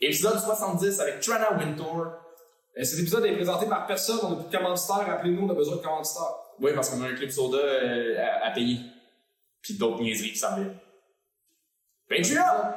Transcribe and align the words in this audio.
Épisode 0.00 0.38
70 0.38 1.00
avec 1.00 1.20
Trana 1.20 1.52
Wintour. 1.58 2.06
Euh, 2.78 2.84
Cet 2.84 3.00
épisode 3.00 3.24
est 3.26 3.34
présenté 3.34 3.66
par 3.66 3.86
personne, 3.86 4.18
on 4.22 4.30
n'a 4.30 4.36
plus 4.36 4.50
de 4.50 4.56
commanditaire. 4.56 5.10
Appelez-nous, 5.10 5.46
on 5.46 5.50
a 5.50 5.54
besoin 5.54 5.76
de 5.76 5.80
commanditaire. 5.82 6.34
Oui, 6.60 6.72
parce 6.74 6.90
qu'on 6.90 7.02
a 7.02 7.08
un 7.08 7.14
club 7.14 7.30
soda 7.30 7.58
euh, 7.58 8.16
à, 8.42 8.46
à 8.46 8.50
payer. 8.52 8.78
Puis 9.62 9.74
d'autres 9.74 10.00
niaiseries 10.00 10.32
qui 10.32 10.38
s'en 10.38 10.54
viennent. 10.54 10.76
Patreon! 12.08 12.74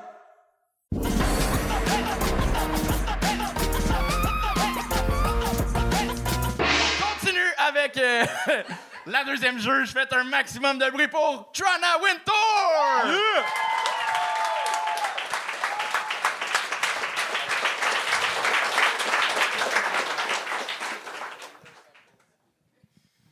continue 7.02 7.54
avec 7.58 7.98
euh, 7.98 8.24
la 9.06 9.24
deuxième 9.24 9.60
jeu. 9.60 9.86
Je 9.86 9.92
fais 9.92 10.14
un 10.14 10.24
maximum 10.26 10.78
de 10.78 10.90
bruit 10.90 11.08
pour 11.08 11.52
Trana 11.54 11.98
Wintour! 12.04 13.16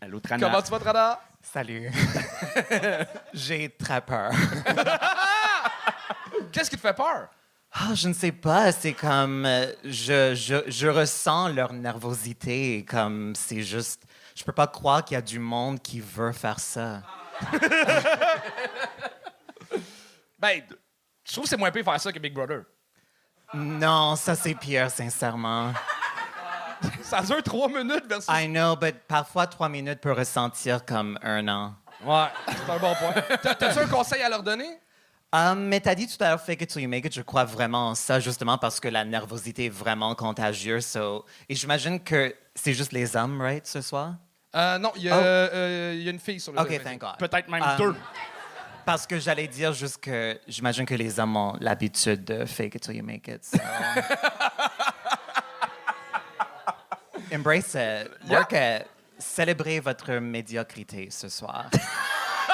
Allô, 0.10 0.20
Trana. 0.20 0.48
Comment 0.48 0.62
tu 0.64 0.72
vas, 0.72 0.80
Trana? 0.80 1.20
Salut. 1.40 1.92
J'ai 3.34 3.70
très 3.70 4.02
peur. 4.02 4.32
Qu'est-ce 6.52 6.68
qui 6.68 6.78
te 6.78 6.82
fait 6.82 6.96
peur? 6.96 7.30
Ah, 7.72 7.94
je 7.94 8.08
ne 8.08 8.14
sais 8.14 8.32
pas, 8.32 8.72
c'est 8.72 8.94
comme 8.94 9.46
euh, 9.46 9.72
je, 9.84 10.34
je, 10.34 10.64
je 10.66 10.88
ressens 10.88 11.50
leur 11.50 11.74
nervosité, 11.74 12.84
comme 12.90 13.36
c'est 13.36 13.62
juste 13.62 14.02
je 14.34 14.44
peux 14.44 14.52
pas 14.52 14.66
croire 14.66 15.06
qu'il 15.06 15.14
y 15.14 15.18
a 15.20 15.22
du 15.22 15.38
monde 15.38 15.80
qui 15.80 16.00
veut 16.00 16.32
faire 16.32 16.60
ça. 16.60 17.04
Ben, 20.40 20.62
je 21.26 21.34
trouve 21.34 21.44
que 21.44 21.50
c'est 21.50 21.58
moins 21.58 21.70
pire 21.70 21.84
faire 21.84 22.00
ça 22.00 22.14
que 22.14 22.18
Big 22.18 22.34
Brother. 22.34 22.64
Non, 23.54 24.16
ça 24.16 24.36
c'est 24.36 24.56
pire, 24.56 24.90
sincèrement. 24.90 25.74
Ça 27.04 27.22
dure 27.22 27.42
trois 27.44 27.68
minutes 27.68 28.06
versus... 28.08 28.28
I 28.30 28.48
know, 28.48 28.76
but 28.76 28.96
parfois 29.08 29.48
trois 29.48 29.70
minutes 29.70 30.00
peut 30.02 30.14
ressentir 30.14 30.86
comme 30.86 31.18
un 31.24 31.48
an. 31.48 31.74
Ouais, 32.06 32.28
c'est 32.48 32.72
un 32.72 32.78
bon 32.78 32.94
point. 32.96 33.14
T'as- 33.42 33.56
T'as-tu 33.56 33.80
un 33.80 33.88
conseil 33.88 34.22
à 34.22 34.30
leur 34.30 34.44
donner? 34.44 34.80
Um, 35.34 35.60
mais 35.68 35.80
t'as 35.80 35.94
dit 35.94 36.08
tout 36.08 36.24
à 36.24 36.30
l'heure 36.30 36.42
fake 36.42 36.62
it 36.64 36.70
till 36.70 36.82
you 36.82 36.90
make 36.90 37.06
it. 37.06 37.14
Je 37.14 37.22
crois 37.22 37.44
vraiment 37.44 37.90
en 37.90 37.96
ça, 37.96 38.20
justement 38.20 38.58
parce 38.58 38.80
que 38.80 38.88
la 38.88 39.06
nervosité 39.06 39.66
est 39.66 39.70
vraiment 39.70 40.16
contagieuse. 40.16 40.86
so- 40.86 41.26
Et 41.48 41.56
j'imagine 41.56 42.00
que 42.00 42.34
c'est 42.56 42.74
juste 42.74 42.92
les 42.94 43.16
hommes, 43.16 43.40
right, 43.42 43.68
ce 43.68 43.82
soir? 43.82 44.14
Euh, 44.56 44.78
non, 44.80 44.92
il 44.96 45.04
y, 45.04 45.10
a, 45.10 45.18
Oh. 45.18 45.22
euh, 45.22 45.92
il 45.96 46.02
y 46.04 46.08
a 46.08 46.12
une 46.12 46.20
fille 46.20 46.40
sur 46.40 46.52
le 46.54 46.60
OK, 46.60 46.84
thank 46.84 47.00
God. 47.00 47.18
Peut-être 47.20 47.48
même 47.50 47.62
Um, 47.62 47.78
deux. 47.78 47.96
Parce 48.86 49.06
que 49.06 49.20
j'allais 49.20 49.48
dire 49.48 49.72
juste 49.74 49.98
que 50.00 50.40
j'imagine 50.48 50.86
que 50.86 50.96
les 50.96 51.20
hommes 51.20 51.36
ont 51.36 51.56
l'habitude 51.60 52.24
de 52.24 52.46
fake 52.46 52.76
it 52.76 52.82
till 52.82 52.96
you 52.96 53.04
make 53.04 53.28
it. 53.28 53.46
so. 53.46 53.58
Embrace 57.32 57.76
it. 57.76 58.12
Work 58.30 58.54
it. 58.54 58.88
Célébrez 59.18 59.80
votre 59.80 60.12
médiocrité 60.14 61.10
ce 61.12 61.30
soir. 61.30 61.66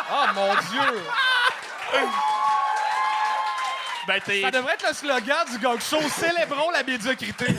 Oh 0.07 0.25
mon 0.35 0.53
Dieu! 0.53 1.01
Ben. 4.07 4.21
Ça 4.23 4.51
devrait 4.51 4.73
être 4.73 4.87
le 4.87 4.93
slogan 4.93 5.47
du 5.49 5.57
gang 5.57 5.79
show. 5.79 5.99
Célébrons 6.09 6.69
la 6.69 6.83
médiocrité. 6.83 7.47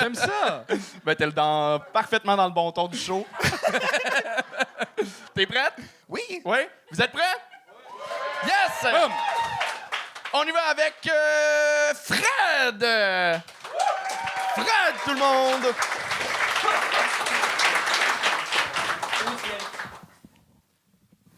J'aime 0.00 0.16
ça. 0.16 0.64
Ben, 1.04 1.14
t'es 1.14 1.30
dans... 1.30 1.78
parfaitement 1.92 2.36
dans 2.36 2.46
le 2.46 2.52
bon 2.52 2.72
ton 2.72 2.88
du 2.88 2.98
show. 2.98 3.24
T'es 5.32 5.46
prête? 5.46 5.74
Oui. 6.08 6.42
Oui? 6.44 6.58
Vous 6.90 7.00
êtes 7.00 7.12
prêts? 7.12 7.22
Yes! 8.44 8.92
Boum. 8.92 9.12
On 10.32 10.44
y 10.44 10.50
va 10.50 10.62
avec 10.70 10.94
euh, 11.08 11.94
Fred! 11.94 13.42
Fred, 14.60 14.94
tout 15.04 15.10
le 15.10 15.18
monde! 15.18 15.74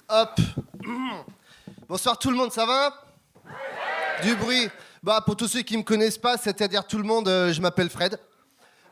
Hop. 0.09 0.41
Bonsoir 1.89 2.19
tout 2.19 2.31
le 2.31 2.37
monde, 2.37 2.53
ça 2.53 2.67
va? 2.67 2.93
Du 4.23 4.35
bruit. 4.37 4.69
Bah 5.03 5.21
pour 5.25 5.37
tous 5.37 5.49
ceux 5.49 5.63
qui 5.63 5.77
me 5.77 5.83
connaissent 5.83 6.19
pas, 6.19 6.37
c'est-à-dire 6.37 6.87
tout 6.87 6.99
le 6.99 7.05
monde, 7.05 7.29
euh, 7.29 7.53
je 7.53 7.61
m'appelle 7.61 7.91
Fred. 7.91 8.19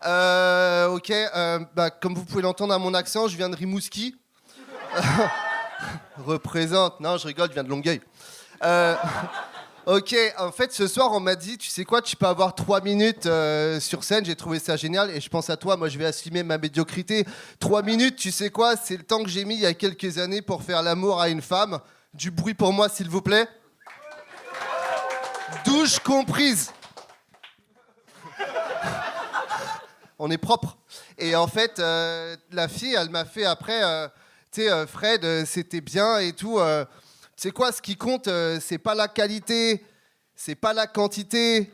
Euh, 0.07 0.99
euh, 1.11 1.59
bah, 1.75 1.91
comme 1.91 2.15
vous 2.15 2.25
pouvez 2.25 2.43
l'entendre 2.43 2.73
à 2.73 2.79
mon 2.79 2.95
accent, 2.95 3.29
je 3.29 3.37
viens 3.37 3.49
de 3.49 3.57
Rimouski. 3.57 4.17
Représente. 6.19 7.01
Non, 7.01 7.17
je 7.17 7.27
rigole, 7.27 7.49
je 7.49 7.55
viens 7.55 7.65
de 7.65 7.69
Longueuil. 7.69 8.01
Ok. 9.91 10.15
En 10.39 10.53
fait, 10.53 10.73
ce 10.73 10.87
soir, 10.87 11.11
on 11.11 11.19
m'a 11.19 11.35
dit, 11.35 11.59
tu 11.59 11.69
sais 11.69 11.83
quoi, 11.85 12.01
tu 12.01 12.15
peux 12.15 12.27
avoir 12.27 12.55
trois 12.55 12.81
minutes 12.81 13.27
euh, 13.27 13.81
sur 13.81 14.05
scène. 14.05 14.25
J'ai 14.25 14.37
trouvé 14.37 14.61
ça 14.61 14.77
génial 14.77 15.11
et 15.11 15.21
je 15.21 15.29
pense 15.29 15.51
à 15.51 15.57
toi. 15.57 15.77
Moi, 15.77 15.89
je 15.89 15.99
vais 15.99 16.07
assumer 16.07 16.45
ma 16.45 16.59
médiocrité. 16.59 17.27
Trois 17.59 17.83
minutes, 17.83 18.15
tu 18.15 18.31
sais 18.31 18.51
quoi, 18.51 18.77
c'est 18.77 18.97
le 18.97 19.03
temps 19.03 19.21
que 19.25 19.29
j'ai 19.29 19.45
mis 19.45 19.55
il 19.55 19.63
y 19.63 19.67
a 19.67 19.75
quelques 19.75 20.19
années 20.19 20.43
pour 20.43 20.63
faire 20.63 20.85
l'amour 20.85 21.21
à 21.21 21.29
une 21.29 21.43
femme. 21.43 21.81
Du 22.15 22.31
bruit 22.31 22.55
pour 22.55 22.73
moi, 22.73 22.89
s'il 22.89 23.09
vous 23.09 23.21
plaît. 23.21 23.49
Douche 25.65 25.99
comprise. 25.99 26.71
On 30.21 30.31
est 30.31 30.39
propre. 30.39 30.79
Et 31.19 31.35
en 31.35 31.49
fait, 31.49 31.81
euh, 31.81 32.37
la 32.53 32.69
fille, 32.69 32.95
elle 32.95 33.11
m'a 33.11 33.25
fait 33.25 33.45
après, 33.45 33.83
euh, 33.83 34.07
tu 34.53 34.63
sais, 34.63 34.87
Fred, 34.87 35.45
c'était 35.47 35.81
bien 35.81 36.19
et 36.19 36.33
tout. 36.33 36.61
Sais 37.41 37.53
quoi, 37.53 37.73
ce 37.73 37.81
qui 37.81 37.97
compte, 37.97 38.29
euh, 38.29 38.59
c'est 38.61 38.77
pas 38.77 38.95
la 38.95 39.09
qualité, 39.09 39.83
c'est 40.35 40.55
pas 40.55 40.75
la 40.75 40.87
quantité, 40.87 41.73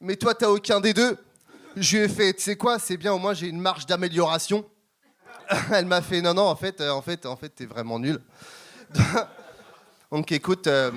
mais 0.00 0.16
toi, 0.16 0.34
t'as 0.34 0.48
aucun 0.48 0.80
des 0.80 0.92
deux. 0.92 1.16
Je 1.76 1.96
lui 1.96 2.04
ai 2.04 2.08
fait, 2.08 2.34
tu 2.34 2.42
sais 2.42 2.56
quoi, 2.56 2.80
c'est 2.80 2.96
bien, 2.96 3.12
au 3.12 3.18
moins 3.18 3.32
j'ai 3.32 3.46
une 3.46 3.60
marge 3.60 3.86
d'amélioration. 3.86 4.68
Elle 5.72 5.86
m'a 5.86 6.02
fait, 6.02 6.20
non, 6.20 6.34
non, 6.34 6.46
en 6.46 6.56
fait, 6.56 6.80
euh, 6.80 6.90
en 6.90 7.00
fait, 7.00 7.26
en 7.26 7.36
fait, 7.36 7.48
t'es 7.50 7.66
vraiment 7.66 8.00
nul. 8.00 8.20
Donc 10.10 10.32
écoute, 10.32 10.66
euh, 10.66 10.90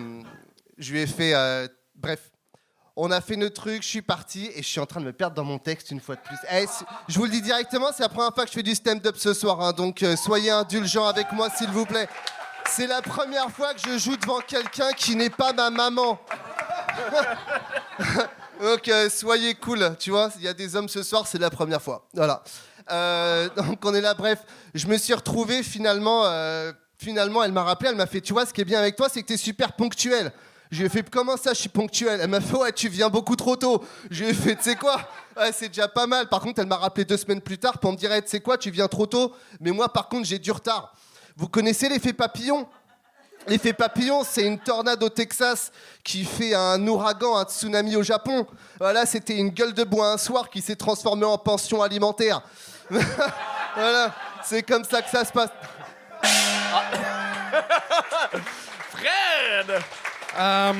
je 0.79 0.94
lui 0.94 1.01
ai 1.01 1.07
fait, 1.07 1.33
bref, 1.95 2.31
on 2.95 3.11
a 3.11 3.22
fait 3.22 3.35
notre 3.35 3.61
truc, 3.61 3.83
je 3.83 3.88
suis 3.88 4.01
parti 4.01 4.50
et 4.56 4.63
je 4.63 4.67
suis 4.67 4.79
en 4.79 4.88
train 4.88 5.00
de 5.00 5.06
me 5.06 5.13
perdre 5.13 5.35
dans 5.35 5.44
mon 5.44 5.59
texte 5.59 5.91
une 5.91 6.00
fois 6.00 6.16
de 6.16 6.22
plus. 6.22 6.38
Eh, 6.51 6.66
je 7.07 7.19
vous 7.19 7.25
le 7.25 7.31
dis 7.31 7.41
directement, 7.44 7.91
c'est 7.95 8.01
la 8.01 8.09
première 8.09 8.33
fois 8.33 8.45
que 8.45 8.50
je 8.50 8.56
fais 8.56 8.63
du 8.63 8.73
stand-up 8.73 9.16
ce 9.17 9.35
soir, 9.35 9.61
hein, 9.61 9.73
donc 9.73 10.03
soyez 10.16 10.50
indulgents 10.50 11.06
avec 11.06 11.31
moi 11.33 11.51
s'il 11.51 11.69
vous 11.69 11.85
plaît. 11.85 12.09
C'est 12.69 12.88
la 12.88 13.01
première 13.01 13.50
fois 13.50 13.73
que 13.73 13.79
je 13.79 13.97
joue 13.97 14.17
devant 14.17 14.39
quelqu'un 14.39 14.91
qui 14.94 15.16
n'est 15.16 15.29
pas 15.29 15.53
ma 15.53 15.69
maman. 15.69 16.19
donc 18.61 18.91
soyez 19.09 19.55
cool, 19.55 19.95
tu 20.00 20.11
vois, 20.11 20.29
il 20.38 20.44
y 20.44 20.47
a 20.47 20.53
des 20.53 20.75
hommes 20.75 20.89
ce 20.89 21.03
soir, 21.03 21.27
c'est 21.27 21.39
la 21.39 21.50
première 21.50 21.81
fois. 21.81 22.07
Voilà. 22.13 22.44
Euh, 22.91 23.50
donc 23.56 23.83
on 23.83 23.94
est 23.94 24.01
là, 24.01 24.13
bref, 24.13 24.39
je 24.73 24.88
me 24.88 24.97
suis 24.97 25.13
retrouvé 25.13 25.63
finalement, 25.63 26.25
euh, 26.25 26.72
finalement 26.97 27.44
elle 27.44 27.51
m'a 27.51 27.63
rappelé, 27.63 27.89
elle 27.89 27.95
m'a 27.95 28.06
fait, 28.06 28.22
tu 28.22 28.33
vois, 28.33 28.45
ce 28.45 28.53
qui 28.53 28.61
est 28.61 28.66
bien 28.66 28.79
avec 28.79 28.95
toi, 28.95 29.07
c'est 29.09 29.22
que 29.22 29.27
tu 29.27 29.33
es 29.33 29.38
super 29.38 29.73
ponctuel. 29.73 30.31
Je 30.69 30.79
lui 30.79 30.88
ai 30.88 30.89
fait 30.89 31.09
comment 31.09 31.38
ça, 31.38 31.53
je 31.53 31.59
suis 31.59 31.69
ponctuel? 31.69 32.19
Elle 32.22 32.29
m'a 32.29 32.41
fait 32.41 32.56
ouais, 32.56 32.73
tu 32.73 32.89
viens 32.89 33.09
beaucoup 33.09 33.38
trop 33.38 33.56
tôt. 33.56 33.83
Je 34.11 34.23
lui 34.23 34.31
ai 34.31 34.33
fait 34.33 34.56
tu 34.56 34.63
sais 34.63 34.75
quoi? 34.75 35.00
C'est 35.53 35.69
déjà 35.69 35.88
pas 35.88 36.07
mal. 36.07 36.27
Par 36.27 36.41
contre, 36.41 36.59
elle 36.59 36.67
m'a 36.67 36.75
rappelé 36.75 37.06
deux 37.06 37.16
semaines 37.16 37.39
plus 37.39 37.57
tard 37.57 37.77
pour 37.79 37.94
me 37.94 37.97
dire 37.97 38.11
tu 38.22 38.23
sais 38.25 38.41
quoi, 38.41 38.57
tu 38.57 38.69
viens 38.69 38.89
trop 38.89 39.06
tôt. 39.06 39.33
Mais 39.61 39.72
moi, 39.72 39.88
par 39.88 40.09
contre, 40.09 40.27
j'ai 40.27 40.39
du 40.39 40.51
retard. 40.51 40.94
Vous 41.37 41.47
connaissez 41.47 41.87
l'effet 41.87 42.13
papillon? 42.13 42.67
L'effet 43.45 43.71
papillon, 43.71 44.23
c'est 44.23 44.41
une 44.41 44.57
tornade 44.57 45.03
au 45.03 45.09
Texas 45.09 45.71
qui 46.03 46.25
fait 46.25 46.55
un 46.55 46.85
ouragan, 46.87 47.37
un 47.37 47.45
tsunami 47.45 47.95
au 47.95 48.01
Japon. 48.01 48.47
Voilà, 48.79 49.05
c'était 49.05 49.37
une 49.37 49.49
gueule 49.49 49.75
de 49.75 49.83
bois 49.83 50.13
un 50.13 50.17
soir 50.17 50.49
qui 50.49 50.63
s'est 50.63 50.75
transformée 50.75 51.27
en 51.27 51.37
pension 51.37 51.83
alimentaire. 51.83 52.41
voilà, 52.89 54.15
c'est 54.43 54.63
comme 54.63 54.83
ça 54.83 55.03
que 55.03 55.11
ça 55.11 55.23
se 55.23 55.31
passe. 55.31 55.51
Fred! 58.89 59.79
Euh, 60.39 60.73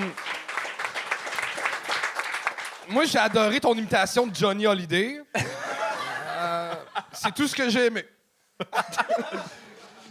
moi, 2.88 3.06
j'ai 3.06 3.20
adoré 3.20 3.60
ton 3.60 3.76
imitation 3.76 4.26
de 4.26 4.36
Johnny 4.36 4.66
Hallyday. 4.66 5.22
Euh, 6.36 6.74
c'est 7.14 7.36
tout 7.36 7.48
ce 7.48 7.56
que 7.56 7.70
j'ai 7.70 7.86
aimé. 7.86 8.04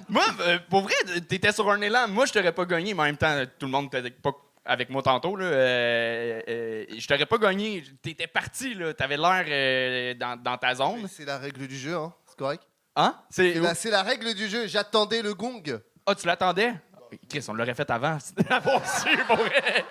Moi, 0.08 0.25
euh, 0.41 0.58
pour 0.70 0.82
vrai, 0.82 0.94
t'étais 1.29 1.53
sur 1.53 1.70
un 1.70 1.81
élan. 1.81 2.08
Moi, 2.08 2.26
je 2.26 2.32
t'aurais 2.32 2.53
pas 2.53 2.64
gagné, 2.64 2.94
mais 2.94 3.00
en 3.03 3.06
même 3.06 3.17
temps, 3.17 3.43
tout 3.58 3.67
le 3.67 3.73
monde 3.73 3.93
était 3.94 4.11
pas 4.11 4.32
avec 4.64 4.91
moi 4.91 5.03
tantôt. 5.03 5.37
Là, 5.37 5.47
euh, 5.47 6.41
euh, 6.49 6.85
je 6.97 7.06
t'aurais 7.06 7.26
pas 7.26 7.38
gagné. 7.38 7.82
T'étais 8.03 8.26
parti, 8.26 8.75
là. 8.75 8.93
T'avais 8.94 9.17
l'air 9.17 9.44
euh, 9.49 10.14
dans, 10.14 10.41
dans 10.41 10.56
ta 10.58 10.75
zone. 10.75 11.06
C'est 11.08 11.25
la 11.25 11.38
règle 11.38 11.67
du 11.67 11.76
jeu, 11.76 11.94
hein. 11.94 12.12
c'est 12.26 12.37
correct 12.37 12.62
Hein? 12.99 13.14
C'est... 13.29 13.55
La, 13.55 13.75
la 13.91 14.03
règle 14.03 14.35
du 14.35 14.49
jeu. 14.49 14.67
J'attendais 14.67 15.20
le 15.20 15.35
gong. 15.35 15.62
Ah, 16.06 16.14
tu 16.14 16.26
l'attendais? 16.26 16.73
Chris, 17.29 17.44
on 17.49 17.52
l'aurait 17.52 17.75
fait 17.75 17.91
avant. 17.91 18.17
Avoir 18.50 19.00
su, 19.00 19.17
pour 19.26 19.37
vrai. 19.37 19.85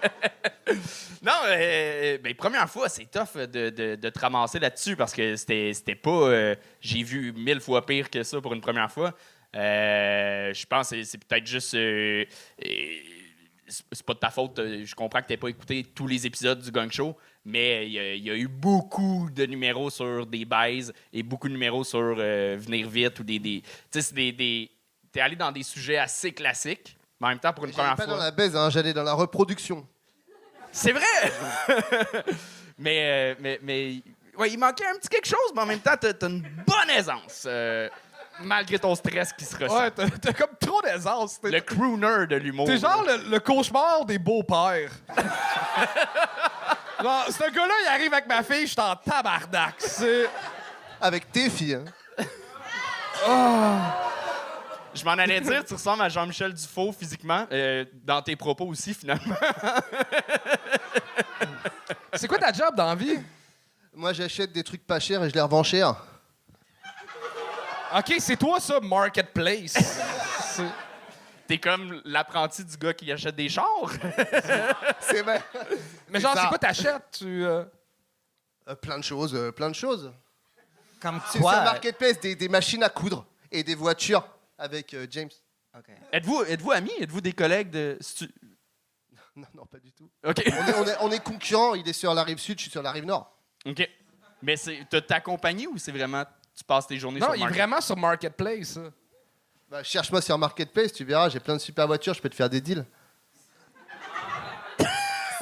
non, 1.22 1.32
euh, 1.48 2.18
ben, 2.18 2.34
première 2.36 2.70
fois, 2.70 2.90
c'est 2.90 3.06
tough 3.06 3.38
de, 3.38 3.70
de, 3.70 3.96
de 3.96 4.10
te 4.10 4.20
ramasser 4.20 4.60
là-dessus 4.60 4.96
parce 4.96 5.14
que 5.14 5.36
c'était, 5.36 5.72
c'était 5.74 5.96
pas. 5.96 6.10
euh, 6.10 6.56
j'ai 6.82 7.04
vu 7.04 7.32
mille 7.34 7.62
fois 7.62 7.86
pire 7.86 8.10
que 8.10 8.24
ça 8.24 8.42
pour 8.42 8.54
une 8.54 8.62
première 8.62 8.92
fois. 8.92 9.14
Euh, 9.56 10.54
je 10.54 10.66
pense 10.66 10.90
que 10.90 11.04
c'est, 11.04 11.18
peut-être 11.26 11.48
juste. 11.48 11.74
euh, 11.76 12.26
euh, 12.66 12.68
c'est 13.68 14.06
pas 14.06 14.14
de 14.14 14.20
ta 14.20 14.30
faute. 14.30 14.60
euh, 14.60 14.84
Je 14.86 14.94
comprends 14.96 15.22
que 15.22 15.28
t'aies 15.28 15.38
pas 15.38 15.48
écouté 15.50 15.84
tous 15.96 16.06
les 16.08 16.26
épisodes 16.28 16.62
du 16.62 16.72
Gang 16.72 16.92
Show, 16.92 17.16
mais 17.46 17.88
il 17.88 17.94
y, 17.94 18.00
a- 18.00 18.14
il 18.14 18.24
y 18.24 18.30
a 18.30 18.36
eu 18.36 18.48
beaucoup 18.48 19.30
de 19.34 19.46
numéros 19.46 19.90
sur 19.90 20.26
des 20.26 20.46
baises 20.46 20.94
et 21.14 21.24
beaucoup 21.24 21.48
de 21.48 21.54
numéros 21.54 21.84
sur 21.84 22.16
euh, 22.20 22.56
venir 22.60 22.88
vite 22.90 23.20
ou 23.20 23.24
des. 23.24 23.40
des 23.40 23.64
tu 23.92 24.02
sais, 24.02 24.14
des. 24.14 24.32
des 24.32 24.72
T'es 25.12 25.22
allé 25.22 25.36
dans 25.38 25.52
des 25.54 25.64
sujets 25.64 25.98
assez 25.98 26.34
classiques, 26.34 26.98
mais 27.22 27.28
en 27.28 27.30
même 27.30 27.40
temps, 27.40 27.54
pour 27.54 27.66
une 27.66 27.72
première 27.72 27.96
pas 27.96 28.04
fois. 28.04 28.14
dans 28.16 28.20
la 28.20 28.32
baise, 28.32 28.54
hein, 28.56 28.70
j'allais 28.70 28.92
dans 28.94 29.04
la 29.04 29.14
reproduction. 29.14 29.88
C'est 30.74 30.92
vrai! 30.92 31.32
mais, 32.78 33.36
mais, 33.40 33.60
mais 33.64 34.02
ouais, 34.38 34.52
il 34.52 34.58
manquait 34.58 34.86
un 34.86 34.96
petit 34.98 35.08
quelque 35.08 35.28
chose, 35.28 35.52
mais 35.56 35.62
en 35.62 35.66
même 35.66 35.80
temps, 35.80 35.96
t'as 36.00 36.10
as 36.10 36.28
une 36.30 36.42
bonne 36.42 36.90
aisance, 36.90 37.46
euh, 37.48 37.88
malgré 38.42 38.78
ton 38.80 38.94
stress 38.96 39.32
qui 39.34 39.46
se 39.46 39.56
ressent. 39.58 39.78
Ouais, 39.80 39.92
t'as 39.92 40.10
t'as 40.10 40.34
comme 40.34 40.56
trop 40.60 40.82
d'aisance. 40.82 41.40
T'es 41.42 41.52
Le 41.52 41.62
crooner 41.62 42.28
de 42.28 42.36
l'humour. 42.36 42.66
t'es 42.68 42.78
genre 42.78 43.04
le, 43.08 43.30
le 43.30 43.40
cauchemar 43.40 44.06
des 44.06 44.18
beaux-pères. 44.20 44.92
Genre, 47.02 47.26
ce 47.28 47.52
gars-là, 47.52 47.74
il 47.84 47.88
arrive 47.90 48.14
avec 48.14 48.26
ma 48.28 48.42
fille, 48.42 48.66
je 48.68 48.72
suis 48.72 48.80
en 48.82 48.96
tabarnak. 48.96 49.76
C'est. 49.80 50.30
Avec 51.02 51.30
tes 51.30 51.50
filles. 51.50 51.78
hein. 53.28 53.82
Je 54.94 55.04
m'en 55.04 55.12
allais 55.12 55.42
dire, 55.42 55.66
tu 55.66 55.74
ressembles 55.74 56.02
à 56.04 56.10
Jean-Michel 56.10 56.54
Dufault 56.54 56.94
physiquement, 56.94 57.46
euh, 57.52 57.84
dans 58.06 58.22
tes 58.22 58.38
propos 58.38 58.66
aussi, 58.68 58.94
finalement. 58.94 59.36
C'est 62.14 62.28
quoi 62.30 62.38
ta 62.38 62.54
job 62.54 62.74
dans 62.76 62.86
la 62.88 62.96
vie? 62.96 63.20
Moi, 63.94 64.14
j'achète 64.14 64.54
des 64.54 64.64
trucs 64.64 64.88
pas 64.88 65.00
chers 65.00 65.22
et 65.24 65.30
je 65.30 65.34
les 65.36 65.42
revends 65.42 65.64
cher. 65.64 65.96
OK, 67.98 68.16
c'est 68.20 68.38
toi, 68.38 68.60
ça, 68.60 68.80
Marketplace. 68.80 69.74
C'est- 70.54 70.64
T'es 71.48 71.60
comme 71.60 72.02
l'apprenti 72.06 72.64
du 72.66 72.76
gars 72.76 72.94
qui 72.94 73.12
achète 73.12 73.36
des 73.36 73.48
chars. 73.50 73.92
C'est 75.00 75.22
vrai. 75.22 75.40
Mais 76.10 76.20
genre, 76.20 76.34
c'est 76.36 76.48
quoi 76.48 76.58
t'achètes? 76.58 77.04
Tu. 77.20 77.46
euh, 77.46 77.64
Euh, 78.68 78.74
plein 78.74 78.98
de 78.98 79.04
choses, 79.04 79.36
euh, 79.36 79.52
plein 79.52 79.70
de 79.70 79.76
choses. 79.76 80.12
Comme 81.00 81.22
C'est 81.28 81.34
sur 81.34 81.42
quoi? 81.42 81.62
Marketplace, 81.62 82.20
des, 82.20 82.34
des 82.36 82.50
machines 82.50 82.82
à 82.82 82.90
coudre 82.90 83.28
et 83.52 83.64
des 83.64 83.76
voitures 83.76 84.28
avec 84.58 84.96
euh, 84.96 85.06
James. 85.12 85.30
OK. 85.78 85.86
Êtes-vous 86.12 86.42
êtes 86.48 86.68
amis? 86.72 86.94
Êtes-vous 87.00 87.22
des 87.22 87.34
collègues 87.34 87.70
de... 87.70 87.96
stu- 88.02 88.34
Non, 89.36 89.46
non, 89.54 89.66
pas 89.68 89.78
du 89.78 89.92
tout. 89.92 90.10
OK. 90.26 90.42
On 90.48 90.50
est, 90.68 90.74
on 90.80 90.88
est, 90.88 90.98
on 91.02 91.12
est 91.12 91.24
concurrents, 91.24 91.76
il 91.76 91.88
est 91.88 91.94
sur 91.94 92.12
la 92.16 92.24
rive 92.24 92.40
sud, 92.40 92.58
je 92.58 92.64
suis 92.64 92.72
sur 92.72 92.82
la 92.82 92.92
rive 92.92 93.06
nord. 93.06 93.38
OK. 93.68 93.88
Mais 94.42 94.58
c'est- 94.58 94.84
t'as 94.90 95.02
ta 95.02 95.22
compagnie 95.22 95.68
ou 95.68 95.78
c'est 95.78 95.92
vraiment... 95.92 96.24
Tu 96.56 96.64
passes 96.64 96.88
tes 96.88 96.98
journées 96.98 97.20
Non, 97.20 97.28
sur 97.28 97.36
il 97.36 97.40
est 97.40 97.44
Market- 97.44 97.58
vraiment 97.58 97.82
sur 97.82 97.98
Marketplace. 97.98 98.68
ça. 98.74 98.80
Bah, 99.70 99.84
cherche-moi 99.84 100.22
sur 100.22 100.38
Marketplace, 100.38 100.94
tu 100.94 101.04
verras, 101.04 101.30
j'ai 101.30 101.40
plein 101.40 101.56
de 101.56 101.60
super 101.62 101.88
voitures, 101.88 102.14
je 102.14 102.22
peux 102.22 102.30
te 102.30 102.36
faire 102.36 102.50
des 102.50 102.62
deals. 102.62 102.86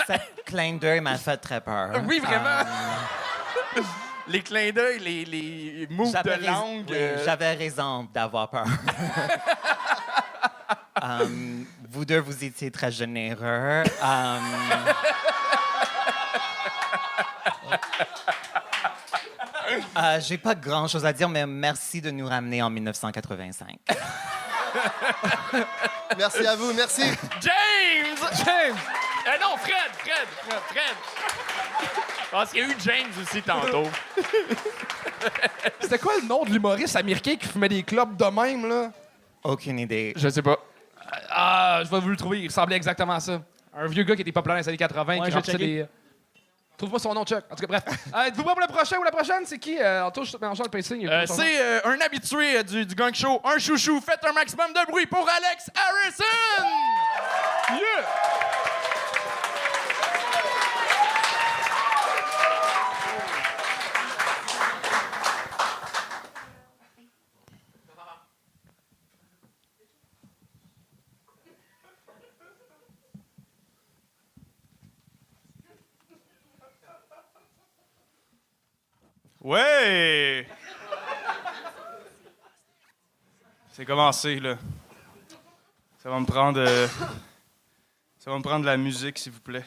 Ce 0.07 0.13
clin 0.45 0.73
d'œil 0.75 1.01
m'a 1.01 1.17
fait 1.17 1.37
très 1.37 1.61
peur. 1.61 1.91
Oui, 2.05 2.19
vraiment. 2.19 2.69
les 4.27 4.41
clins 4.41 4.71
d'œil, 4.71 4.99
les, 4.99 5.25
les 5.25 5.87
moves 5.89 6.11
de 6.11 6.29
rais- 6.29 6.39
langue. 6.39 6.85
oui, 6.89 6.95
euh, 6.97 7.23
J'avais 7.25 7.53
raison 7.53 8.05
d'avoir 8.13 8.49
peur. 8.49 8.65
Um, 11.01 11.65
vous 11.89 12.05
deux, 12.05 12.19
vous 12.19 12.43
étiez 12.45 12.71
très 12.71 12.89
généreux. 12.91 13.83
Um, 14.01 14.41
euh, 19.97 20.19
J'ai 20.19 20.37
pas 20.37 20.55
grand 20.55 20.87
chose 20.87 21.05
à 21.05 21.13
dire, 21.13 21.29
mais 21.29 21.45
merci 21.45 22.01
de 22.01 22.11
nous 22.11 22.27
ramener 22.27 22.61
en 22.61 22.69
1985. 22.69 23.77
Merci 26.17 26.45
à 26.45 26.55
vous, 26.55 26.73
merci. 26.73 27.01
James! 27.41 28.17
James! 28.45 28.75
Eh 29.25 29.39
non, 29.41 29.57
Fred! 29.57 29.91
Fred! 29.97 30.27
Fred! 30.47 30.61
Fred! 30.67 30.95
Parce 32.31 32.51
qu'il 32.51 32.61
y 32.61 32.63
a 32.63 32.67
eu 32.67 32.75
James 32.83 33.11
aussi 33.21 33.41
tantôt. 33.41 33.89
C'était 35.79 35.99
quoi 35.99 36.13
le 36.21 36.27
nom 36.27 36.43
de 36.43 36.49
l'humoriste 36.49 36.95
américain 36.95 37.35
qui 37.35 37.47
fumait 37.47 37.69
des 37.69 37.83
clubs 37.83 38.15
de 38.15 38.25
même, 38.25 38.67
là? 38.67 38.91
Aucune 39.43 39.79
idée. 39.79 40.13
Je 40.15 40.29
sais 40.29 40.41
pas. 40.41 40.57
Ah, 41.29 41.81
je 41.83 41.89
vais 41.89 41.99
vous 41.99 42.09
le 42.09 42.17
trouver. 42.17 42.41
Il 42.41 42.47
ressemblait 42.47 42.75
exactement 42.75 43.13
à 43.13 43.19
ça. 43.19 43.41
Un 43.75 43.87
vieux 43.87 44.03
gars 44.03 44.15
qui 44.15 44.21
était 44.21 44.31
populaire 44.31 44.55
dans 44.55 44.61
les 44.61 44.69
années 44.69 44.77
80 44.77 45.19
Ouais, 45.19 45.29
qui 45.29 45.35
remplissait 45.35 45.57
checké. 45.57 45.85
Des. 46.85 46.89
Trouve-moi 46.89 46.99
son 46.99 47.13
nom, 47.13 47.25
Chuck. 47.25 47.43
En 47.51 47.55
tout 47.55 47.65
cas, 47.65 47.79
bref. 47.79 47.83
Euh, 48.15 48.25
Êtes-vous 48.25 48.43
prêts 48.43 48.53
pour 48.53 48.61
le 48.61 48.67
prochain 48.73 48.97
ou 48.99 49.03
la 49.03 49.11
prochaine? 49.11 49.43
C'est 49.45 49.57
qui? 49.57 49.77
Euh, 49.79 50.05
en 50.05 50.11
touche, 50.11 50.33
mais 50.39 50.47
en 50.47 50.53
change 50.53 50.65
le 50.67 50.71
pacing. 50.71 51.07
Euh, 51.07 51.25
c'est 51.25 51.59
euh, 51.59 51.79
un 51.85 51.99
habitué 52.01 52.57
euh, 52.57 52.63
du, 52.63 52.85
du 52.85 52.93
gang 52.95 53.13
show, 53.13 53.41
un 53.43 53.57
chouchou. 53.57 53.99
Faites 54.01 54.23
un 54.27 54.33
maximum 54.33 54.71
de 54.71 54.91
bruit 54.91 55.05
pour 55.07 55.27
Alex 55.27 55.69
Harrison! 55.75 56.67
Yeah! 57.71 58.32
Ouais! 79.43 80.47
C'est 83.73 83.85
commencé, 83.85 84.39
là. 84.39 84.57
Ça 86.01 86.09
va 86.09 86.19
me 86.19 86.25
prendre. 86.25 86.59
euh, 86.59 86.87
Ça 88.19 88.31
va 88.31 88.37
me 88.37 88.43
prendre 88.43 88.61
de 88.61 88.67
la 88.67 88.77
musique, 88.77 89.17
s'il 89.17 89.31
vous 89.33 89.41
plaît. 89.41 89.65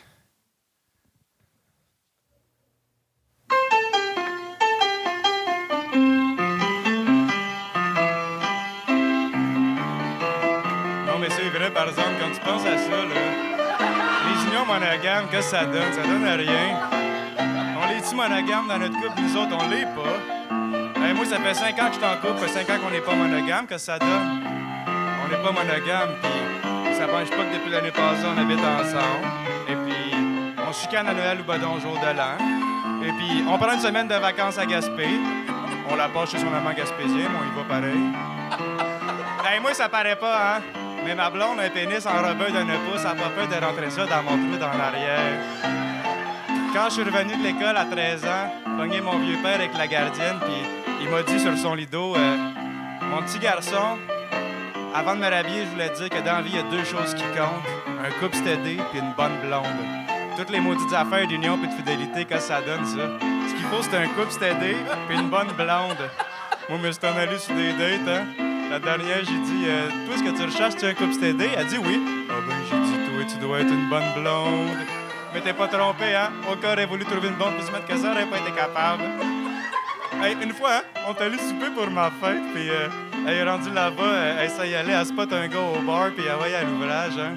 Non, 11.06 11.18
mais 11.20 11.28
c'est 11.30 11.48
vrai, 11.50 11.70
par 11.72 11.88
exemple, 11.88 12.14
quand 12.20 12.32
tu 12.32 12.40
penses 12.40 12.66
à 12.66 12.76
ça, 12.78 12.90
là, 12.90 13.20
les 14.26 14.48
unions 14.48 14.66
monogames, 14.66 15.26
qu'est-ce 15.30 15.50
que 15.50 15.56
ça 15.56 15.64
donne? 15.66 15.92
Ça 15.92 16.02
donne 16.02 16.24
à 16.24 16.34
rien. 16.36 16.95
Monogames 18.14 18.68
dans 18.68 18.78
notre 18.78 18.94
couple, 18.94 19.20
nous 19.20 19.36
autres, 19.36 19.56
on 19.58 19.68
l'est 19.68 19.84
pas. 19.84 21.04
Hey, 21.04 21.12
moi, 21.14 21.24
ça 21.26 21.38
fait 21.38 21.54
5 21.54 21.78
ans 21.78 21.86
que 21.88 21.94
je 21.94 21.98
suis 21.98 22.04
en 22.04 22.16
couple, 22.16 22.40
ça 22.40 22.46
fait 22.46 22.64
5 22.64 22.70
ans 22.70 22.82
qu'on 22.82 22.90
n'est 22.90 23.00
pas 23.00 23.14
monogame, 23.14 23.66
que 23.66 23.78
ça 23.78 23.98
donne? 23.98 24.42
On 25.24 25.28
n'est 25.28 25.42
pas 25.42 25.52
monogame, 25.52 26.10
puis 26.22 26.94
ça 26.94 27.06
penche 27.06 27.30
pas 27.30 27.44
que 27.44 27.54
depuis 27.54 27.70
l'année 27.70 27.90
passée, 27.90 28.24
on 28.24 28.38
habite 28.40 28.58
ensemble. 28.58 29.26
Et 29.68 29.74
puis, 29.74 30.14
on 30.66 30.72
chicane 30.72 31.08
à 31.08 31.12
Noël 31.12 31.40
ou 31.40 31.44
badon 31.44 31.78
jour 31.80 31.98
de 31.98 32.16
l'an. 32.16 32.38
Et 33.04 33.12
puis, 33.12 33.44
on 33.48 33.58
prend 33.58 33.72
une 33.72 33.80
semaine 33.80 34.08
de 34.08 34.14
vacances 34.14 34.58
à 34.58 34.66
Gaspé. 34.66 35.08
On 35.90 35.96
la 35.96 36.08
passe 36.08 36.30
chez 36.30 36.38
son 36.38 36.52
amant 36.52 36.72
gaspésien, 36.72 37.28
mais 37.30 37.38
on 37.40 37.52
y 37.52 37.56
va 37.56 37.64
pareil. 37.68 38.12
Hey, 39.44 39.60
moi, 39.60 39.74
ça 39.74 39.88
paraît 39.88 40.16
pas, 40.16 40.56
hein? 40.56 40.60
Mais 41.04 41.14
ma 41.14 41.30
blonde, 41.30 41.60
un 41.60 41.70
pénis 41.70 42.04
enrobé 42.06 42.50
d'un 42.50 42.64
pouce, 42.64 43.02
elle 43.02 43.06
a 43.06 43.14
pas 43.14 43.30
peur 43.30 43.46
de 43.46 43.64
rentrer 43.64 43.90
ça 43.90 44.06
dans 44.06 44.22
mon 44.22 44.36
trou 44.36 44.56
dans 44.58 44.76
l'arrière. 44.76 45.85
Quand 46.76 46.90
je 46.90 47.00
suis 47.00 47.04
revenu 47.04 47.34
de 47.34 47.42
l'école 47.42 47.74
à 47.74 47.86
13 47.86 48.26
ans, 48.26 48.76
pogné 48.76 49.00
mon 49.00 49.18
vieux 49.18 49.38
père 49.42 49.54
avec 49.54 49.72
la 49.78 49.86
gardienne, 49.86 50.36
puis 50.42 50.52
il 51.00 51.08
m'a 51.08 51.22
dit 51.22 51.40
sur 51.40 51.56
son 51.56 51.74
lido 51.74 52.14
euh, 52.14 52.36
Mon 53.08 53.22
petit 53.22 53.38
garçon, 53.38 53.96
avant 54.94 55.14
de 55.14 55.20
me 55.20 55.26
rhabiller, 55.26 55.64
je 55.64 55.70
voulais 55.70 55.88
te 55.88 55.96
dire 55.96 56.10
que 56.10 56.18
dans 56.18 56.34
la 56.34 56.42
vie, 56.42 56.50
il 56.52 56.56
y 56.56 56.58
a 56.58 56.70
deux 56.70 56.84
choses 56.84 57.14
qui 57.14 57.22
comptent 57.32 57.64
un 58.04 58.10
couple 58.20 58.36
stédé 58.36 58.76
puis 58.90 58.98
une 59.00 59.14
bonne 59.16 59.40
blonde. 59.46 59.64
Toutes 60.36 60.50
les 60.50 60.60
maudites 60.60 60.92
affaires 60.92 61.26
d'union 61.26 61.56
puis 61.56 61.68
de 61.68 61.72
fidélité, 61.72 62.26
que 62.26 62.38
ça 62.38 62.60
donne, 62.60 62.84
ça. 62.84 63.08
Ce 63.48 63.54
qu'il 63.54 63.64
faut, 63.64 63.80
c'est 63.80 63.96
un 63.96 64.08
couple 64.08 64.32
stédé 64.32 64.76
puis 65.08 65.16
une 65.16 65.30
bonne 65.30 65.52
blonde. 65.56 66.10
Moi, 66.68 66.78
je 66.82 66.86
me 66.88 66.92
suis 66.92 67.06
en 67.06 67.16
allé 67.16 67.38
sur 67.38 67.54
des 67.54 67.72
dates, 67.72 68.06
hein. 68.06 68.26
La 68.68 68.80
dernière, 68.80 69.24
j'ai 69.24 69.38
dit, 69.50 69.64
euh, 69.66 69.88
toi, 70.04 70.14
est-ce 70.14 70.24
que 70.24 70.36
tu 70.36 70.44
recherches 70.44 70.76
tu 70.76 70.84
un 70.84 70.92
couple 70.92 71.14
stédé? 71.14 71.48
Elle 71.56 71.68
dit 71.68 71.78
oui. 71.78 72.02
Ah 72.28 72.34
ben, 72.46 72.56
j'ai 72.68 72.76
dit, 72.76 73.08
toi, 73.08 73.24
tu 73.26 73.38
dois 73.38 73.60
être 73.60 73.72
une 73.72 73.88
bonne 73.88 74.12
blonde. 74.14 74.95
Mais 75.36 75.42
t'es 75.42 75.52
pas 75.52 75.68
trompé, 75.68 76.14
hein? 76.14 76.30
Au 76.50 76.56
cas, 76.56 76.72
aurait 76.72 76.86
voulu 76.86 77.04
trouver 77.04 77.28
une 77.28 77.34
blonde 77.34 77.56
plus 77.56 77.70
mettre 77.70 77.84
que 77.84 77.98
ça, 77.98 78.10
aurait 78.10 78.24
pas 78.24 78.38
été 78.38 78.52
capable. 78.52 79.02
Une 80.42 80.52
fois, 80.54 80.76
hein, 80.76 81.00
on 81.06 81.12
est 81.12 81.20
allé 81.20 81.36
souper 81.36 81.66
pour 81.74 81.90
ma 81.90 82.10
fête, 82.10 82.40
puis 82.54 82.70
euh, 82.70 82.88
elle 83.28 83.34
est 83.34 83.44
rendue 83.44 83.70
là-bas, 83.70 84.16
elle 84.40 84.48
s'est 84.48 84.70
y 84.70 84.74
aller, 84.74 84.92
elle 84.92 85.04
spot 85.04 85.30
un 85.34 85.46
gars 85.46 85.60
au 85.60 85.82
bar, 85.82 86.08
puis 86.16 86.24
elle 86.24 86.50
y 86.50 86.54
à 86.54 86.64
l'ouvrage. 86.64 87.18
Hein. 87.18 87.36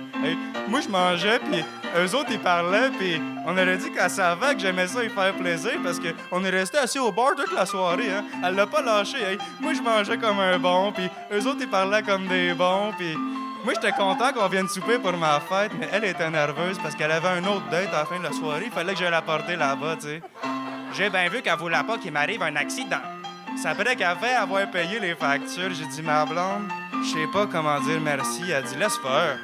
Moi, 0.70 0.80
je 0.80 0.88
mangeais, 0.88 1.40
puis 1.40 1.62
eux 1.98 2.16
autres, 2.16 2.30
ils 2.32 2.40
parlaient, 2.40 2.90
puis 2.98 3.22
on 3.46 3.52
aurait 3.52 3.76
dit 3.76 3.92
qu'elle 3.92 4.10
savait 4.10 4.56
que 4.56 4.62
j'aimais 4.62 4.88
ça 4.88 5.04
y 5.04 5.10
faire 5.10 5.34
plaisir, 5.34 5.74
parce 5.84 6.00
qu'on 6.00 6.46
est 6.46 6.50
resté 6.50 6.78
assis 6.78 7.00
au 7.00 7.12
bar 7.12 7.36
toute 7.36 7.52
la 7.52 7.66
soirée. 7.66 8.14
Hein. 8.14 8.24
Elle 8.46 8.56
l'a 8.56 8.66
pas 8.66 8.82
lâché. 8.82 9.18
Hey. 9.18 9.38
Moi, 9.60 9.74
je 9.74 9.82
mangeais 9.82 10.18
comme 10.18 10.40
un 10.40 10.58
bon, 10.58 10.94
puis 10.94 11.10
eux 11.34 11.46
autres, 11.46 11.60
ils 11.60 11.68
parlaient 11.68 12.04
comme 12.04 12.28
des 12.28 12.54
bons, 12.54 12.94
puis... 12.98 13.14
Moi, 13.64 13.74
j'étais 13.74 13.92
content 13.92 14.32
qu'on 14.32 14.48
vienne 14.48 14.70
souper 14.70 14.98
pour 15.00 15.12
ma 15.18 15.40
fête, 15.42 15.72
mais 15.78 15.90
elle 15.92 16.06
était 16.06 16.30
nerveuse 16.30 16.78
parce 16.82 16.96
qu'elle 16.96 17.12
avait 17.12 17.28
un 17.28 17.44
autre 17.46 17.68
date 17.70 17.94
à 17.94 18.00
la 18.00 18.06
fin 18.06 18.18
de 18.18 18.24
la 18.24 18.32
soirée. 18.32 18.66
Il 18.68 18.72
fallait 18.72 18.94
que 18.94 19.00
j'aille 19.00 19.12
la 19.12 19.22
porter 19.22 19.58
là-bas, 19.58 19.98
tu 19.98 20.08
sais. 20.08 20.22
J'ai 20.94 21.10
bien 21.10 21.28
vu 21.28 21.42
qu'elle 21.42 21.58
voulait 21.58 21.84
pas 21.84 21.98
qu'il 21.98 22.14
m'arrive 22.14 22.42
un 22.42 22.56
accident. 22.56 23.02
C'est 23.62 23.68
après 23.68 23.98
qu'elle 23.98 24.08
avoir 24.08 24.72
payé 24.72 25.00
les 25.00 25.14
factures. 25.14 25.72
J'ai 25.74 25.86
dit, 25.88 26.02
ma 26.02 26.26
blonde, 26.26 26.70
je 27.04 27.10
sais 27.10 27.28
pas 27.34 27.46
comment 27.48 27.80
dire 27.82 28.00
merci. 28.02 28.50
Elle 28.50 28.64
dit, 28.64 28.76
laisse 28.76 28.98
faire. 28.98 29.38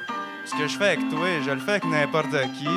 Ce 0.46 0.52
que 0.52 0.66
je 0.66 0.78
fais 0.78 0.86
avec 0.86 1.08
toi, 1.10 1.26
je 1.44 1.50
le 1.50 1.60
fais 1.60 1.72
avec 1.72 1.84
n'importe 1.84 2.30
qui. 2.58 2.68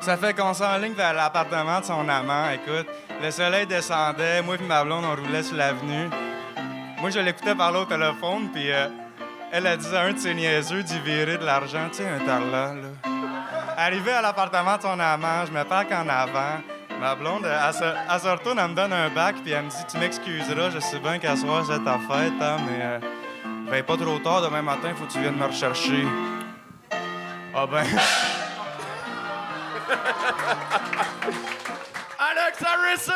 Ça 0.00 0.16
fait 0.16 0.32
qu'on 0.32 0.54
s'enligne 0.54 0.94
vers 0.94 1.12
l'appartement 1.12 1.80
de 1.80 1.84
son 1.84 2.08
amant. 2.08 2.48
Écoute, 2.50 2.86
le 3.22 3.30
soleil 3.30 3.66
descendait, 3.66 4.40
moi 4.40 4.56
et 4.58 4.64
ma 4.64 4.84
blonde, 4.84 5.04
on 5.04 5.22
roulait 5.22 5.42
sur 5.42 5.56
l'avenue. 5.56 6.08
Moi, 7.00 7.10
je 7.10 7.20
l'écoutais 7.20 7.54
parler 7.54 7.78
au 7.78 7.84
téléphone, 7.84 8.50
puis 8.52 8.72
euh, 8.72 8.88
elle 9.52 9.68
a 9.68 9.76
dit 9.76 9.94
à 9.94 10.00
un 10.00 10.12
de 10.12 10.18
ses 10.18 10.34
niaiseux 10.34 10.82
d'y 10.82 10.98
virer 10.98 11.38
de 11.38 11.44
l'argent, 11.44 11.88
tu 11.90 11.98
sais, 11.98 12.08
un 12.08 12.18
tarlat, 12.18 12.74
là. 12.74 12.88
Arrivé 13.76 14.10
à 14.10 14.20
l'appartement 14.20 14.76
de 14.76 14.82
son 14.82 14.98
amant, 14.98 15.46
je 15.46 15.52
me 15.52 15.62
parque 15.62 15.92
en 15.92 16.08
avant. 16.08 16.58
Ma 17.00 17.14
blonde, 17.14 17.46
elle, 17.46 17.72
se, 17.72 17.84
elle 17.84 18.20
se 18.20 18.26
retourne, 18.26 18.58
elle 18.58 18.70
me 18.70 18.74
donne 18.74 18.92
un 18.92 19.08
bac, 19.10 19.36
puis 19.44 19.52
elle 19.52 19.66
me 19.66 19.70
dit 19.70 19.76
Tu 19.88 19.96
m'excuseras, 19.98 20.70
je 20.70 20.80
sais 20.80 20.98
bien 20.98 21.20
qu'à 21.20 21.36
soir 21.36 21.64
c'est 21.64 21.84
ta 21.84 21.98
fête, 22.00 22.32
hein, 22.40 22.56
mais 22.68 22.80
euh, 22.82 22.98
ben 23.70 23.84
pas 23.84 23.96
trop 23.96 24.18
tard, 24.18 24.42
demain 24.42 24.62
matin, 24.62 24.92
faut 24.96 25.04
que 25.04 25.12
tu 25.12 25.20
viennes 25.20 25.36
me 25.36 25.46
rechercher. 25.46 26.04
Ah 27.54 27.66
ben. 27.66 27.86
Alex 32.18 32.64
Harrison! 32.64 33.12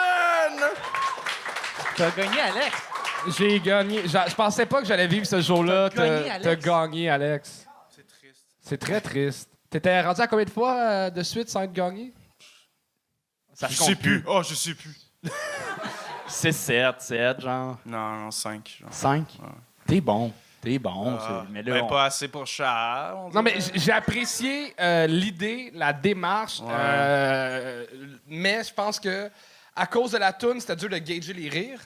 T'as 1.96 2.10
gagné, 2.10 2.40
Alex. 2.40 2.91
J'ai 3.28 3.60
gagné. 3.60 4.06
Je 4.06 4.34
pensais 4.34 4.66
pas 4.66 4.80
que 4.80 4.86
j'allais 4.86 5.06
vivre 5.06 5.26
ce 5.26 5.40
jour-là. 5.40 5.90
T'as 5.90 6.06
gagné, 6.06 6.24
T'as 6.28 6.34
Alex. 6.34 6.44
t'as 6.44 6.56
gagné, 6.56 7.10
Alex. 7.10 7.66
C'est 7.90 8.06
triste. 8.06 8.46
C'est 8.60 8.78
très 8.78 9.00
triste. 9.00 9.48
T'étais 9.70 10.00
rendu 10.02 10.20
à 10.20 10.26
combien 10.26 10.44
de 10.44 10.50
fois 10.50 10.74
euh, 10.80 11.10
de 11.10 11.22
suite 11.22 11.48
sans 11.48 11.62
être 11.62 11.72
gagné? 11.72 12.12
Ça 13.54 13.68
Je 13.68 13.74
sais 13.76 13.94
plus. 13.94 14.22
Oh, 14.26 14.42
je 14.42 14.54
sais 14.54 14.74
plus. 14.74 14.94
6, 16.28 16.52
7, 16.56 16.94
7, 17.00 17.40
genre. 17.40 17.78
Non, 17.86 18.12
non, 18.24 18.30
5. 18.30 18.78
Genre. 18.80 18.92
5. 18.92 19.26
T'es 19.86 20.00
bon. 20.00 20.32
T'es 20.60 20.78
bon. 20.78 21.16
Ah, 21.20 21.44
mais 21.50 21.62
là, 21.62 21.74
ben, 21.74 21.82
on- 21.84 21.88
pas 21.88 22.04
assez 22.04 22.28
pour 22.28 22.46
Charles. 22.46 23.16
on 23.18 23.30
Non, 23.30 23.42
mais 23.42 23.56
j'ai 23.74 23.92
apprécié 23.92 24.74
euh, 24.80 25.06
l'idée, 25.06 25.70
la 25.74 25.92
démarche, 25.92 26.60
Ouais. 26.60 26.68
euh, 26.72 27.86
mais 28.28 28.62
je 28.62 28.72
pense 28.72 29.00
que 29.00 29.28
à 29.74 29.86
cause 29.86 30.12
de 30.12 30.18
la 30.18 30.32
toune, 30.32 30.60
c'était 30.60 30.76
dur 30.76 30.88
de 30.88 30.98
gager 30.98 31.32
les 31.32 31.48
rires. 31.48 31.80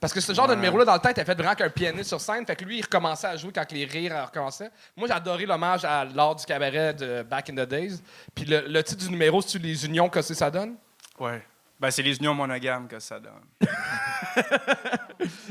Parce 0.00 0.12
que 0.12 0.20
ce 0.20 0.32
genre 0.32 0.48
de 0.48 0.54
numéro-là, 0.54 0.84
dans 0.84 0.94
le 0.94 1.00
temps, 1.00 1.08
était 1.08 1.24
fait 1.24 1.34
vraiment 1.34 1.54
qu'un 1.54 1.70
pianiste 1.70 2.08
sur 2.08 2.20
scène. 2.20 2.46
Fait 2.46 2.56
que 2.56 2.64
lui, 2.64 2.78
il 2.78 2.82
recommençait 2.82 3.26
à 3.26 3.36
jouer 3.36 3.52
quand 3.54 3.70
les 3.72 3.84
rires 3.84 4.14
euh, 4.14 4.24
recommençaient. 4.24 4.70
Moi, 4.96 5.10
adoré 5.10 5.46
l'hommage 5.46 5.84
à 5.84 6.04
l'art 6.04 6.36
du 6.36 6.44
cabaret 6.44 6.94
de 6.94 7.22
Back 7.22 7.50
in 7.50 7.54
the 7.54 7.68
Days. 7.68 8.00
Puis 8.34 8.44
le, 8.44 8.66
le 8.68 8.82
titre 8.82 9.04
du 9.04 9.10
numéro, 9.10 9.40
c'est 9.40 9.58
Les 9.58 9.86
Unions 9.86 10.08
que 10.08 10.22
c'est 10.22 10.34
ça 10.34 10.50
donne? 10.50 10.76
Ouais. 11.18 11.42
Ben, 11.78 11.90
c'est 11.90 12.02
les 12.02 12.16
unions 12.16 12.32
monogames 12.32 12.88
que 12.88 12.98
ça 12.98 13.20
donne. 13.20 13.32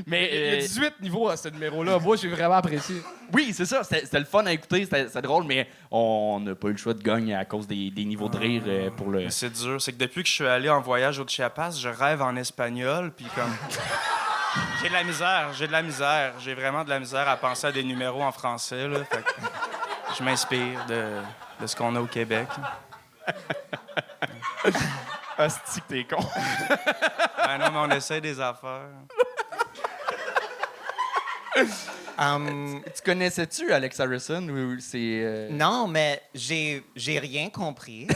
mais, 0.07 0.29
Il 0.31 0.39
y 0.39 0.49
a 0.49 0.57
euh, 0.57 0.61
18 0.61 0.93
niveaux 1.01 1.29
à 1.29 1.37
ce 1.37 1.49
numéro-là. 1.49 1.99
Moi, 1.99 2.15
j'ai 2.15 2.29
vraiment 2.29 2.55
apprécié. 2.55 2.95
oui, 3.31 3.51
c'est 3.53 3.65
ça. 3.65 3.83
C'était 3.83 4.19
le 4.19 4.25
fun 4.25 4.43
à 4.47 4.51
écouter. 4.51 4.85
C'était 4.85 5.21
drôle, 5.21 5.43
mais 5.43 5.67
on 5.91 6.39
n'a 6.39 6.55
pas 6.55 6.69
eu 6.69 6.71
le 6.71 6.77
choix 6.77 6.95
de 6.95 7.03
gagner 7.03 7.35
à 7.35 7.45
cause 7.45 7.67
des, 7.67 7.91
des 7.91 8.05
niveaux 8.05 8.27
de 8.29 8.37
rire 8.37 8.63
euh, 8.65 8.89
pour 8.89 9.11
le. 9.11 9.29
C'est 9.29 9.51
dur. 9.51 9.79
C'est 9.79 9.91
que 9.93 9.99
depuis 9.99 10.23
que 10.23 10.29
je 10.29 10.33
suis 10.33 10.47
allé 10.47 10.67
en 10.67 10.81
voyage 10.81 11.19
au 11.19 11.27
Chiapas, 11.27 11.71
je 11.79 11.89
rêve 11.89 12.23
en 12.23 12.35
espagnol, 12.35 13.11
puis 13.15 13.27
comme. 13.35 13.53
J'ai 14.81 14.89
de 14.89 14.93
la 14.93 15.03
misère, 15.03 15.53
j'ai 15.53 15.67
de 15.67 15.71
la 15.71 15.81
misère. 15.81 16.33
J'ai 16.39 16.53
vraiment 16.53 16.83
de 16.83 16.89
la 16.89 16.99
misère 16.99 17.27
à 17.27 17.37
penser 17.37 17.67
à 17.67 17.71
des 17.71 17.83
numéros 17.83 18.23
en 18.23 18.31
français, 18.31 18.87
là. 18.87 19.03
Fait 19.05 19.23
que 19.23 19.31
je 20.17 20.23
m'inspire 20.23 20.85
de, 20.85 21.21
de 21.59 21.67
ce 21.67 21.75
qu'on 21.75 21.95
a 21.95 21.99
au 22.01 22.07
Québec. 22.07 22.47
Que 24.63 25.79
t'es 25.87 26.03
con. 26.05 26.23
Ben 27.37 27.57
non, 27.57 27.71
mais 27.71 27.79
on 27.79 27.97
essaie 27.97 28.21
des 28.21 28.39
affaires. 28.39 28.89
Hum, 32.17 32.81
tu 32.95 33.01
connaissais-tu 33.03 33.73
Alex 33.73 33.99
Harrison 33.99 34.47
ou 34.47 34.79
c'est. 34.79 34.97
euh, 34.97 35.49
non, 35.51 35.85
mais 35.87 36.21
j'ai 36.33 36.81
j'ai 36.95 37.19
rien 37.19 37.49
compris. 37.49 38.07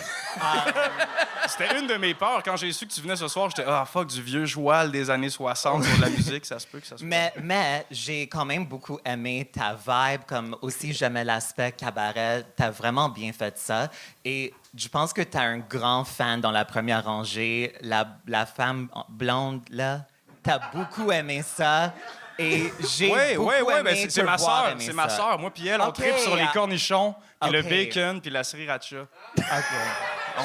C'était 1.48 1.78
une 1.80 1.88
de 1.88 1.96
mes 1.96 2.14
peurs. 2.14 2.42
Quand 2.44 2.56
j'ai 2.56 2.72
su 2.72 2.88
que 2.88 2.94
tu 2.94 3.02
venais 3.02 3.18
ce 3.18 3.28
soir, 3.28 3.50
j'étais 3.50 3.68
Ah, 3.68 3.84
fuck, 3.86 4.08
du 4.08 4.22
vieux 4.22 4.46
joual 4.46 4.90
des 4.92 5.10
années 5.10 5.30
60 5.30 5.84
sur 5.84 5.98
de 5.98 6.02
la 6.02 6.10
musique, 6.10 6.46
ça 6.46 6.60
se 6.60 6.68
peut 6.68 6.80
que 6.80 6.88
ça 6.88 6.98
se 6.98 7.04
Mais, 7.04 7.34
mais 7.42 7.86
j'ai 7.92 8.22
quand 8.28 8.46
même 8.46 8.66
beaucoup 8.66 9.00
aimé 9.04 9.50
ta 9.52 9.74
vibe, 9.74 10.22
comme 10.28 10.56
aussi 10.62 10.94
j'aimais 10.94 11.26
l'aspect 11.26 11.72
cabaret. 11.74 12.46
T'as 12.56 12.70
vraiment 12.70 13.10
bien 13.10 13.34
fait 13.34 13.58
ça. 13.58 13.90
Et 14.24 14.54
je 14.78 14.88
pense 14.88 15.12
que 15.12 15.24
t'as 15.24 15.42
un 15.44 15.58
grand 15.58 16.06
fan 16.06 16.40
dans 16.40 16.52
la 16.52 16.64
première 16.64 17.04
rangée, 17.04 17.74
la, 17.82 18.08
la 18.28 18.46
femme 18.46 18.88
blonde, 19.10 19.62
là. 19.72 20.06
T'as 20.42 20.60
beaucoup 20.72 21.12
aimé 21.12 21.42
ça. 21.46 21.94
Et 22.42 22.72
j'ai 22.98 23.12
Oui, 23.12 23.36
beaucoup 23.36 23.50
oui, 23.50 23.56
oui, 23.68 23.74
aimé 23.74 23.82
mais 23.84 24.10
c'est 24.10 24.24
ma 24.24 24.38
soeur. 24.38 24.74
C'est 24.80 24.94
ma 24.94 25.10
soeur. 25.10 25.38
Moi 25.38 25.52
puis 25.52 25.68
elle, 25.68 25.82
on 25.82 25.88
Ok, 25.90 25.96
tripe 25.96 26.18
sur 26.18 26.36
les 26.38 26.48
cornichons, 26.54 27.14
puis 27.42 27.52
le 27.52 27.62
bacon, 27.62 28.22
puis 28.22 28.30
la 28.32 28.44
sriracha. 28.46 29.02
OK. 29.38 29.46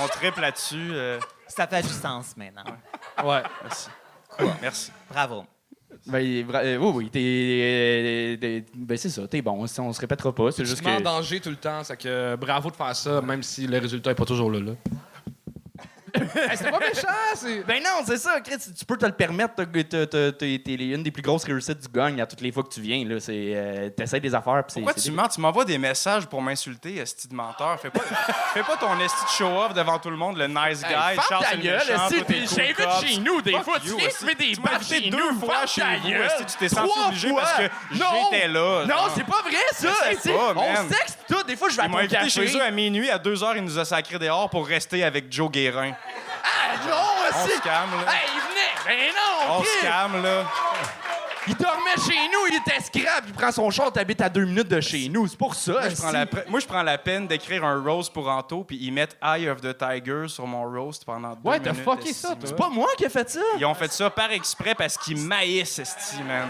On 0.03 0.09
tripe 0.09 0.37
là-dessus. 0.39 0.91
euh, 0.93 1.21
Ça 1.47 1.67
fait 1.69 1.83
du 1.83 1.89
sens 1.89 2.37
maintenant. 2.37 2.65
Ouais. 3.25 3.43
merci. 3.63 3.89
Merci. 4.61 4.93
Bravo. 5.09 5.45
Ben, 6.07 6.19
euh, 6.19 6.77
oui, 6.79 6.91
oui, 6.95 7.11
t'es. 7.11 7.21
euh, 7.21 8.37
t'es- 8.37 8.65
ben, 8.75 8.97
c'est 8.99 9.09
ça, 9.09 9.27
t'es 9.29 9.41
bon. 9.41 9.63
On 9.79 9.93
se 9.93 10.01
répétera 10.01 10.35
pas. 10.35 10.51
C'est 10.51 10.65
juste 10.65 10.85
mets 10.85 10.95
en 10.95 10.99
que. 10.99 11.03
danger 11.05 11.41
tout 11.41 11.51
le 11.51 11.57
temps. 11.57 11.85
C'est 11.85 11.97
que 11.97 12.35
bravo 12.37 12.71
de 12.71 12.77
faire 12.77 12.95
ça, 12.97 13.21
même 13.21 13.43
si 13.45 13.67
le 13.69 13.79
résultat 13.79 14.11
n'est 14.11 14.17
pas 14.17 14.25
toujours 14.25 14.51
là. 14.51 14.59
là. 14.59 14.73
Hey, 16.35 16.57
C'était 16.57 16.71
pas 16.71 16.79
méchant, 16.79 17.09
c'est. 17.35 17.65
Ben 17.65 17.83
non, 17.83 18.03
c'est 18.07 18.19
ça, 18.19 18.41
Chris. 18.41 18.57
Tu 18.77 18.85
peux 18.85 18.97
te 18.97 19.07
le 19.07 19.13
permettre. 19.13 19.55
T'es 19.65 20.75
une 20.75 21.03
des 21.03 21.11
plus 21.11 21.23
grosses 21.23 21.45
réussites 21.45 21.81
du 21.81 21.89
gagne 21.89 22.21
à 22.21 22.27
toutes 22.27 22.41
les 22.41 22.53
fois 22.53 22.63
que 22.63 22.69
tu 22.69 22.81
viens. 22.81 23.05
là. 23.07 23.19
C'est, 23.21 23.53
euh, 23.55 23.91
T'essayes 23.91 24.21
des 24.21 24.35
affaires. 24.35 24.63
c'est- 24.69 24.81
Pourquoi 24.81 24.93
c'est 24.97 25.03
tu 25.09 25.11
mens? 25.13 25.29
Tu 25.29 25.41
m'envoies 25.41 25.65
des 25.65 25.79
messages 25.79 26.27
pour 26.27 26.41
m'insulter, 26.43 26.97
esti 26.99 27.29
de 27.29 27.35
menteur. 27.35 27.79
Fais 27.81 27.91
pas, 27.91 28.01
fais 28.55 28.63
pas 28.63 28.77
ton 28.77 28.99
esti 29.01 29.25
de 29.25 29.31
show-off 29.31 29.75
devant 29.75 29.99
tout 29.99 30.11
le 30.11 30.17
monde, 30.17 30.37
le 30.37 30.47
nice 30.47 30.83
guy. 30.83 30.93
Hey, 30.95 31.19
Charles, 31.29 31.43
ta 31.45 31.51
c'est 31.51 31.57
le 31.57 31.63
gueule, 31.63 31.83
j'invite 31.87 33.07
chez 33.07 33.17
nous 33.19 33.41
des 33.43 33.53
Fuck 33.53 33.65
fois, 33.65 33.81
tu 33.81 33.97
viens 33.97 34.11
fumer 34.11 34.35
des 34.35 34.55
chez 34.55 35.11
deux 35.11 35.33
nous, 35.33 35.41
fois 35.41 35.67
chez 35.67 35.83
esti, 35.83 36.45
tu 36.47 36.57
t'es 36.59 36.69
senti 36.69 36.99
obligé 37.07 37.33
parce 37.35 37.53
que 37.55 37.63
Non. 37.99 38.07
j'étais 38.33 38.49
là. 38.49 38.85
Non, 38.87 38.95
c'est 39.15 39.25
pas 39.27 39.43
vrai, 39.43 39.57
ça! 39.73 39.89
On 40.55 40.55
man. 40.55 40.89
se 40.89 40.95
texte 40.95 41.19
tout. 41.29 41.43
Des 41.45 41.57
fois, 41.57 41.69
je 41.69 41.77
vais 41.77 41.83
à 41.83 42.07
café. 42.07 42.29
chez 42.31 42.57
eux 42.57 42.63
à 42.63 42.71
minuit. 42.71 43.11
À 43.11 43.19
deux 43.19 43.43
heures, 43.43 43.57
il 43.57 43.65
nous 43.65 43.79
a 43.79 43.85
sacré 43.85 44.19
dehors 44.19 44.49
pour 44.51 44.67
rester 44.67 45.05
avec 45.05 45.33
Joe 45.33 45.51
Guérin. 45.51 45.93
Ah, 46.45 46.77
non, 46.89 46.95
On 46.95 47.45
esti. 47.45 47.57
se 47.57 47.63
calme, 47.63 47.91
là. 47.91 48.13
Hey, 48.13 48.29
il 48.35 48.41
venait! 48.41 48.75
Ben 48.87 49.13
non! 49.15 49.55
On 49.59 49.63
se 49.65 49.81
calme, 49.83 50.23
là. 50.23 50.45
Il 51.47 51.55
dormait 51.57 51.97
chez 51.97 52.17
nous, 52.33 52.47
il 52.51 52.57
était 52.57 52.81
scrap, 52.83 53.25
il 53.27 53.35
prend 53.35 53.53
son 53.53 53.71
char, 53.71 53.93
t'habites 53.93 54.23
à 54.23 54.31
deux 54.31 54.47
minutes 54.47 54.69
de 54.69 54.81
chez 54.81 55.11
nous. 55.11 55.27
C'est 55.27 55.37
pour 55.37 55.55
ça. 55.55 55.73
Moi, 55.73 55.83
je 55.83 55.87
esti. 55.89 56.01
prends 56.03 56.11
la, 56.13 56.25
pre- 56.25 56.49
moi, 56.49 56.61
je 56.61 56.67
prends 56.67 56.83
la 56.83 56.97
peine 56.97 57.27
d'écrire 57.27 57.63
un 57.65 57.83
roast 57.83 58.15
pour 58.15 58.29
Anto, 58.31 58.65
puis 58.65 58.79
ils 58.81 58.91
mettent 58.91 59.19
Eye 59.23 59.51
of 59.51 59.61
the 59.61 59.77
Tiger 59.77 60.27
sur 60.29 60.47
mon 60.47 60.65
roast 60.65 61.05
pendant 61.05 61.35
deux 61.35 61.37
Ouais, 61.51 61.59
minutes. 61.61 61.77
t'as 61.77 61.83
fucké 61.93 62.09
esti. 62.11 62.23
ça, 62.23 62.29
toi. 62.29 62.39
C'est 62.45 62.57
pas 62.57 62.71
moi 62.71 62.89
qui 62.97 63.05
ai 63.05 63.11
fait 63.11 63.29
ça. 63.29 63.41
Ils 63.59 63.67
ont 63.67 63.75
fait 63.75 63.93
ça 63.93 64.09
par 64.09 64.31
exprès 64.33 64.75
parce 64.75 64.97
qu'ils 64.97 65.19
maïssent, 65.21 65.79
esti, 65.79 66.23
man. 66.23 66.49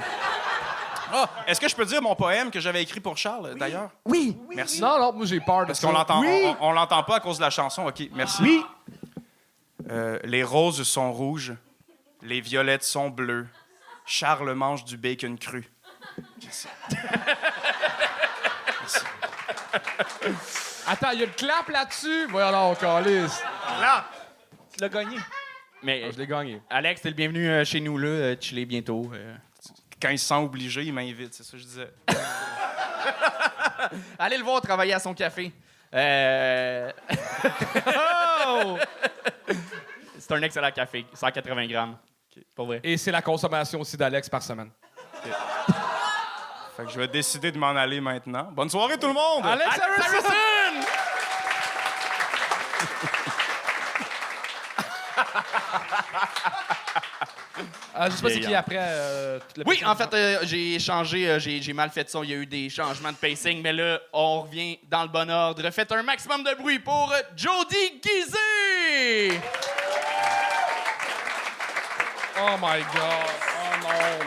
Ah, 1.12 1.28
est-ce 1.48 1.60
que 1.60 1.68
je 1.68 1.74
peux 1.74 1.84
dire 1.84 2.00
mon 2.00 2.14
poème 2.14 2.50
que 2.52 2.60
j'avais 2.60 2.82
écrit 2.82 3.00
pour 3.00 3.16
Charles, 3.16 3.54
d'ailleurs? 3.56 3.90
Oui. 4.04 4.36
Merci. 4.54 4.80
Non, 4.80 4.98
non, 5.00 5.12
moi 5.12 5.26
j'ai 5.26 5.40
peur 5.40 5.62
de 5.62 5.66
Parce 5.66 5.80
ça. 5.80 5.86
qu'on 5.88 5.92
l'entend, 5.92 6.20
Oui. 6.20 6.54
on, 6.60 6.68
on 6.68 6.72
l'entend 6.72 7.02
pas 7.02 7.16
à 7.16 7.20
cause 7.20 7.38
de 7.38 7.42
la 7.42 7.50
chanson. 7.50 7.86
OK, 7.86 8.00
merci. 8.12 8.42
Oui. 8.42 8.64
Euh, 9.90 10.18
les 10.24 10.42
roses 10.42 10.82
sont 10.82 11.12
rouges, 11.12 11.52
les 12.22 12.40
violettes 12.40 12.84
sont 12.84 13.10
bleues. 13.10 13.46
Charles 14.06 14.52
mange 14.54 14.84
du 14.84 14.96
bacon 14.96 15.38
cru. 15.38 15.64
Attends, 20.86 21.10
il 21.12 21.20
y 21.20 21.22
a 21.22 21.26
le 21.26 21.32
clap 21.32 21.68
là-dessus? 21.68 22.26
Voyons 22.28 22.50
là, 22.50 22.74
calisse. 22.78 23.42
Là. 23.80 24.06
Tu 24.72 24.80
l'as 24.80 24.88
gagné. 24.88 25.16
Mais 25.82 26.02
Ah, 26.06 26.10
Je 26.12 26.18
l'ai 26.18 26.26
gagné. 26.26 26.60
Alex, 26.70 27.00
t'es 27.02 27.08
le 27.10 27.14
bienvenu 27.14 27.48
euh, 27.48 27.64
chez 27.64 27.80
nous, 27.80 27.96
là. 27.98 28.08
euh, 28.08 28.36
chiller 28.40 28.64
bientôt. 28.66 29.10
euh. 29.14 29.34
Quand 30.00 30.10
il 30.10 30.18
se 30.18 30.26
sent 30.26 30.34
obligé, 30.34 30.82
il 30.82 30.92
m'invite, 30.92 31.32
c'est 31.34 31.42
ça 31.42 31.52
que 31.52 31.58
je 31.58 31.64
disais. 31.64 31.90
Allez 34.18 34.36
le 34.38 34.44
voir 34.44 34.60
travailler 34.60 34.92
à 34.94 34.98
son 34.98 35.14
café. 35.14 35.52
Euh... 35.94 36.90
Oh! 38.46 38.76
C'est 40.18 40.32
un 40.32 40.42
excellent 40.42 40.70
café, 40.70 41.04
180 41.12 41.66
grammes. 41.66 41.96
Pas 42.56 42.64
vrai. 42.64 42.80
Et 42.82 42.96
c'est 42.96 43.12
la 43.12 43.22
consommation 43.22 43.80
aussi 43.80 43.96
d'Alex 43.96 44.28
par 44.28 44.42
semaine. 44.42 44.70
Fait 46.76 46.84
que 46.84 46.90
je 46.90 46.98
vais 46.98 47.08
décider 47.08 47.52
de 47.52 47.58
m'en 47.58 47.68
aller 47.76 48.00
maintenant. 48.00 48.48
Bonne 48.50 48.68
soirée 48.70 48.98
tout 48.98 49.06
le 49.06 49.12
monde! 49.12 49.44
Alex 49.44 49.78
Harrison! 49.78 50.63
Euh, 57.96 58.10
je 58.10 58.16
sais 58.16 58.22
pas 58.22 58.30
c'est 58.30 58.40
qui 58.40 58.54
après. 58.54 58.76
Euh, 58.80 59.38
oui, 59.66 59.80
en 59.86 59.94
fait, 59.94 60.12
euh, 60.12 60.38
j'ai 60.42 60.80
changé, 60.80 61.28
euh, 61.28 61.38
j'ai 61.38 61.72
mal 61.72 61.90
fait 61.90 62.10
ça. 62.10 62.18
Il 62.24 62.30
y 62.30 62.32
a 62.32 62.36
eu 62.36 62.46
des 62.46 62.68
changements 62.68 63.12
de 63.12 63.16
pacing, 63.16 63.62
mais 63.62 63.72
là, 63.72 64.00
on 64.12 64.42
revient 64.42 64.78
dans 64.90 65.02
le 65.02 65.08
bon 65.08 65.30
ordre. 65.30 65.70
Faites 65.70 65.92
un 65.92 66.02
maximum 66.02 66.42
de 66.42 66.54
bruit 66.54 66.80
pour 66.80 67.12
Jody 67.36 68.00
Guizé! 68.02 69.38
Oh 72.36 72.56
my 72.60 72.80
God! 72.92 73.30
Oh 73.62 73.76
non! 73.82 74.18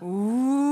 Oh. 0.00 0.04
Ouh! 0.04 0.68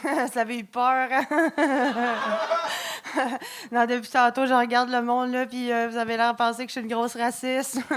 Ça 0.32 0.42
avait 0.42 0.58
eu 0.58 0.64
peur. 0.64 1.08
non, 3.72 3.86
depuis 3.86 4.10
tantôt, 4.10 4.46
je 4.46 4.52
regarde 4.54 4.90
le 4.90 5.02
monde, 5.02 5.32
là, 5.32 5.46
puis 5.46 5.72
euh, 5.72 5.88
vous 5.90 5.96
avez 5.96 6.16
l'air 6.16 6.32
de 6.32 6.38
penser 6.38 6.64
que 6.66 6.72
je 6.72 6.72
suis 6.72 6.80
une 6.80 6.88
grosse 6.92 7.16
raciste. 7.16 7.76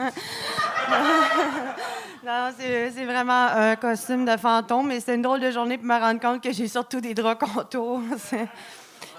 non, 2.24 2.50
c'est 2.58 2.92
c'est 2.92 3.06
vraiment 3.06 3.48
un 3.48 3.76
costume 3.76 4.26
de 4.26 4.38
fantôme, 4.38 4.88
mais 4.88 5.00
c'est 5.00 5.16
une 5.16 5.22
drôle 5.22 5.40
de 5.40 5.52
journée 5.52 5.78
pour 5.78 5.88
me 5.88 6.00
rendre 6.00 6.20
compte 6.20 6.42
que 6.42 6.52
j'ai 6.52 6.68
surtout 6.68 7.02
des 7.02 7.14
draps 7.14 7.44
contours. 7.54 8.02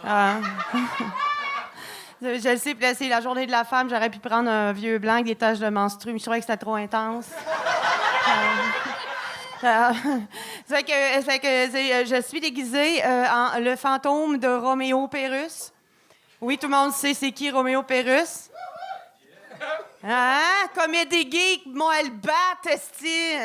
Ah. 0.07 0.35
Je 2.21 2.29
le 2.29 2.59
sais, 2.59 2.77
c'est 2.95 3.09
la 3.09 3.23
journée 3.23 3.47
de 3.47 3.51
la 3.51 3.65
femme, 3.65 3.89
j'aurais 3.89 4.11
pu 4.11 4.19
prendre 4.19 4.51
un 4.51 4.73
vieux 4.73 4.99
blanc 4.99 5.15
avec 5.15 5.25
des 5.25 5.35
taches 5.35 5.61
de 5.61 5.69
menstru, 5.71 6.13
mais 6.13 6.19
je 6.19 6.25
trouvais 6.25 6.41
que 6.41 6.45
c'était 6.45 6.59
trop 6.59 6.75
intense. 6.75 7.31
Euh, 9.65 9.93
c'est 10.67 10.83
que, 10.83 11.39
que 11.39 11.93
euh, 11.93 12.05
je 12.05 12.23
suis 12.23 12.41
déguisée 12.41 13.05
euh, 13.05 13.25
en 13.31 13.61
le 13.61 13.77
fantôme 13.77 14.39
de 14.39 14.49
Roméo 14.49 15.09
Pérus. 15.09 15.74
Oui, 16.45 16.59
tout 16.59 16.67
le 16.67 16.77
monde 16.77 16.93
sait 16.93 17.15
c'est 17.15 17.33
qui 17.33 17.51
Roméo 17.51 17.83
Pérus? 17.85 18.51
Hein? 20.03 20.69
Comédie 20.75 21.31
geek, 21.31 21.73
bat, 21.73 22.61
esti. 22.71 23.37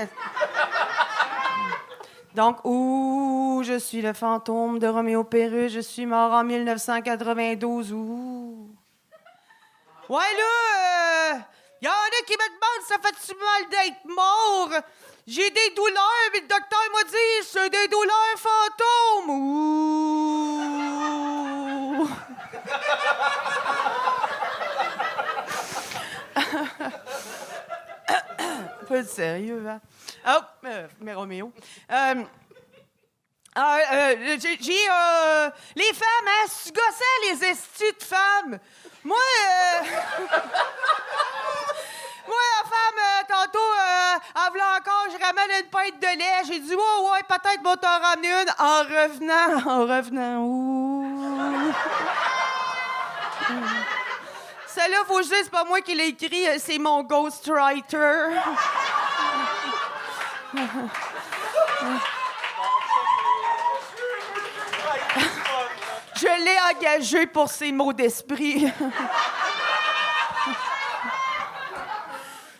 Donc, 2.35 2.57
ouh, 2.65 3.63
je 3.65 3.79
suis 3.79 4.01
le 4.01 4.11
fantôme 4.11 4.79
de 4.79 4.87
Roméo 4.87 5.23
Pérus, 5.23 5.71
je 5.71 5.79
suis 5.79 6.05
mort 6.05 6.33
en 6.33 6.43
1992, 6.43 7.93
ouh. 7.93 8.67
Ouais, 10.09 10.17
là, 10.37 11.37
il 11.81 11.85
y 11.85 11.87
en 11.87 11.93
a 11.93 12.25
qui 12.27 12.33
me 12.33 12.47
demandent 12.49 12.85
ça 12.85 12.97
fait-tu 13.01 13.33
mal 13.39 13.69
d'être 13.69 14.03
mort? 14.13 14.71
J'ai 15.25 15.49
des 15.49 15.69
douleurs, 15.73 16.29
mais 16.33 16.41
le 16.41 16.47
docteur 16.47 16.81
m'a 16.93 17.03
dit 17.05 17.43
c'est 17.43 17.69
des 17.69 17.87
douleurs 17.87 18.35
fantômes. 18.35 19.29
Ouh. 19.29 20.09
Pas 28.87 29.01
de 29.01 29.07
sérieux, 29.07 29.63
hein? 29.67 29.81
Oh, 30.27 30.39
euh, 30.65 30.87
mais 31.01 31.13
Roméo. 31.13 31.51
Euh, 31.91 32.23
ah, 33.55 33.77
euh, 33.93 34.37
j'ai. 34.39 34.57
les 35.75 35.93
femmes, 35.93 36.27
hein? 36.27 36.45
Tu 36.63 36.71
gossais 36.71 37.19
les 37.29 37.43
estis 37.45 37.93
de 37.99 38.03
femmes? 38.03 38.59
Moi, 39.03 39.17
Moi, 42.29 42.37
la 42.57 42.63
femme, 42.69 43.01
tantôt, 43.27 43.71
elle 44.35 44.49
voulait 44.51 44.71
encore, 44.77 45.07
je 45.11 45.17
ramène 45.25 45.51
une 45.63 45.69
pinte 45.69 45.99
de 45.99 46.11
lait. 46.19 46.43
J'ai 46.47 46.59
dit, 46.59 46.75
ouais, 46.75 46.99
ouais, 47.11 47.23
peut-être, 47.27 47.63
va 47.63 47.75
t'en 47.75 47.99
ramener 47.99 48.31
une. 48.31 48.51
En 48.59 48.83
revenant, 48.83 49.67
en 49.67 49.81
revenant, 49.87 50.43
ouh. 50.43 51.73
Celle-là, 54.67 54.97
faut 55.07 55.21
dise, 55.21 55.33
c'est 55.43 55.49
pas 55.49 55.63
moi 55.63 55.81
qui 55.81 55.95
l'ai 55.95 56.09
écrit, 56.09 56.47
euh, 56.47 56.57
c'est 56.59 56.77
mon 56.77 57.03
ghostwriter. 57.03 58.35
Je 66.15 66.43
l'ai 66.43 66.57
engagé 66.75 67.25
pour 67.27 67.49
ses 67.49 67.71
mots 67.71 67.93
d'esprit. 67.93 68.67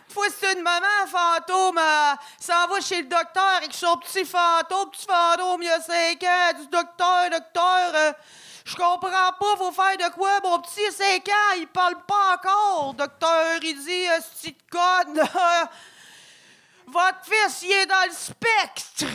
Fois 0.10 0.26
c'est 0.40 0.54
une 0.54 0.64
maman 0.64 0.88
fantôme, 1.08 1.78
euh, 1.78 2.16
s'en 2.40 2.68
va 2.68 2.82
chez 2.82 3.04
le 3.04 3.08
docteur 3.08 3.44
avec 3.58 3.74
son 3.74 3.96
petit 3.98 4.26
fantôme, 4.26 4.90
petit 4.90 5.06
fantôme, 5.06 5.62
il 5.62 5.68
y 5.68 5.70
a 5.70 5.80
cinq 5.80 6.24
ans, 6.24 6.54
du 6.60 6.68
docteur, 6.68 7.30
docteur, 7.30 7.92
euh, 7.94 8.12
je 8.66 8.76
comprends 8.76 9.32
pas, 9.40 9.56
faut 9.58 9.72
faire 9.72 9.98
de 9.98 10.10
quoi, 10.14 10.40
mon 10.44 10.60
petit, 10.60 10.82
il 10.82 10.88
a 10.88 10.92
cinq 10.92 11.28
ans, 11.30 11.54
il 11.58 11.68
parle 11.68 11.96
pas 12.08 12.36
encore. 12.36 12.94
Docteur, 12.94 13.60
il 13.64 13.76
dit, 13.76 14.06
ce 14.06 14.22
petit 14.40 14.56
conne, 14.72 15.16
là, 15.16 15.70
votre 16.88 17.24
fils, 17.24 17.62
il 17.64 17.72
est 17.72 17.86
dans 17.86 18.06
le 18.06 18.14
spectre. 18.14 19.06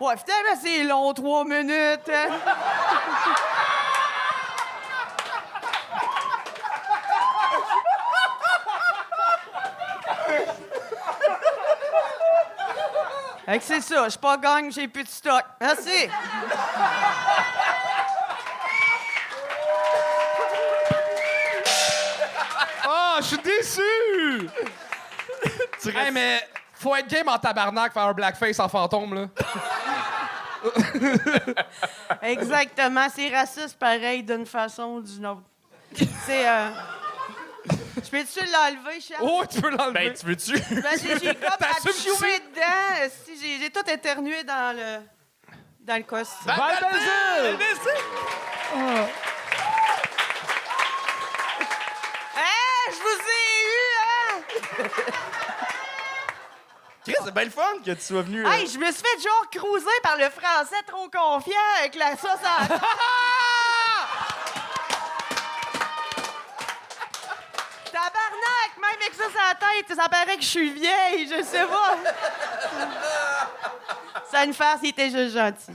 Ouais, 0.00 0.14
finalement, 0.16 0.60
c'est 0.62 0.84
long, 0.84 1.12
trois 1.12 1.44
minutes. 1.44 2.06
Fait 13.48 13.58
que 13.60 13.64
c'est 13.64 13.80
ça, 13.80 14.04
je 14.04 14.10
suis 14.10 14.18
pas 14.18 14.36
gagne, 14.36 14.70
j'ai 14.70 14.86
plus 14.86 15.04
de 15.04 15.08
stock. 15.08 15.42
Merci. 15.58 16.10
Ah, 22.84 23.16
je 23.20 23.24
suis 23.24 23.38
déçu! 23.38 24.50
Hey, 25.86 26.10
mais 26.12 26.46
faut 26.74 26.94
être 26.94 27.08
game 27.08 27.26
en 27.26 27.38
tabarnak 27.38 27.94
faire 27.94 28.02
un 28.02 28.12
blackface 28.12 28.60
en 28.60 28.68
fantôme, 28.68 29.14
là. 29.14 29.28
Exactement, 32.20 33.06
c'est 33.14 33.34
raciste 33.34 33.78
pareil 33.78 34.22
d'une 34.22 34.44
façon 34.44 34.96
ou 34.96 35.00
d'une 35.00 35.24
autre. 35.24 35.44
C'est. 36.26 36.46
Euh... 36.46 36.68
Je 38.04 38.10
peux-tu 38.10 38.40
l'enlever, 38.50 39.00
Charles? 39.00 39.22
Oh, 39.22 39.42
tu 39.50 39.60
peux 39.60 39.70
l'enlever. 39.70 39.92
Ben, 40.10 40.14
tu 40.14 40.26
veux-tu? 40.26 40.52
Ben, 40.52 40.92
j'ai 41.02 41.18
j'ai 41.18 41.34
comme 41.34 41.50
T'assumes-tu? 41.58 42.10
dedans. 42.10 43.10
Si, 43.24 43.38
j'ai 43.40 43.58
j'ai 43.58 43.70
tout 43.70 43.88
éternué 43.90 44.44
dans 44.44 44.76
le. 44.76 45.00
dans 45.80 45.96
le 45.96 46.02
costume. 46.04 46.46
Val 46.46 46.78
Belzile! 46.80 48.02
Hein? 52.36 52.90
Je 52.90 52.96
vous 53.02 53.20
ai 53.28 53.46
eu, 53.64 53.80
hein? 54.04 54.88
Chris, 57.04 57.14
c'est 57.24 57.32
bien 57.34 57.44
le 57.44 57.50
fun 57.50 57.62
que 57.84 57.90
tu 57.92 58.00
sois 58.02 58.22
venu. 58.22 58.46
euh, 58.46 58.50
Hey, 58.50 58.66
je 58.66 58.78
me 58.78 58.84
suis 58.92 59.02
fait 59.02 59.20
genre 59.22 59.46
cruiser 59.50 60.00
par 60.02 60.16
le 60.18 60.28
français 60.30 60.82
trop 60.86 61.08
confiant 61.08 61.56
avec 61.80 61.94
la 61.94 62.16
sauce 62.16 62.44
à 62.44 62.60
la 62.68 62.78
Tabarnak! 67.90 68.70
Même 68.76 68.96
avec 69.00 69.14
ça 69.14 69.24
sur 69.30 69.40
la 69.40 69.54
tête, 69.86 69.96
ça 69.96 70.08
paraît 70.08 70.36
que 70.36 70.42
je 70.42 70.48
suis 70.48 70.70
vieille, 70.72 71.28
je 71.28 71.42
sais 71.42 71.64
pas. 71.64 71.96
Ça 74.30 74.44
une 74.44 74.52
farce, 74.54 74.80
il 74.82 74.90
était 74.90 75.10
juste 75.10 75.34
gentil. 75.34 75.72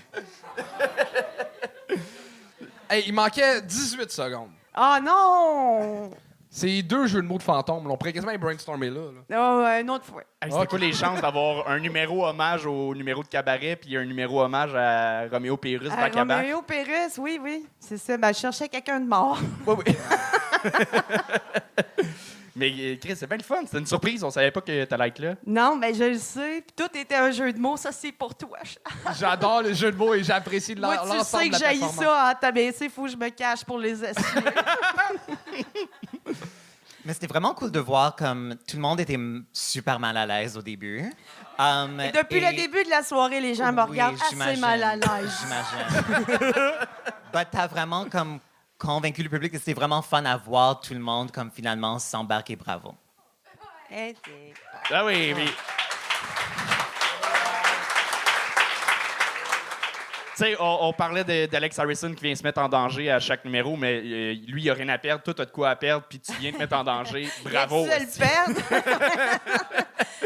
Hey, 2.90 3.04
il 3.08 3.14
manquait 3.14 3.62
18 3.62 4.12
secondes. 4.12 4.52
Oh 4.78 4.96
non! 5.02 6.12
C'est 6.56 6.84
deux 6.84 7.08
jeux 7.08 7.24
de 7.24 7.28
mots 7.28 7.40
de 7.40 7.44
fantôme. 7.44 7.90
On 7.90 7.98
pourrait 7.98 8.14
quasiment 8.14 8.36
brainstormer 8.38 8.92
là. 8.92 9.02
là. 9.28 9.38
Oh, 9.58 9.64
ouais, 9.64 9.82
une 9.82 9.90
autre 9.90 10.06
fois. 10.06 10.22
hey, 10.40 10.52
C'était 10.52 10.62
Ok. 10.64 10.70
quoi 10.70 10.78
les 10.80 10.94
chances 10.94 11.20
d'avoir 11.20 11.68
un 11.68 11.80
numéro 11.80 12.28
hommage 12.28 12.68
au 12.68 12.94
numéro 12.94 13.24
de 13.24 13.28
cabaret 13.28 13.76
puis 13.76 13.98
un 13.98 14.06
numéro 14.06 14.40
hommage 14.40 14.76
à 14.76 15.24
Roméo 15.32 15.58
Pérus 15.58 15.90
Ah, 15.92 16.04
à 16.04 16.10
back? 16.10 16.14
Roméo 16.16 16.62
Pérez, 16.62 17.08
oui, 17.18 17.40
oui. 17.42 17.66
C'est 17.80 17.98
ça. 17.98 18.18
Ben, 18.18 18.32
je 18.32 18.38
cherchais 18.40 18.70
quelqu'un 18.70 19.00
de 19.00 19.08
mort. 19.08 19.40
Oui, 19.66 19.76
oui. 19.88 19.96
Mais 22.56 22.72
euh, 22.78 22.96
Chris, 23.02 23.16
c'est 23.16 23.26
bien 23.28 23.38
le 23.38 23.44
fun. 23.44 23.62
C'était 23.66 23.80
une 23.80 23.88
surprise. 23.88 24.24
On 24.24 24.30
savait 24.30 24.52
pas 24.52 24.62
que 24.62 24.86
t'allais 24.86 25.08
être 25.08 25.20
là. 25.20 25.34
Non, 25.46 25.76
mais 25.76 25.94
je 25.94 26.04
le 26.04 26.18
sais. 26.20 26.62
Puis 26.66 26.74
tout 26.76 26.98
était 26.98 27.16
un 27.16 27.32
jeu 27.32 27.52
de 27.52 27.60
mots. 27.60 27.78
Ça, 27.78 27.92
c'est 27.92 28.12
pour 28.12 28.36
toi. 28.36 28.60
J'adore 29.20 29.64
le 29.64 29.74
jeu 29.74 29.92
de 29.92 29.98
mots 29.98 30.14
et 30.14 30.24
j'apprécie 30.24 30.76
l'en- 30.76 30.88
Moi, 30.90 30.96
l'ensemble 30.98 31.20
tu 31.20 31.26
sais 31.26 31.50
de 31.50 31.56
que 31.58 31.62
la 31.64 31.74
j'ai 31.74 31.80
performance. 31.80 32.06
ça 32.06 32.32
en 32.32 32.40
tabassé. 32.40 32.90
Faut 32.90 33.04
que 33.06 33.10
je 33.12 33.18
me 33.18 33.30
cache 33.30 33.64
pour 33.66 33.80
les 33.80 34.04
essuyer. 34.04 34.44
Mais 37.06 37.14
c'était 37.14 37.28
vraiment 37.28 37.54
cool 37.54 37.70
de 37.70 37.80
voir 37.82 38.16
comme 38.16 38.56
tout 38.66 38.78
le 38.78 38.82
monde 38.82 39.00
était 39.02 39.20
super 39.52 40.00
mal 40.00 40.16
à 40.16 40.26
l'aise 40.26 40.56
au 40.58 40.62
début. 40.62 41.04
Um, 41.60 42.00
Et 42.00 42.12
Depuis 42.14 42.38
et- 42.38 42.50
le 42.52 42.56
début 42.56 42.84
de 42.86 42.90
la 42.90 43.04
soirée, 43.04 43.42
les 43.42 43.56
gens 43.56 43.74
me 43.74 43.82
Oui, 43.84 43.90
regardent 43.90 44.16
assez 44.22 44.56
mal 44.58 44.82
à 44.84 44.96
l'aise. 44.96 45.32
J'imagine. 45.42 46.46
But 47.34 47.48
t'as 47.52 47.68
vraiment 47.68 48.06
comme 48.10 48.40
convaincu 48.84 49.24
le 49.24 49.30
public 49.30 49.52
que 49.52 49.58
c'était 49.58 49.74
vraiment 49.74 50.02
fun 50.02 50.26
à 50.26 50.36
voir 50.36 50.82
tout 50.82 50.94
le 50.94 51.00
monde 51.00 51.32
comme 51.32 51.50
finalement 51.50 52.00
s'embarquer 52.00 52.56
bravo. 52.56 52.94
Ah 54.92 55.06
oui, 55.06 55.34
oui. 55.36 55.50
Tu 60.36 60.44
sais, 60.44 60.56
on, 60.60 60.88
on 60.88 60.94
parlait 60.94 61.24
d'Alex 61.48 61.78
Harrison 61.78 62.12
qui 62.14 62.24
vient 62.24 62.34
se 62.34 62.42
mettre 62.42 62.60
en 62.60 62.68
danger 62.68 63.12
à 63.12 63.20
chaque 63.20 63.46
numéro, 63.46 63.78
mais 63.78 64.02
euh, 64.04 64.34
lui, 64.48 64.64
il 64.64 64.70
a 64.72 64.74
rien 64.74 64.90
à 64.90 64.98
perdre. 64.98 65.24
Toi, 65.24 65.36
t'as 65.36 65.46
de 65.46 65.52
quoi 65.52 65.70
à 65.70 65.76
perdre, 65.76 66.08
puis 66.10 66.20
tu 66.20 66.32
viens 66.40 66.52
te 66.52 66.58
mettre 66.58 66.76
en 66.76 66.84
danger. 66.84 67.30
Bravo. 67.44 67.86
Tu 67.86 68.04
le 68.04 68.18
perdre? 68.18 68.60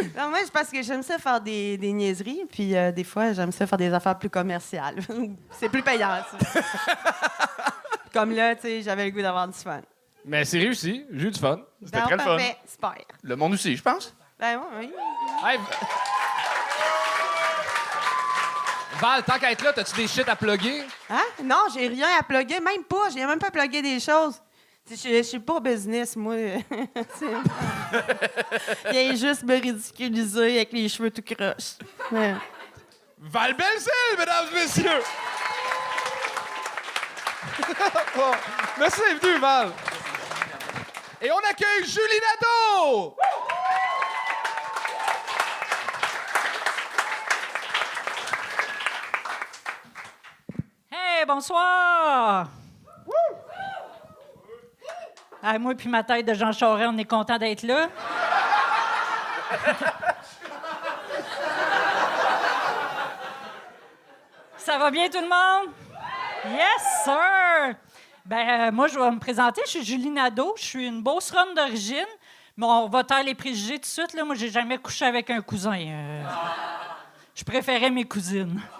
non, 0.17 0.29
moi, 0.29 0.39
c'est 0.45 0.53
parce 0.53 0.69
que 0.69 0.81
j'aime 0.81 1.03
ça 1.03 1.17
faire 1.17 1.41
des, 1.41 1.77
des 1.77 1.91
niaiseries, 1.91 2.45
puis 2.49 2.73
euh, 2.75 2.93
des 2.93 3.03
fois, 3.03 3.33
j'aime 3.33 3.51
ça 3.51 3.67
faire 3.67 3.77
des 3.77 3.93
affaires 3.93 4.17
plus 4.17 4.29
commerciales. 4.29 4.95
c'est 5.51 5.67
plus 5.67 5.83
payant, 5.83 6.23
ça. 6.39 6.61
Comme 8.17 8.31
là, 8.31 8.55
tu 8.55 8.61
sais, 8.63 8.81
j'avais 8.81 9.05
le 9.05 9.11
goût 9.11 9.21
d'avoir 9.21 9.47
du 9.47 9.53
fun. 9.57 9.81
Mais 10.25 10.43
c'est 10.43 10.57
réussi. 10.59 11.05
J'ai 11.11 11.27
eu 11.27 11.31
du 11.31 11.39
fun. 11.39 11.59
C'était 11.85 12.01
très 12.01 12.15
le 12.15 12.17
fun. 12.17 12.25
parfait, 12.37 12.57
super. 12.67 12.95
Le 13.21 13.35
monde 13.35 13.53
aussi, 13.53 13.77
je 13.77 13.83
pense. 13.83 14.13
Ben 14.39 14.59
oui. 14.79 14.89
Hey, 15.45 15.57
V- 15.57 15.63
Val, 18.99 19.21
tant 19.23 19.37
qu'à 19.37 19.51
être 19.51 19.63
là, 19.63 19.73
t'as-tu 19.73 19.95
des 19.95 20.07
shit 20.07 20.27
à 20.27 20.35
plugger? 20.35 20.83
Hein? 21.09 21.21
Non, 21.43 21.65
j'ai 21.73 21.87
rien 21.87 22.07
à 22.19 22.23
plugger, 22.23 22.59
même 22.59 22.83
pas. 22.83 23.09
J'ai 23.13 23.23
même 23.25 23.37
pas 23.37 23.51
plugué 23.51 23.83
des 23.83 23.99
choses. 23.99 24.41
Je 24.89 24.95
je 24.95 25.21
suis 25.21 25.39
pas 25.39 25.59
business, 25.59 26.15
moi. 26.15 26.35
Il 28.91 28.95
est 28.97 29.15
juste 29.15 29.43
me 29.43 29.53
ridiculiser 29.61 30.55
avec 30.57 30.73
les 30.73 30.89
cheveux 30.89 31.11
tout 31.11 31.21
croches. 31.21 31.75
Ouais. 32.11 32.33
Val 33.19 33.53
Belzile, 33.53 34.17
mesdames 34.17 34.45
et 34.51 34.55
messieurs! 34.55 35.01
bon, 38.15 38.31
merci 38.77 39.01
d'être 39.01 39.25
venu, 39.25 39.39
Val. 39.39 39.71
Et 41.21 41.31
on 41.31 41.37
accueille 41.37 41.85
Julie 41.85 42.19
Nadeau! 42.21 43.15
Hey, 50.91 51.25
bonsoir! 51.25 52.47
Ah, 55.41 55.57
moi 55.59 55.73
puis 55.75 55.87
ma 55.87 56.03
tête 56.03 56.25
de 56.25 56.33
Jean 56.33 56.51
Charest, 56.51 56.89
on 56.93 56.97
est 56.97 57.05
content 57.05 57.37
d'être 57.37 57.63
là. 57.63 57.87
Ça 64.57 64.77
va 64.77 64.91
bien 64.91 65.09
tout 65.09 65.21
le 65.21 65.29
monde? 65.29 65.86
Yes, 66.51 67.03
sir! 67.03 67.75
Ben, 68.25 68.49
euh, 68.49 68.71
moi, 68.71 68.87
je 68.87 68.99
vais 68.99 69.11
me 69.11 69.19
présenter. 69.19 69.61
Je 69.65 69.71
suis 69.71 69.83
Julie 69.83 70.09
Nadeau. 70.09 70.53
Je 70.57 70.63
suis 70.63 70.87
une 70.87 71.01
Beauceronne 71.01 71.53
d'origine. 71.55 72.05
Mais 72.55 72.65
on 72.65 72.87
va 72.87 73.03
taire 73.03 73.23
les 73.23 73.35
préjugés 73.35 73.75
tout 73.75 73.81
de 73.81 73.85
suite. 73.85 74.13
Là. 74.13 74.23
Moi, 74.23 74.35
j'ai 74.35 74.49
jamais 74.49 74.77
couché 74.77 75.05
avec 75.05 75.29
un 75.29 75.41
cousin. 75.41 75.79
Euh, 75.79 76.23
je 77.35 77.43
préférais 77.43 77.89
mes 77.89 78.05
cousines. 78.05 78.61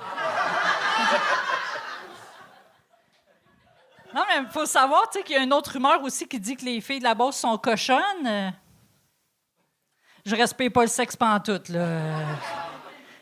Non, 4.15 4.23
mais 4.29 4.41
il 4.41 4.49
faut 4.49 4.65
savoir 4.65 5.09
qu'il 5.09 5.35
y 5.35 5.35
a 5.35 5.43
une 5.43 5.53
autre 5.53 5.73
rumeur 5.73 6.01
aussi 6.01 6.27
qui 6.27 6.39
dit 6.39 6.55
que 6.55 6.65
les 6.65 6.81
filles 6.81 6.99
de 6.99 7.03
la 7.03 7.13
Beauce 7.13 7.35
sont 7.35 7.55
cochonnes. 7.57 8.53
Je 10.25 10.35
respecte 10.35 10.73
pas 10.73 10.81
le 10.81 10.87
sexe 10.87 11.15
pantoute, 11.15 11.69
là. 11.69 11.99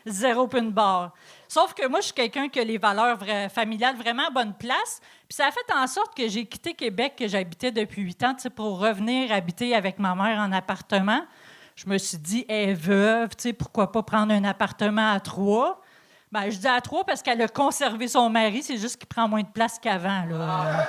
Zéro 0.05 0.47
pin 0.47 0.61
barre. 0.61 1.11
Sauf 1.47 1.73
que 1.73 1.87
moi, 1.87 1.99
je 1.99 2.05
suis 2.05 2.13
quelqu'un 2.13 2.49
qui 2.49 2.59
a 2.59 2.63
les 2.63 2.77
valeurs 2.77 3.17
vra- 3.17 3.49
familiales 3.49 3.95
vraiment 3.95 4.27
à 4.27 4.29
bonne 4.29 4.53
place. 4.53 4.99
Puis 5.27 5.35
ça 5.35 5.47
a 5.47 5.51
fait 5.51 5.73
en 5.73 5.87
sorte 5.87 6.15
que 6.15 6.27
j'ai 6.27 6.45
quitté 6.45 6.73
Québec, 6.73 7.15
que 7.17 7.27
j'habitais 7.27 7.71
depuis 7.71 8.01
huit 8.01 8.23
ans, 8.23 8.35
pour 8.55 8.79
revenir 8.79 9.31
habiter 9.31 9.75
avec 9.75 9.99
ma 9.99 10.15
mère 10.15 10.39
en 10.39 10.51
appartement. 10.51 11.21
Je 11.75 11.87
me 11.87 11.97
suis 11.97 12.17
dit, 12.17 12.45
elle 12.47 12.69
est 12.69 12.73
veuve, 12.73 13.29
pourquoi 13.57 13.91
pas 13.91 14.01
prendre 14.03 14.33
un 14.33 14.43
appartement 14.45 15.11
à 15.11 15.19
trois? 15.19 15.81
Ben, 16.31 16.49
je 16.49 16.57
dis 16.57 16.67
à 16.67 16.81
trois 16.81 17.03
parce 17.05 17.21
qu'elle 17.21 17.41
a 17.41 17.47
conservé 17.47 18.07
son 18.07 18.29
mari, 18.29 18.63
c'est 18.63 18.77
juste 18.77 18.97
qu'il 18.97 19.07
prend 19.07 19.27
moins 19.27 19.41
de 19.43 19.47
place 19.47 19.77
qu'avant, 19.79 20.23
là. 20.25 20.87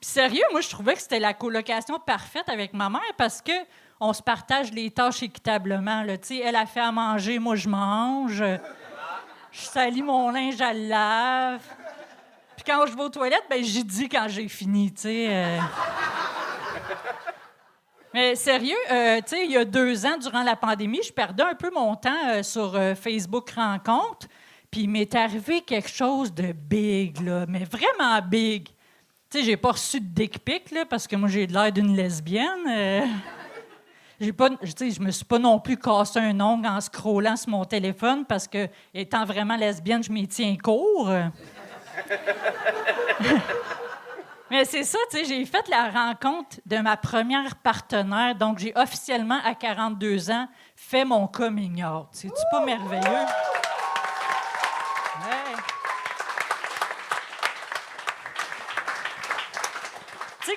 Puis 0.00 0.08
sérieux, 0.10 0.44
moi, 0.52 0.60
je 0.60 0.68
trouvais 0.68 0.94
que 0.94 1.00
c'était 1.00 1.18
la 1.18 1.34
colocation 1.34 1.98
parfaite 1.98 2.48
avec 2.48 2.72
ma 2.72 2.88
mère 2.88 3.00
parce 3.16 3.42
que 3.42 3.52
on 4.00 4.12
se 4.12 4.22
partage 4.22 4.72
les 4.72 4.90
tâches 4.90 5.22
équitablement. 5.22 6.02
Elle 6.02 6.56
a 6.56 6.66
fait 6.66 6.80
à 6.80 6.90
manger, 6.90 7.38
moi, 7.38 7.54
je 7.54 7.68
mange. 7.68 8.42
Je 9.52 9.60
salis 9.60 10.02
mon 10.02 10.30
linge, 10.30 10.60
elle 10.60 10.84
le 10.84 10.88
lave. 10.88 11.62
Puis 12.56 12.64
quand 12.66 12.86
je 12.86 12.96
vais 12.96 13.02
aux 13.02 13.08
toilettes, 13.08 13.44
ben, 13.48 13.62
j'y 13.62 13.84
dis 13.84 14.08
quand 14.08 14.26
j'ai 14.28 14.48
fini, 14.48 14.92
euh. 15.06 15.58
Mais 18.12 18.34
sérieux, 18.34 18.76
euh, 18.90 19.20
il 19.32 19.52
y 19.52 19.56
a 19.56 19.64
deux 19.64 20.04
ans, 20.04 20.18
durant 20.18 20.42
la 20.42 20.56
pandémie, 20.56 21.00
je 21.02 21.12
perdais 21.12 21.44
un 21.44 21.54
peu 21.54 21.70
mon 21.72 21.94
temps 21.94 22.10
euh, 22.28 22.42
sur 22.42 22.74
euh, 22.74 22.94
Facebook 22.94 23.50
Rencontre. 23.50 24.26
Puis 24.70 24.82
il 24.82 24.90
m'est 24.90 25.14
arrivé 25.14 25.60
quelque 25.62 25.88
chose 25.88 26.32
de 26.32 26.52
big, 26.52 27.20
mais 27.48 27.64
vraiment 27.64 28.20
big. 28.22 28.68
Tu 29.30 29.44
j'ai 29.44 29.56
pas 29.56 29.72
reçu 29.72 30.00
de 30.00 30.06
dick 30.06 30.38
parce 30.88 31.06
que 31.06 31.16
moi, 31.16 31.28
j'ai 31.28 31.46
l'air 31.46 31.72
d'une 31.72 31.94
lesbienne. 31.94 33.08
J'ai 34.20 34.34
pas, 34.34 34.50
je 34.62 35.00
me 35.00 35.10
suis 35.10 35.24
pas 35.24 35.38
non 35.38 35.58
plus 35.58 35.78
cassé 35.78 36.18
un 36.20 36.38
ongle 36.40 36.68
en 36.68 36.78
scrollant 36.82 37.36
sur 37.36 37.48
mon 37.48 37.64
téléphone 37.64 38.26
parce 38.26 38.46
que, 38.46 38.68
étant 38.92 39.24
vraiment 39.24 39.56
lesbienne, 39.56 40.02
je 40.02 40.12
m'y 40.12 40.28
tiens 40.28 40.58
court. 40.62 41.10
Mais 44.50 44.64
c'est 44.64 44.82
ça, 44.82 44.98
j'ai 45.12 45.46
fait 45.46 45.68
la 45.68 45.88
rencontre 45.88 46.58
de 46.66 46.78
ma 46.78 46.96
première 46.98 47.54
partenaire, 47.56 48.34
donc 48.34 48.58
j'ai 48.58 48.72
officiellement, 48.76 49.38
à 49.44 49.54
42 49.54 50.30
ans, 50.32 50.48
fait 50.74 51.04
mon 51.04 51.28
coming 51.28 51.84
out. 51.84 52.08
C'est-tu 52.10 52.42
pas 52.50 52.64
merveilleux? 52.64 53.26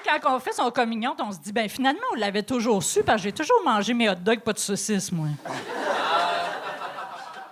Quand 0.06 0.36
on 0.36 0.40
fait 0.40 0.54
son 0.54 0.70
coming 0.72 1.08
out, 1.08 1.16
on 1.20 1.32
se 1.32 1.40
dit, 1.40 1.52
ben 1.52 1.68
finalement, 1.70 2.02
on 2.14 2.16
l'avait 2.16 2.44
toujours 2.44 2.84
su, 2.84 3.04
parce 3.04 3.18
que 3.18 3.24
j'ai 3.24 3.32
toujours 3.32 3.62
mangé 3.66 3.94
mes 3.94 4.10
hot 4.10 4.16
dogs, 4.16 4.42
pas 4.42 4.54
de 4.54 4.60
saucisses, 4.60 5.12
moi. 5.12 5.28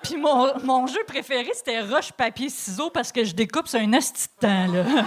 Puis 0.03 0.17
mon, 0.17 0.57
mon 0.63 0.87
jeu 0.87 0.99
préféré, 1.07 1.51
c'était 1.53 1.81
roche, 1.81 2.11
papier, 2.11 2.49
ciseaux, 2.49 2.89
parce 2.89 3.11
que 3.11 3.23
je 3.23 3.33
découpe 3.33 3.67
sur 3.67 3.79
un 3.79 3.91
esti 3.93 4.27
de 4.27 4.47
temps, 4.47 4.67
là. 4.67 4.83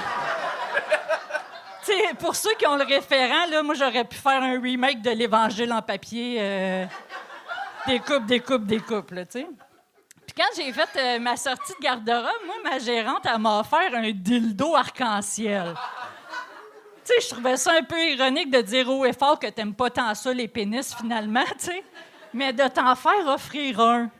Tu 1.86 1.92
sais, 1.92 2.14
pour 2.18 2.34
ceux 2.34 2.54
qui 2.58 2.66
ont 2.66 2.76
le 2.76 2.84
référent, 2.84 3.44
là, 3.50 3.62
moi, 3.62 3.74
j'aurais 3.74 4.04
pu 4.04 4.16
faire 4.16 4.42
un 4.42 4.58
remake 4.58 5.02
de 5.02 5.10
l'Évangile 5.10 5.70
en 5.70 5.82
papier. 5.82 6.38
euh, 6.40 6.86
découpe, 7.86 8.24
découpe, 8.24 8.64
découpe, 8.64 9.10
là, 9.10 9.26
tu 9.26 9.40
sais. 9.40 9.46
Puis 10.26 10.34
quand 10.34 10.48
j'ai 10.56 10.72
fait 10.72 10.88
euh, 10.96 11.18
ma 11.18 11.36
sortie 11.36 11.74
de 11.78 11.84
garde-robe, 11.84 12.46
moi, 12.46 12.54
ma 12.64 12.78
gérante, 12.78 13.26
elle 13.30 13.38
m'a 13.38 13.60
offert 13.60 13.94
un 13.94 14.10
dildo 14.12 14.74
arc-en-ciel. 14.74 15.74
Je 17.06 17.28
trouvais 17.28 17.56
ça 17.56 17.72
un 17.78 17.82
peu 17.82 18.00
ironique 18.10 18.50
de 18.50 18.60
dire 18.60 18.88
haut 18.88 19.04
et 19.04 19.12
fort 19.12 19.38
que 19.38 19.46
t'aimes 19.46 19.74
pas 19.74 19.90
tant 19.90 20.14
ça, 20.14 20.32
les 20.32 20.48
pénis, 20.48 20.94
finalement. 20.94 21.44
Mais 22.32 22.52
de 22.52 22.66
t'en 22.68 22.94
faire 22.94 23.26
offrir 23.26 23.80
un. 23.80 24.10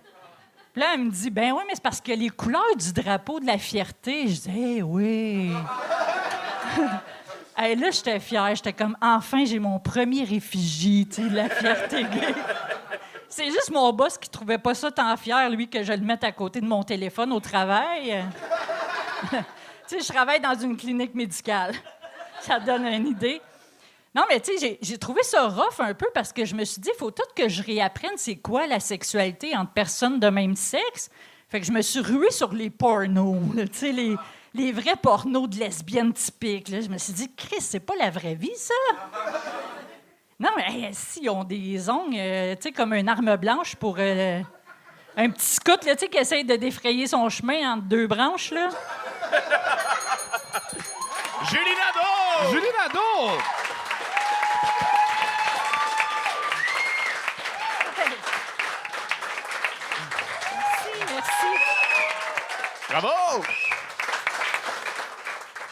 Puis 0.72 0.82
là, 0.82 0.90
elle 0.94 1.00
me 1.00 1.10
dit, 1.10 1.30
ben 1.30 1.52
oui, 1.52 1.62
mais 1.66 1.74
c'est 1.74 1.82
parce 1.82 2.00
que 2.00 2.12
les 2.12 2.30
couleurs 2.30 2.76
du 2.76 2.92
drapeau 2.92 3.40
de 3.40 3.46
la 3.46 3.58
fierté. 3.58 4.28
Je 4.28 4.40
dis, 4.40 4.76
eh 4.78 4.82
oui. 4.82 5.52
Hey, 7.56 7.76
là, 7.76 7.92
j'étais 7.92 8.18
fière. 8.18 8.52
J'étais 8.56 8.72
comme, 8.72 8.96
enfin, 9.00 9.44
j'ai 9.44 9.60
mon 9.60 9.78
premier 9.78 10.24
réfugié, 10.24 11.06
tu 11.06 11.28
de 11.28 11.36
la 11.36 11.48
fierté 11.48 12.02
gay. 12.02 12.34
C'est 13.28 13.46
juste 13.46 13.70
mon 13.70 13.92
boss 13.92 14.18
qui 14.18 14.28
trouvait 14.28 14.58
pas 14.58 14.74
ça 14.74 14.90
tant 14.90 15.16
fier, 15.16 15.48
lui, 15.50 15.68
que 15.68 15.84
je 15.84 15.92
le 15.92 16.00
mette 16.00 16.24
à 16.24 16.32
côté 16.32 16.60
de 16.60 16.66
mon 16.66 16.82
téléphone 16.82 17.32
au 17.32 17.38
travail. 17.38 18.24
tu 19.30 19.36
sais, 19.86 20.00
je 20.00 20.12
travaille 20.12 20.40
dans 20.40 20.54
une 20.54 20.76
clinique 20.76 21.14
médicale. 21.14 21.74
Ça 22.46 22.60
donne 22.60 22.86
une 22.86 23.08
idée. 23.08 23.40
Non, 24.14 24.22
mais 24.28 24.38
tu 24.38 24.56
sais, 24.56 24.78
j'ai- 24.80 24.98
trouvé 24.98 25.22
ça 25.24 25.48
rough 25.48 25.80
un 25.80 25.94
peu 25.94 26.06
parce 26.14 26.32
que 26.32 26.44
je 26.44 26.54
me 26.54 26.64
suis 26.64 26.80
dit, 26.80 26.90
il 26.94 26.98
faut 26.98 27.10
tout 27.10 27.24
que 27.34 27.48
je 27.48 27.62
réapprenne 27.62 28.12
c'est 28.16 28.36
quoi 28.36 28.66
la 28.66 28.78
sexualité 28.78 29.56
entre 29.56 29.72
personnes 29.72 30.20
de 30.20 30.28
même 30.28 30.54
sexe. 30.54 31.10
Fait 31.48 31.60
que 31.60 31.66
je 31.66 31.72
me 31.72 31.82
suis 31.82 32.00
ruée 32.00 32.30
sur 32.30 32.52
les 32.52 32.70
pornos, 32.70 33.36
tu 33.56 33.68
sais, 33.72 33.92
les, 33.92 34.72
vrais 34.72 34.96
pornos 34.96 35.48
de 35.48 35.58
lesbiennes 35.58 36.12
typiques. 36.12 36.70
Je 36.70 36.88
me 36.88 36.98
suis 36.98 37.12
dit, 37.12 37.30
Chris, 37.34 37.60
c'est 37.60 37.80
pas 37.80 37.94
la 37.98 38.10
vraie 38.10 38.34
vie, 38.34 38.54
ça? 38.56 38.74
Non, 40.38 40.50
mais 40.56 40.64
hey, 40.68 40.88
si, 40.92 41.20
ils 41.22 41.30
ont 41.30 41.44
des 41.44 41.88
ongles, 41.90 42.14
euh, 42.16 42.54
tu 42.56 42.62
sais, 42.62 42.72
comme 42.72 42.92
une 42.92 43.08
arme 43.08 43.36
blanche 43.36 43.74
pour 43.76 43.96
euh, 43.98 44.40
un 45.16 45.30
petit 45.30 45.46
scout, 45.46 45.80
tu 45.80 45.88
sais, 45.88 46.08
qui 46.08 46.18
essaye 46.18 46.44
de 46.44 46.56
défrayer 46.56 47.06
son 47.06 47.28
chemin 47.28 47.74
entre 47.74 47.84
deux 47.84 48.06
branches, 48.06 48.52
là. 48.52 48.68
Julie 51.50 51.76
Nadeau! 51.76 52.13
Julie 52.50 52.72
Nadeau! 52.78 53.38
Merci, 60.52 61.12
merci. 61.12 61.46
Bravo! 62.88 63.42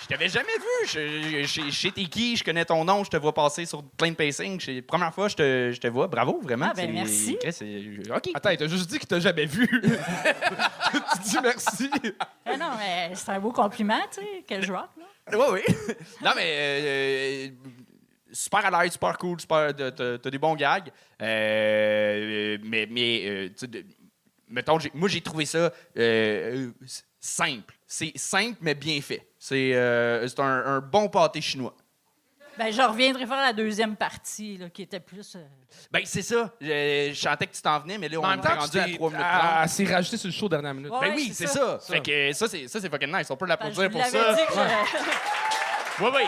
Je 0.02 0.06
t'avais 0.08 0.28
jamais 0.28 0.52
vu. 0.58 0.86
Je, 0.86 1.22
je, 1.22 1.44
je- 1.62 1.70
je 1.70 1.80
sais 1.80 1.90
t'es 1.90 2.04
qui, 2.04 2.36
je 2.36 2.44
connais 2.44 2.64
ton 2.64 2.84
nom, 2.84 3.04
je 3.04 3.10
te 3.10 3.16
vois 3.16 3.32
passer 3.32 3.64
sur 3.64 3.82
plein 3.82 4.10
de 4.10 4.16
pacing. 4.16 4.60
C'est 4.60 4.74
la 4.74 4.82
première 4.82 5.14
fois 5.14 5.26
que 5.26 5.30
je 5.32 5.36
te, 5.36 5.70
je 5.74 5.80
te 5.80 5.86
vois. 5.86 6.06
Bravo, 6.08 6.40
vraiment. 6.42 6.66
Ah, 6.70 6.74
ben, 6.74 6.86
C'est- 6.86 6.92
merci. 6.92 7.38
Chris, 7.40 7.52
c'est- 7.52 8.12
OK. 8.14 8.30
Attends, 8.34 8.50
il 8.50 8.56
t'a 8.58 8.66
juste 8.66 8.90
dit 8.90 8.98
qu'il 8.98 9.08
t'a 9.08 9.20
jamais 9.20 9.46
vu. 9.46 9.66
tu 10.92 11.18
dis 11.22 11.36
merci. 11.42 11.90
Ah 12.44 12.56
non, 12.58 12.70
mais 12.78 13.12
c'est 13.14 13.30
un 13.30 13.38
beau 13.40 13.52
compliment, 13.52 14.00
tu 14.12 14.20
sais, 14.20 14.44
que 14.48 14.60
je 14.64 14.72
rock, 14.72 14.88
là. 14.98 15.04
Oui, 15.30 15.46
oui. 15.52 15.60
non, 16.22 16.30
mais 16.34 16.54
euh, 16.56 17.48
super 18.32 18.64
à 18.66 18.82
l'aise, 18.82 18.92
super 18.92 19.16
cool, 19.18 19.40
super. 19.40 19.74
T'as, 19.74 20.30
des 20.30 20.38
bons 20.38 20.56
gags. 20.56 20.90
Euh, 21.20 22.58
mais, 22.64 22.86
mais 22.90 23.22
euh, 23.26 23.48
mettons, 24.48 24.78
moi, 24.94 25.08
j'ai 25.08 25.20
trouvé 25.20 25.44
ça 25.44 25.58
euh, 25.58 25.70
euh, 25.96 26.70
simple. 27.20 27.74
C'est 27.86 28.12
simple, 28.16 28.58
mais 28.60 28.74
bien 28.74 29.00
fait. 29.00 29.26
C'est, 29.38 29.74
euh, 29.74 30.26
c'est 30.26 30.40
un, 30.40 30.64
un 30.66 30.80
bon 30.80 31.08
pâté 31.08 31.40
chinois. 31.40 31.74
Ben, 32.58 32.70
je 32.72 32.82
reviendrai 32.82 33.26
faire 33.26 33.40
la 33.40 33.52
deuxième 33.52 33.96
partie, 33.96 34.58
là, 34.58 34.68
qui 34.68 34.82
était 34.82 35.00
plus. 35.00 35.36
euh, 35.36 35.44
Ben, 35.90 36.02
c'est 36.04 36.22
ça. 36.22 36.50
Je, 36.60 37.10
je 37.14 37.18
sentais 37.18 37.46
que 37.46 37.54
tu 37.54 37.62
t'en 37.62 37.80
venais, 37.80 37.96
mais 37.98 38.08
là, 38.08 38.18
on 38.20 38.26
même 38.26 38.40
est 38.44 38.48
rendu 38.48 38.78
à 38.78 38.84
tu 38.84 38.94
3 38.96 39.10
minutes 39.10 39.24
à, 39.26 39.38
30. 39.38 39.50
à 39.54 39.68
s'y 39.68 39.86
rajouter 39.86 40.16
sur 40.18 40.28
le 40.28 40.32
show 40.34 40.48
dernière 40.48 40.74
minute. 40.74 40.92
Ouais. 40.92 41.00
Ben 41.00 41.12
oui, 41.16 41.32
c'est 41.34 41.46
ça. 41.46 41.78
Ça. 41.80 41.94
Fait 41.94 42.00
que 42.00 42.32
ça, 42.34 42.48
c'est 42.48 42.68
ça, 42.68 42.80
c'est 42.80 42.90
fucking 42.90 43.10
nice. 43.16 43.30
On 43.30 43.36
peut 43.36 43.46
ben, 43.46 43.56
je 43.56 43.80
l'applaudir 43.80 43.84
vous 43.84 43.90
pour 43.90 44.00
l'avais 44.00 44.18
ça. 44.18 44.34
dit 44.34 44.46
que 44.46 44.52
je- 44.54 46.04
Oui, 46.04 46.10
oui. 46.14 46.22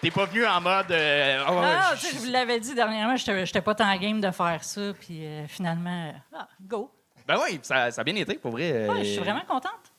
T'es 0.00 0.10
pas 0.10 0.24
venu 0.24 0.44
en 0.44 0.60
mode. 0.60 0.90
euh, 0.90 1.44
Ah 1.46 1.52
ouais, 1.54 1.60
Non, 1.60 1.62
non, 1.62 1.78
je- 1.94 2.00
tu 2.00 2.06
sais, 2.06 2.12
je 2.14 2.18
vous 2.18 2.30
l'avais 2.32 2.58
dit 2.58 2.74
dernièrement, 2.74 3.14
j'étais 3.16 3.46
j'étais 3.46 3.60
pas 3.60 3.74
tant 3.76 3.96
game 3.96 4.20
de 4.20 4.30
faire 4.32 4.64
ça, 4.64 4.80
puis 4.98 5.24
euh, 5.24 5.46
finalement, 5.46 6.08
euh, 6.08 6.36
ah, 6.36 6.48
go. 6.60 6.90
Ben 7.28 7.38
oui, 7.44 7.60
ça, 7.62 7.92
ça 7.92 8.00
a 8.00 8.04
bien 8.04 8.16
été, 8.16 8.34
pour 8.34 8.50
vrai. 8.50 8.72
euh, 8.72 8.88
Ouais, 8.92 9.04
je 9.04 9.10
suis 9.12 9.20
vraiment 9.20 9.44
contente. 9.46 9.91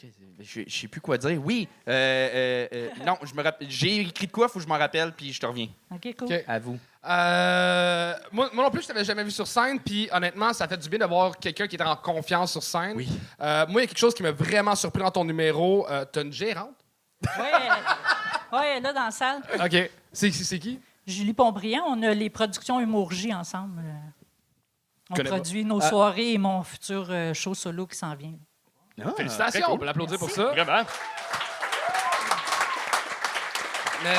Ok, 0.00 0.10
Je, 0.40 0.60
je 0.66 0.76
sais 0.80 0.86
plus 0.88 1.00
quoi 1.00 1.18
dire. 1.18 1.40
Oui, 1.44 1.66
euh, 1.88 1.92
euh, 1.92 2.68
euh, 2.72 2.88
non, 3.04 3.16
je 3.22 3.34
me 3.34 3.42
rappelle. 3.42 3.68
J'ai 3.70 4.00
écrit 4.00 4.26
de 4.26 4.32
quoi, 4.32 4.48
faut 4.48 4.58
que 4.58 4.64
je 4.64 4.68
m'en 4.68 4.78
rappelle, 4.78 5.12
puis 5.12 5.32
je 5.32 5.40
te 5.40 5.46
reviens. 5.46 5.68
OK, 5.90 6.14
cool. 6.16 6.28
À 6.46 6.58
vous. 6.58 6.78
Euh, 7.04 8.14
moi, 8.32 8.50
moi 8.52 8.64
non 8.64 8.70
plus, 8.70 8.82
je 8.82 8.86
t'avais 8.88 9.04
jamais 9.04 9.24
vu 9.24 9.30
sur 9.30 9.46
scène, 9.46 9.80
puis 9.80 10.08
honnêtement, 10.12 10.52
ça 10.52 10.68
fait 10.68 10.76
du 10.76 10.88
bien 10.88 10.98
d'avoir 11.00 11.36
quelqu'un 11.38 11.66
qui 11.66 11.76
est 11.76 11.82
en 11.82 11.96
confiance 11.96 12.52
sur 12.52 12.62
scène. 12.62 12.92
Oui. 12.96 13.08
Euh, 13.40 13.66
moi, 13.68 13.80
il 13.80 13.84
y 13.84 13.84
a 13.84 13.86
quelque 13.88 13.98
chose 13.98 14.14
qui 14.14 14.22
m'a 14.22 14.30
vraiment 14.32 14.74
surpris 14.76 15.02
dans 15.02 15.10
ton 15.10 15.24
numéro. 15.24 15.88
Euh, 15.90 16.04
T'as 16.04 16.22
une 16.22 16.32
gérante? 16.32 16.76
Ouais, 17.38 17.50
euh, 18.52 18.56
ouais, 18.56 18.80
là, 18.80 18.92
dans 18.92 19.04
la 19.06 19.10
salle, 19.10 19.42
OK. 19.60 19.90
C'est 20.12 20.30
qui? 20.58 20.80
Julie 21.06 21.32
Pombriand, 21.34 21.84
on 21.88 22.02
a 22.02 22.12
les 22.14 22.30
productions 22.30 22.78
Humour 22.80 23.10
J 23.12 23.34
ensemble. 23.34 23.80
euh. 23.84 23.92
On 25.10 25.14
pas. 25.14 25.24
produit 25.24 25.64
nos 25.64 25.80
Ah. 25.82 25.88
soirées 25.88 26.34
et 26.34 26.38
mon 26.38 26.62
futur 26.62 27.06
euh, 27.10 27.32
show 27.32 27.54
solo 27.54 27.86
qui 27.86 27.96
s'en 27.96 28.14
vient. 28.14 28.34
Ah, 29.04 29.12
Félicitations, 29.16 29.60
cool. 29.66 29.74
on 29.74 29.78
peut 29.78 29.84
l'applaudir 29.86 30.18
pour 30.18 30.30
ça. 30.30 30.44
Vraiment. 30.46 30.82
Mais 34.04 34.16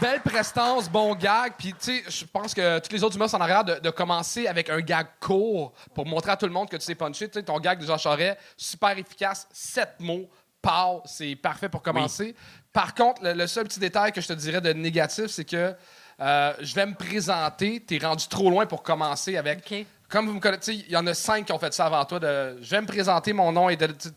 belle 0.00 0.20
prestance, 0.20 0.88
bon 0.88 1.14
gag. 1.14 1.52
Puis, 1.58 1.72
tu 1.74 2.02
sais, 2.02 2.04
je 2.08 2.24
pense 2.24 2.54
que 2.54 2.78
tous 2.78 2.92
les 2.92 3.02
autres 3.04 3.16
humoristes 3.16 3.34
en 3.34 3.40
arrière 3.40 3.64
de, 3.64 3.74
de 3.76 3.90
commencer 3.90 4.46
avec 4.46 4.70
un 4.70 4.80
gag 4.80 5.06
court 5.20 5.72
pour 5.94 6.06
montrer 6.06 6.32
à 6.32 6.36
tout 6.36 6.46
le 6.46 6.52
monde 6.52 6.68
que 6.68 6.76
tu 6.76 6.84
sais 6.84 6.94
puncher. 6.94 7.28
Tu 7.28 7.38
sais, 7.38 7.42
ton 7.44 7.58
gag 7.60 7.78
de 7.78 7.86
Jean 7.86 7.98
Charest, 7.98 8.38
super 8.56 8.96
efficace, 8.98 9.46
sept 9.52 9.94
mots, 10.00 10.28
pow, 10.62 11.02
c'est 11.04 11.36
parfait 11.36 11.68
pour 11.68 11.82
commencer. 11.82 12.34
Par 12.72 12.94
contre, 12.94 13.22
le, 13.22 13.32
le 13.34 13.46
seul 13.46 13.64
petit 13.64 13.80
détail 13.80 14.12
que 14.12 14.20
je 14.20 14.28
te 14.28 14.32
dirais 14.34 14.60
de 14.60 14.72
négatif, 14.72 15.26
c'est 15.26 15.44
que 15.44 15.74
euh, 16.20 16.52
je 16.60 16.74
vais 16.74 16.86
me 16.86 16.94
présenter. 16.94 17.84
Tu 17.86 17.96
es 17.96 17.98
rendu 18.06 18.26
trop 18.28 18.48
loin 18.50 18.64
pour 18.66 18.82
commencer 18.82 19.36
avec. 19.36 19.58
OK. 19.70 19.86
Comme 20.08 20.26
vous 20.26 20.34
me 20.34 20.40
connaissez, 20.40 20.74
il 20.74 20.90
y 20.90 20.96
en 20.96 21.06
a 21.06 21.14
cinq 21.14 21.46
qui 21.46 21.52
ont 21.52 21.58
fait 21.58 21.72
ça 21.72 21.86
avant 21.86 22.04
toi. 22.04 22.18
De, 22.20 22.58
je 22.60 22.70
vais 22.70 22.80
me 22.80 22.86
présenter 22.86 23.32
mon 23.32 23.52
nom 23.52 23.68
et 23.68 23.76
de. 23.76 23.86
tu- 23.88 24.08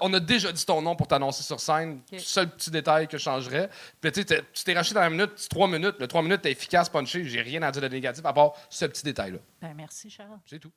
on, 0.00 0.12
a 0.14 0.20
déjà 0.20 0.50
dit 0.52 0.64
ton 0.64 0.80
nom 0.80 0.96
pour 0.96 1.06
t'annoncer 1.06 1.42
sur 1.42 1.60
scène. 1.60 2.00
Seul 2.18 2.48
petit 2.48 2.70
détail 2.70 3.06
que 3.08 3.18
je 3.18 3.22
changerais. 3.24 3.68
Puis 4.00 4.10
tu 4.10 4.24
t'es- 4.24 4.42
racheté 4.74 4.94
dans 4.94 5.02
la 5.02 5.10
minute, 5.10 5.32
c'est 5.36 5.50
trois 5.50 5.68
minutes. 5.68 5.96
Le 5.98 6.08
trois 6.08 6.22
minutes, 6.22 6.40
t'es 6.40 6.52
efficace, 6.52 6.88
punché. 6.88 7.24
J'ai 7.26 7.42
rien 7.42 7.60
à 7.62 7.70
dire 7.70 7.82
de 7.82 7.88
négatif 7.88 8.24
à 8.24 8.32
part 8.32 8.52
ce 8.70 8.86
petit 8.86 9.02
détail-là. 9.02 9.38
Ben, 9.60 9.74
merci, 9.76 10.08
Charles. 10.08 10.38
C'est 10.46 10.58
tout. 10.58 10.70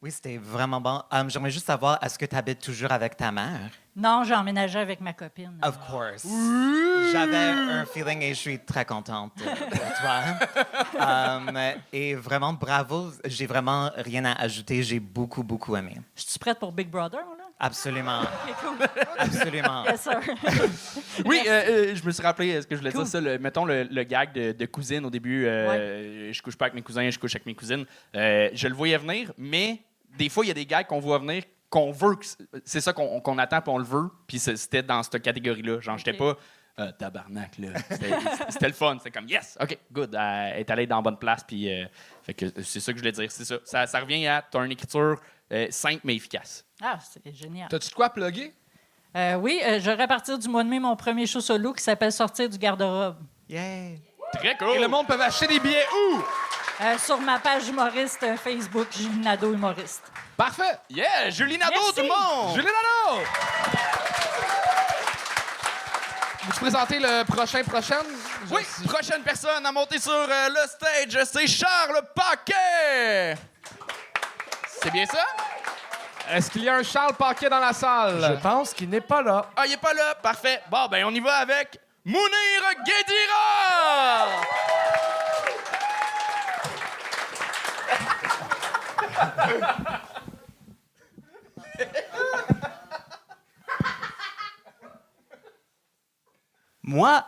Oui, 0.00 0.12
c'était 0.12 0.36
vraiment 0.38 0.80
bon. 0.80 1.02
Um, 1.10 1.28
J'aimerais 1.28 1.50
juste 1.50 1.66
savoir, 1.66 1.98
est-ce 2.04 2.16
que 2.16 2.24
tu 2.24 2.36
habites 2.36 2.60
toujours 2.60 2.92
avec 2.92 3.16
ta 3.16 3.32
mère? 3.32 3.68
Non, 3.96 4.22
j'ai 4.22 4.32
emménagé 4.34 4.78
avec 4.78 5.00
ma 5.00 5.12
copine. 5.12 5.58
Of 5.60 5.76
course. 5.90 6.24
J'avais 7.10 7.36
un 7.36 7.84
feeling 7.84 8.22
et 8.22 8.28
je 8.28 8.38
suis 8.38 8.58
très 8.60 8.84
contente 8.84 9.32
euh, 9.44 9.54
pour 9.56 9.78
toi. 10.00 10.20
Um, 11.00 11.58
et 11.92 12.14
vraiment, 12.14 12.52
bravo. 12.52 13.10
J'ai 13.24 13.46
vraiment 13.46 13.90
rien 13.96 14.24
à 14.24 14.32
ajouter. 14.40 14.82
J'ai 14.84 15.00
beaucoup, 15.00 15.42
beaucoup 15.42 15.74
aimé. 15.76 15.96
Je 16.16 16.22
suis 16.22 16.38
prête 16.38 16.58
pour 16.58 16.70
Big 16.72 16.88
Brother, 16.88 17.18
là? 17.20 17.44
Absolument. 17.58 18.22
Cool. 18.62 18.86
Absolument. 19.18 19.84
Yes, 19.84 20.00
sir. 20.02 20.20
Oui, 21.26 21.40
euh, 21.46 21.50
euh, 21.68 21.94
je 21.96 22.04
me 22.04 22.10
suis 22.12 22.22
rappelé 22.22 22.54
euh, 22.54 22.62
ce 22.62 22.66
que 22.68 22.74
je 22.76 22.80
voulais 22.80 22.92
Cool. 22.92 23.02
dire. 23.02 23.10
Ça, 23.10 23.20
le- 23.20 23.38
mettons 23.38 23.64
le, 23.64 23.82
le 23.84 24.02
gag 24.04 24.32
de, 24.32 24.52
de 24.52 24.66
cousine 24.66 25.04
au 25.04 25.10
début. 25.10 25.44
euh, 25.46 26.32
Je 26.32 26.42
couche 26.42 26.56
pas 26.56 26.66
avec 26.66 26.74
mes 26.74 26.82
cousins, 26.82 27.08
je 27.10 27.18
couche 27.18 27.34
avec 27.34 27.46
mes 27.46 27.54
cousines. 27.54 27.84
Euh, 28.14 28.48
je 28.52 28.68
le 28.68 28.74
voyais 28.74 28.96
venir, 28.98 29.32
mais 29.38 29.80
des 30.16 30.28
fois, 30.28 30.44
il 30.44 30.48
y 30.48 30.50
a 30.50 30.54
des 30.54 30.66
gags 30.66 30.86
qu'on 30.86 31.00
voit 31.00 31.18
venir 31.18 31.42
qu'on 31.70 31.92
veut. 31.92 32.16
C'est 32.64 32.80
ça 32.80 32.92
qu'on 32.92 33.38
attend 33.38 33.60
puis 33.60 33.70
on 33.70 33.78
le 33.78 33.84
veut. 33.84 34.08
Puis 34.26 34.38
c'était 34.38 34.82
dans 34.82 35.02
cette 35.02 35.20
catégorie-là. 35.22 35.80
Genre, 35.80 35.98
j'étais 35.98 36.14
pas. 36.14 36.36
euh, 36.78 36.90
tabarnak, 36.92 37.58
là. 37.58 37.70
C'était- 38.48 38.66
le 38.68 38.72
fun. 38.72 38.96
C'était 38.98 39.10
comme, 39.10 39.28
yes, 39.28 39.58
OK, 39.60 39.76
good. 39.92 40.14
Elle 40.18 40.60
est 40.60 40.70
allée 40.70 40.86
dans 40.86 40.96
la 40.96 41.02
bonne 41.02 41.18
place. 41.18 41.42
Puis, 41.44 41.70
euh, 41.70 41.84
fait 42.22 42.34
que 42.34 42.46
c'est 42.62 42.80
ça 42.80 42.92
que 42.92 42.98
je 42.98 43.02
voulais 43.02 43.12
dire. 43.12 43.30
C'est 43.30 43.44
ça. 43.44 43.56
ça. 43.64 43.86
ça 43.86 44.00
revient 44.00 44.26
à, 44.26 44.42
t'as 44.48 44.64
une 44.64 44.72
écriture 44.72 45.20
euh, 45.52 45.66
simple 45.70 46.00
mais 46.04 46.14
efficace. 46.16 46.64
Ah, 46.80 46.98
c'est 47.00 47.34
génial. 47.34 47.68
T'as-tu 47.68 47.90
de 47.90 47.94
quoi 47.94 48.08
plugger? 48.10 48.54
Euh, 49.16 49.34
oui, 49.36 49.60
euh, 49.64 49.80
j'aurai 49.82 50.04
à 50.04 50.08
partir 50.08 50.38
du 50.38 50.48
mois 50.48 50.62
de 50.64 50.68
mai 50.68 50.78
mon 50.78 50.94
premier 50.94 51.26
show 51.26 51.40
solo 51.40 51.72
qui 51.72 51.82
s'appelle 51.82 52.12
Sortir 52.12 52.48
du 52.48 52.56
garde-robe. 52.58 53.16
Yay. 53.48 54.00
Très 54.34 54.56
cool. 54.56 54.76
Et 54.76 54.78
le 54.78 54.88
monde 54.88 55.06
peut 55.06 55.20
acheter 55.20 55.46
des 55.48 55.58
billets 55.58 55.86
où? 56.12 56.22
Euh, 56.80 56.96
sur 56.98 57.20
ma 57.20 57.38
page 57.40 57.66
humoriste 57.68 58.22
euh, 58.22 58.36
Facebook, 58.36 58.86
Julie 58.96 59.18
Nadeau 59.18 59.52
humoriste. 59.52 60.02
Parfait. 60.36 60.78
Yeah, 60.88 61.28
Julie 61.30 61.58
Nadeau, 61.58 61.72
Merci. 61.74 61.94
tout 61.96 62.02
le 62.02 62.08
monde! 62.08 62.54
Julie 62.54 62.66
Nadeau! 62.66 63.22
Vous 66.44 66.52
présentez 66.60 67.00
le 67.00 67.24
prochain 67.24 67.64
prochaine? 67.64 68.06
Oui, 68.50 68.62
prochaine 68.88 69.22
personne 69.22 69.66
à 69.66 69.72
monter 69.72 69.98
sur 69.98 70.12
euh, 70.12 70.48
le 70.48 70.68
stage, 70.68 71.24
c'est 71.24 71.46
Charles 71.48 72.00
Paquet. 72.14 73.36
C'est 74.80 74.92
bien 74.92 75.04
ça? 75.06 75.24
Est-ce 76.30 76.48
qu'il 76.50 76.62
y 76.62 76.68
a 76.68 76.76
un 76.76 76.82
Charles 76.84 77.14
Paquet 77.14 77.48
dans 77.48 77.58
la 77.58 77.72
salle? 77.72 78.36
Je 78.36 78.40
pense 78.40 78.72
qu'il 78.72 78.88
n'est 78.88 79.00
pas 79.00 79.20
là. 79.22 79.46
Ah, 79.56 79.66
il 79.66 79.72
est 79.72 79.76
pas 79.78 79.92
là. 79.94 80.14
Parfait. 80.14 80.62
Bon, 80.70 80.86
ben, 80.88 81.04
on 81.04 81.10
y 81.10 81.20
va 81.20 81.38
avec 81.38 81.80
Mounir 82.04 82.62
Guédira. 82.86 84.26
Moi, 96.82 97.24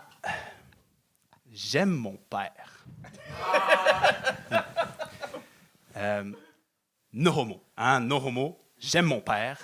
j'aime 1.52 1.90
mon 1.90 2.16
père. 2.16 2.86
euh, 5.96 6.32
no 7.12 7.38
homo, 7.38 7.62
hein, 7.76 8.00
no 8.00 8.16
homo. 8.16 8.58
J'aime 8.78 9.04
mon 9.04 9.20
père. 9.20 9.58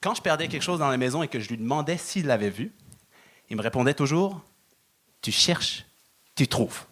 Quand 0.00 0.14
je 0.14 0.22
perdais 0.22 0.48
quelque 0.48 0.62
chose 0.62 0.78
dans 0.78 0.88
la 0.88 0.96
maison 0.96 1.22
et 1.22 1.28
que 1.28 1.38
je 1.38 1.48
lui 1.50 1.58
demandais 1.58 1.98
s'il 1.98 2.26
l'avait 2.26 2.48
vu, 2.48 2.72
il 3.50 3.56
me 3.58 3.62
répondait 3.62 3.92
toujours 3.92 4.42
Tu 5.20 5.30
cherches, 5.30 5.84
tu 6.34 6.48
trouves. 6.48 6.86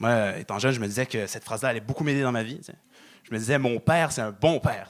Moi, 0.00 0.38
étant 0.38 0.58
jeune, 0.58 0.72
je 0.72 0.80
me 0.80 0.86
disais 0.86 1.04
que 1.04 1.26
cette 1.26 1.44
phrase-là 1.44 1.68
allait 1.68 1.80
beaucoup 1.80 2.04
m'aider 2.04 2.22
dans 2.22 2.32
ma 2.32 2.42
vie. 2.42 2.58
Je 3.22 3.32
me 3.32 3.38
disais 3.38 3.58
Mon 3.58 3.78
père, 3.78 4.10
c'est 4.10 4.22
un 4.22 4.32
bon 4.32 4.58
père. 4.58 4.88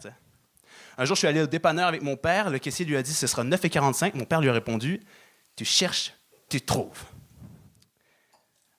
Un 0.96 1.04
jour, 1.04 1.16
je 1.16 1.20
suis 1.20 1.28
allé 1.28 1.42
au 1.42 1.46
dépanneur 1.46 1.88
avec 1.88 2.02
mon 2.02 2.16
père. 2.16 2.48
Le 2.48 2.58
caissier 2.60 2.84
lui 2.84 2.96
a 2.96 3.02
dit 3.02 3.12
ce 3.12 3.26
sera 3.26 3.42
9,45. 3.42 4.16
Mon 4.16 4.24
père 4.24 4.40
lui 4.40 4.48
a 4.48 4.52
répondu 4.52 5.00
Tu 5.56 5.64
cherches, 5.64 6.14
tu 6.48 6.60
trouves. 6.60 7.02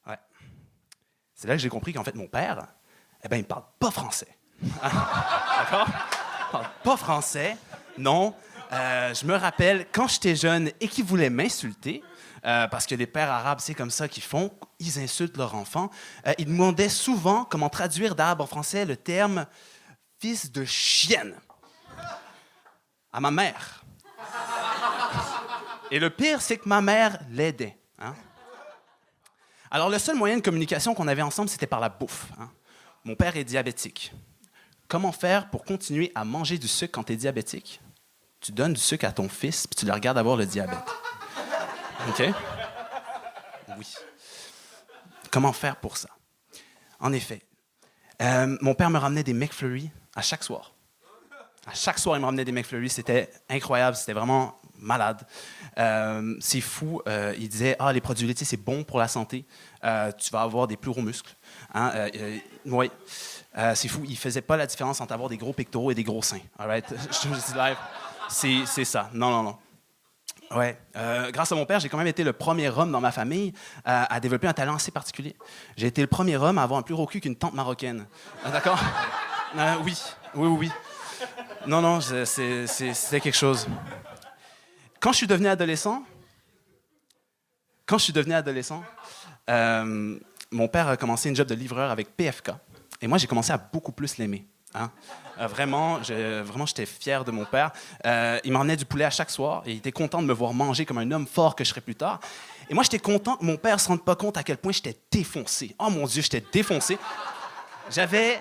Ouais. 0.07 0.17
C'est 1.35 1.49
là 1.49 1.55
que 1.55 1.61
j'ai 1.61 1.69
compris 1.69 1.91
qu'en 1.91 2.03
fait, 2.05 2.15
mon 2.15 2.27
père, 2.27 2.65
eh 3.23 3.27
ben, 3.27 3.35
il 3.35 3.41
ne 3.41 3.45
parle 3.45 3.65
pas 3.77 3.91
français. 3.91 4.37
D'accord? 4.61 5.87
Il 5.89 6.51
parle 6.51 6.69
pas 6.81 6.95
français. 6.95 7.57
Non. 7.97 8.33
Euh, 8.71 9.13
je 9.13 9.25
me 9.25 9.35
rappelle, 9.35 9.85
quand 9.91 10.07
j'étais 10.07 10.35
jeune 10.35 10.71
et 10.79 10.87
qu'il 10.87 11.03
voulait 11.03 11.29
m'insulter, 11.29 12.01
euh, 12.45 12.67
parce 12.67 12.85
que 12.85 12.95
les 12.95 13.07
pères 13.07 13.29
arabes, 13.31 13.59
c'est 13.61 13.73
comme 13.75 13.91
ça 13.91 14.07
qu'ils 14.07 14.23
font, 14.23 14.51
ils 14.79 14.99
insultent 14.99 15.37
leurs 15.37 15.55
enfants, 15.55 15.89
euh, 16.27 16.33
ils 16.37 16.45
demandaient 16.45 16.89
souvent 16.89 17.45
comment 17.45 17.69
traduire 17.69 18.15
d'arabe 18.15 18.41
en 18.41 18.47
français 18.47 18.85
le 18.85 18.95
terme 18.97 19.45
fils 20.19 20.51
de 20.51 20.65
chienne 20.65 21.35
à 23.13 23.19
ma 23.19 23.31
mère. 23.31 23.83
Et 25.91 25.99
le 25.99 26.09
pire, 26.09 26.41
c'est 26.41 26.57
que 26.57 26.69
ma 26.69 26.81
mère 26.81 27.19
l'aidait. 27.29 27.77
hein. 27.99 28.15
Alors, 29.69 29.89
le 29.89 29.99
seul 29.99 30.15
moyen 30.15 30.37
de 30.37 30.41
communication 30.41 30.93
qu'on 30.93 31.07
avait 31.07 31.21
ensemble, 31.21 31.49
c'était 31.49 31.67
par 31.67 31.79
la 31.79 31.89
bouffe. 31.89 32.27
hein. 32.39 32.49
Mon 33.03 33.15
père 33.15 33.35
est 33.35 33.43
diabétique. 33.43 34.13
Comment 34.87 35.11
faire 35.11 35.49
pour 35.49 35.63
continuer 35.63 36.11
à 36.15 36.23
manger 36.23 36.57
du 36.57 36.67
sucre 36.67 36.91
quand 36.93 37.03
tu 37.03 37.13
es 37.13 37.15
diabétique? 37.15 37.81
Tu 38.39 38.51
donnes 38.51 38.73
du 38.73 38.79
sucre 38.79 39.05
à 39.05 39.11
ton 39.11 39.27
fils, 39.29 39.67
puis 39.67 39.75
tu 39.75 39.85
le 39.85 39.93
regardes 39.93 40.17
avoir 40.17 40.35
le 40.35 40.45
diabète. 40.45 40.77
OK? 42.09 42.23
Oui. 43.77 43.95
Comment 45.29 45.53
faire 45.53 45.75
pour 45.77 45.97
ça? 45.97 46.09
En 46.99 47.13
effet, 47.13 47.41
euh, 48.21 48.57
mon 48.61 48.73
père 48.73 48.89
me 48.89 48.97
ramenait 48.97 49.23
des 49.23 49.33
McFlurry 49.33 49.89
à 50.15 50.21
chaque 50.21 50.43
soir. 50.43 50.73
À 51.67 51.73
chaque 51.73 51.99
soir, 51.99 52.17
il 52.17 52.19
me 52.19 52.25
ramenait 52.25 52.45
des 52.45 52.51
McFlurry. 52.51 52.89
C'était 52.89 53.29
incroyable. 53.49 53.95
C'était 53.95 54.13
vraiment 54.13 54.59
malade. 54.77 55.25
Euh, 55.77 56.35
c'est 56.39 56.61
fou. 56.61 57.01
Euh, 57.07 57.33
il 57.37 57.49
disait 57.49 57.75
Ah, 57.79 57.93
les 57.93 58.01
produits 58.01 58.27
laitiers, 58.27 58.45
c'est 58.45 58.57
bon 58.57 58.83
pour 58.83 58.99
la 58.99 59.07
santé. 59.07 59.45
Tu 59.81 60.31
vas 60.31 60.41
avoir 60.41 60.67
des 60.67 60.77
plus 60.77 60.91
gros 60.91 61.01
muscles. 61.01 61.35
Hein? 61.73 61.91
Euh, 63.57 63.75
c'est 63.75 63.87
fou. 63.87 64.03
Il 64.07 64.17
faisait 64.17 64.41
pas 64.41 64.57
la 64.57 64.65
différence 64.65 65.01
entre 65.01 65.13
avoir 65.13 65.29
des 65.29 65.37
gros 65.37 65.53
pectoraux 65.53 65.91
et 65.91 65.95
des 65.95 66.03
gros 66.03 66.21
seins. 66.21 66.41
All? 66.57 66.81
Je 66.89 67.29
le 67.29 67.35
dis 67.35 68.65
c'est 68.65 68.85
ça. 68.85 69.09
Non, 69.13 69.29
non, 69.29 69.43
non. 69.43 69.57
Ouais. 70.55 70.77
Euh, 70.95 71.31
grâce 71.31 71.51
à 71.51 71.55
mon 71.55 71.65
père, 71.65 71.79
j'ai 71.79 71.89
quand 71.89 71.97
même 71.97 72.07
été 72.07 72.23
le 72.23 72.33
premier 72.33 72.69
homme 72.69 72.91
dans 72.91 72.99
ma 72.99 73.11
famille 73.11 73.53
euh, 73.87 74.03
à 74.09 74.19
développer 74.19 74.47
un 74.47 74.53
talent 74.53 74.75
assez 74.75 74.91
particulier. 74.91 75.35
J'ai 75.77 75.87
été 75.87 76.01
le 76.01 76.07
premier 76.07 76.35
homme 76.37 76.57
à 76.57 76.63
avoir 76.63 76.79
un 76.79 76.83
plus 76.83 76.95
gros 76.95 77.05
cul 77.05 77.21
qu'une 77.21 77.35
tante 77.35 77.53
marocaine. 77.53 78.05
Ah, 78.43 78.51
D'accord? 78.51 78.79
Euh, 79.57 79.75
oui. 79.85 79.97
Oui, 80.35 80.47
oui, 80.47 80.57
oui. 80.59 80.71
Non, 81.67 81.81
non, 81.81 82.01
c'était 82.01 83.19
quelque 83.19 83.37
chose. 83.37 83.67
Quand 84.99 85.11
je 85.11 85.17
suis 85.17 85.27
devenu 85.27 85.47
adolescent, 85.47 86.03
quand 87.85 87.97
je 87.97 88.05
suis 88.05 88.13
devenu 88.13 88.33
adolescent, 88.33 88.83
euh, 89.49 90.17
mon 90.51 90.67
père 90.67 90.87
a 90.87 90.97
commencé 90.97 91.29
une 91.29 91.35
job 91.35 91.47
de 91.47 91.55
livreur 91.55 91.91
avec 91.91 92.15
PFK. 92.15 92.51
Et 93.01 93.07
moi, 93.07 93.17
j'ai 93.17 93.27
commencé 93.27 93.51
à 93.51 93.57
beaucoup 93.57 93.91
plus 93.91 94.17
l'aimer. 94.17 94.45
Hein? 94.73 94.89
Euh, 95.39 95.47
vraiment, 95.47 95.99
vraiment, 95.99 96.65
j'étais 96.65 96.85
fier 96.85 97.23
de 97.23 97.31
mon 97.31 97.45
père. 97.45 97.71
Euh, 98.05 98.39
il 98.43 98.51
m'emmenait 98.51 98.75
du 98.75 98.85
poulet 98.85 99.05
à 99.05 99.09
chaque 99.09 99.29
soir 99.29 99.63
et 99.65 99.71
il 99.71 99.77
était 99.77 99.91
content 99.91 100.21
de 100.21 100.27
me 100.27 100.33
voir 100.33 100.53
manger 100.53 100.85
comme 100.85 100.97
un 100.97 101.11
homme 101.11 101.25
fort 101.25 101.55
que 101.55 101.63
je 101.63 101.69
serais 101.69 101.81
plus 101.81 101.95
tard. 101.95 102.19
Et 102.69 102.73
moi, 102.73 102.83
j'étais 102.83 102.99
content 102.99 103.37
que 103.37 103.45
mon 103.45 103.57
père 103.57 103.79
se 103.79 103.87
rende 103.87 104.03
pas 104.03 104.15
compte 104.15 104.37
à 104.37 104.43
quel 104.43 104.57
point 104.57 104.71
j'étais 104.71 104.95
défoncé. 105.11 105.75
Oh 105.79 105.89
mon 105.89 106.05
Dieu, 106.05 106.21
j'étais 106.21 106.43
défoncé. 106.51 106.97
J'avais 107.89 108.39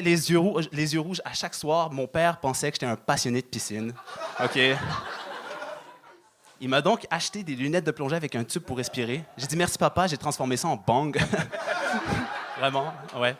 les 0.00 0.30
yeux 0.30 0.38
rouges, 0.38 0.68
les 0.72 0.94
yeux 0.94 1.00
rouges 1.00 1.20
à 1.24 1.32
chaque 1.32 1.54
soir. 1.54 1.90
Mon 1.90 2.06
père 2.06 2.38
pensait 2.38 2.70
que 2.70 2.76
j'étais 2.76 2.86
un 2.86 2.96
passionné 2.96 3.42
de 3.42 3.46
piscine. 3.46 3.92
Ok. 4.42 4.58
Il 6.60 6.68
m'a 6.68 6.80
donc 6.80 7.06
acheté 7.10 7.42
des 7.42 7.56
lunettes 7.56 7.84
de 7.84 7.90
plongée 7.90 8.14
avec 8.14 8.36
un 8.36 8.44
tube 8.44 8.62
pour 8.62 8.76
respirer. 8.76 9.24
J'ai 9.36 9.48
dit 9.48 9.56
merci 9.56 9.76
papa, 9.76 10.06
j'ai 10.06 10.16
transformé 10.16 10.56
ça 10.56 10.68
en 10.68 10.76
bang. 10.76 11.20
Vraiment, 12.58 12.94
ouais. 13.16 13.34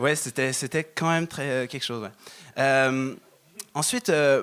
Ouais, 0.00 0.16
c'était, 0.16 0.54
c'était 0.54 0.82
quand 0.82 1.10
même 1.10 1.26
très 1.26 1.48
euh, 1.50 1.66
quelque 1.66 1.84
chose. 1.84 2.08
Euh, 2.56 3.14
ensuite, 3.74 4.08
euh, 4.08 4.42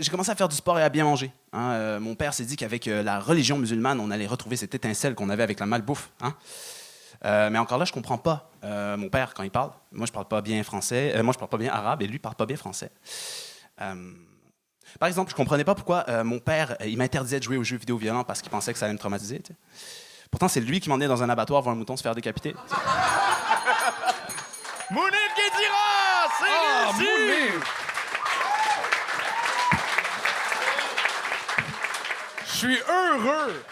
j'ai 0.00 0.10
commencé 0.10 0.30
à 0.30 0.34
faire 0.34 0.48
du 0.48 0.56
sport 0.56 0.78
et 0.80 0.82
à 0.82 0.88
bien 0.88 1.04
manger. 1.04 1.30
hein. 1.52 2.00
Mon 2.00 2.16
père 2.16 2.34
s'est 2.34 2.44
dit 2.44 2.56
qu'avec 2.56 2.86
la 2.86 3.20
religion 3.20 3.56
musulmane, 3.56 4.00
on 4.00 4.10
allait 4.10 4.26
retrouver 4.26 4.56
cette 4.56 4.74
étincelle 4.74 5.14
qu'on 5.14 5.30
avait 5.30 5.44
avec 5.44 5.60
la 5.60 5.66
malbouffe. 5.66 6.10
hein. 6.20 6.34
Mais 7.50 7.58
encore 7.58 7.78
là, 7.78 7.84
je 7.84 7.92
comprends 7.92 8.18
pas 8.18 8.50
mon 8.62 9.08
père 9.10 9.32
quand 9.34 9.44
il 9.44 9.50
parle. 9.50 9.70
Moi, 9.92 10.06
je 10.06 10.12
parle 10.12 10.26
pas 10.26 10.40
bien 10.40 10.62
français. 10.64 11.22
Moi, 11.22 11.32
je 11.34 11.38
parle 11.38 11.50
pas 11.50 11.58
bien 11.58 11.72
arabe 11.72 12.02
et 12.02 12.06
lui 12.06 12.18
parle 12.18 12.34
pas 12.34 12.46
bien 12.46 12.56
français. 12.56 12.90
Par 13.76 15.06
exemple, 15.06 15.30
je 15.30 15.36
comprenais 15.36 15.64
pas 15.64 15.74
pourquoi 15.74 16.24
mon 16.24 16.38
père 16.38 16.76
il 16.84 16.96
m'interdisait 16.96 17.38
de 17.38 17.44
jouer 17.44 17.58
aux 17.58 17.64
jeux 17.64 17.76
vidéo 17.76 17.98
violents 17.98 18.24
parce 18.24 18.40
qu'il 18.40 18.50
pensait 18.50 18.72
que 18.72 18.78
ça 18.78 18.86
allait 18.86 18.94
me 18.94 18.98
traumatiser. 18.98 19.42
Pourtant, 20.30 20.48
c'est 20.48 20.60
lui 20.60 20.80
qui 20.80 20.88
m'emmenait 20.88 21.08
dans 21.08 21.22
un 21.22 21.28
abattoir 21.28 21.60
voir 21.60 21.74
un 21.74 21.78
mouton 21.78 21.96
se 21.96 22.02
faire 22.02 22.14
décapiter. 22.14 22.54
Mounir 24.90 25.12
Guédira! 25.36 26.28
C'est 26.38 26.98
réussi! 26.98 27.18
Mounir! 27.18 27.62
Je 32.44 32.50
suis 32.50 32.78
heureux. 32.88 33.64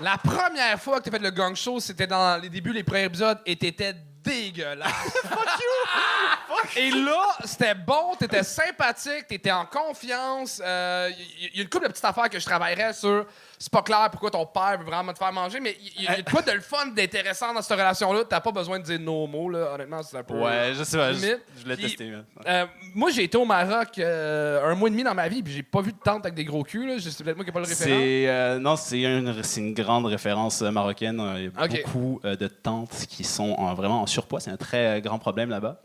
La 0.00 0.16
première 0.18 0.80
fois 0.80 0.98
que 0.98 1.04
tu 1.04 1.08
as 1.10 1.12
fait 1.12 1.22
le 1.22 1.30
gang 1.30 1.54
show, 1.54 1.80
c'était 1.80 2.06
dans 2.06 2.40
les 2.40 2.48
débuts, 2.48 2.72
les 2.72 2.82
premiers 2.82 3.04
épisodes, 3.04 3.40
et 3.44 3.56
t'étais 3.56 3.94
dégueulasse. 4.22 4.90
Fuck 5.22 5.60
you! 5.60 6.45
Et 6.76 6.90
là, 6.90 7.22
c'était 7.44 7.74
bon, 7.74 8.14
t'étais 8.18 8.42
sympathique, 8.42 9.26
t'étais 9.28 9.50
en 9.52 9.64
confiance. 9.66 10.60
Euh, 10.64 11.10
Il 11.40 11.50
y, 11.54 11.56
y 11.58 11.60
a 11.60 11.62
une 11.62 11.68
couple 11.68 11.86
de 11.86 11.92
petites 11.92 12.04
affaires 12.04 12.28
que 12.28 12.38
je 12.38 12.44
travaillerais 12.44 12.92
sur. 12.92 13.26
C'est 13.58 13.72
pas 13.72 13.80
clair 13.82 14.08
pourquoi 14.10 14.30
ton 14.30 14.44
père 14.44 14.76
veut 14.78 14.84
vraiment 14.84 15.12
te 15.14 15.18
faire 15.18 15.32
manger, 15.32 15.60
mais 15.60 15.76
il 15.96 16.02
y, 16.04 16.06
a- 16.08 16.16
y 16.16 16.18
a 16.18 16.22
de 16.22 16.30
quoi 16.30 16.42
de 16.42 16.50
le 16.52 16.60
fun, 16.60 16.88
d'intéressant 16.88 17.54
dans 17.54 17.62
cette 17.62 17.72
relation-là. 17.78 18.24
T'as 18.28 18.40
pas 18.40 18.52
besoin 18.52 18.78
de 18.78 18.84
dire 18.84 19.00
nos 19.00 19.26
mots, 19.26 19.48
là. 19.48 19.72
Honnêtement, 19.74 20.02
c'est 20.02 20.18
un 20.18 20.22
peu. 20.22 20.34
je 20.74 20.84
sais 20.84 20.98
pas. 20.98 21.10
limite. 21.12 21.40
je 21.56 21.62
voulais 21.62 21.76
tester. 21.76 22.12
euh, 22.46 22.66
moi, 22.94 23.10
j'ai 23.10 23.24
été 23.24 23.38
au 23.38 23.46
Maroc 23.46 23.98
euh, 23.98 24.70
un 24.70 24.74
mois 24.74 24.88
et 24.88 24.92
demi 24.92 25.04
dans 25.04 25.14
ma 25.14 25.28
vie, 25.28 25.42
puis 25.42 25.54
j'ai 25.54 25.62
pas 25.62 25.80
vu 25.80 25.92
de 25.92 25.98
tente 25.98 26.26
avec 26.26 26.34
des 26.34 26.44
gros 26.44 26.64
culs. 26.64 26.86
là. 26.86 26.96
C'est 27.00 27.24
peut-être 27.24 27.36
moi 27.36 27.44
qui 27.46 27.50
n'ai 27.50 27.54
pas 27.54 27.60
le 27.60 27.66
référent. 27.66 27.98
Euh, 27.98 28.58
non, 28.58 28.76
c'est 28.76 29.00
une, 29.00 29.42
c'est 29.42 29.60
une 29.60 29.72
grande 29.74 30.04
référence 30.04 30.60
euh, 30.60 30.70
marocaine. 30.70 31.18
Il 31.38 31.44
y 31.44 31.46
a 31.46 31.66
beaucoup 31.82 32.20
euh, 32.26 32.36
de 32.36 32.48
tantes 32.48 33.06
qui 33.08 33.24
sont 33.24 33.54
en- 33.56 33.72
vraiment 33.74 34.02
en 34.02 34.06
surpoids. 34.06 34.40
C'est 34.40 34.50
un 34.50 34.56
très 34.58 34.98
euh, 34.98 35.00
grand 35.00 35.18
problème 35.18 35.48
là-bas. 35.48 35.80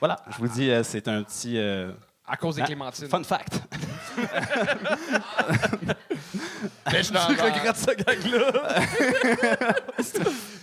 Voilà, 0.00 0.16
je 0.30 0.38
vous 0.38 0.48
dis, 0.48 0.70
euh, 0.70 0.82
c'est 0.82 1.08
un 1.08 1.22
petit 1.22 1.56
euh, 1.58 1.92
À 2.26 2.36
cause 2.36 2.56
des 2.56 2.62
hein, 2.62 2.66
clémentines. 2.66 3.08
fun 3.08 3.22
fact. 3.22 3.60
Mais 6.92 7.02
je 7.02 7.12
regrette 7.42 7.76
ce 7.76 7.90
gag-là? 7.94 8.52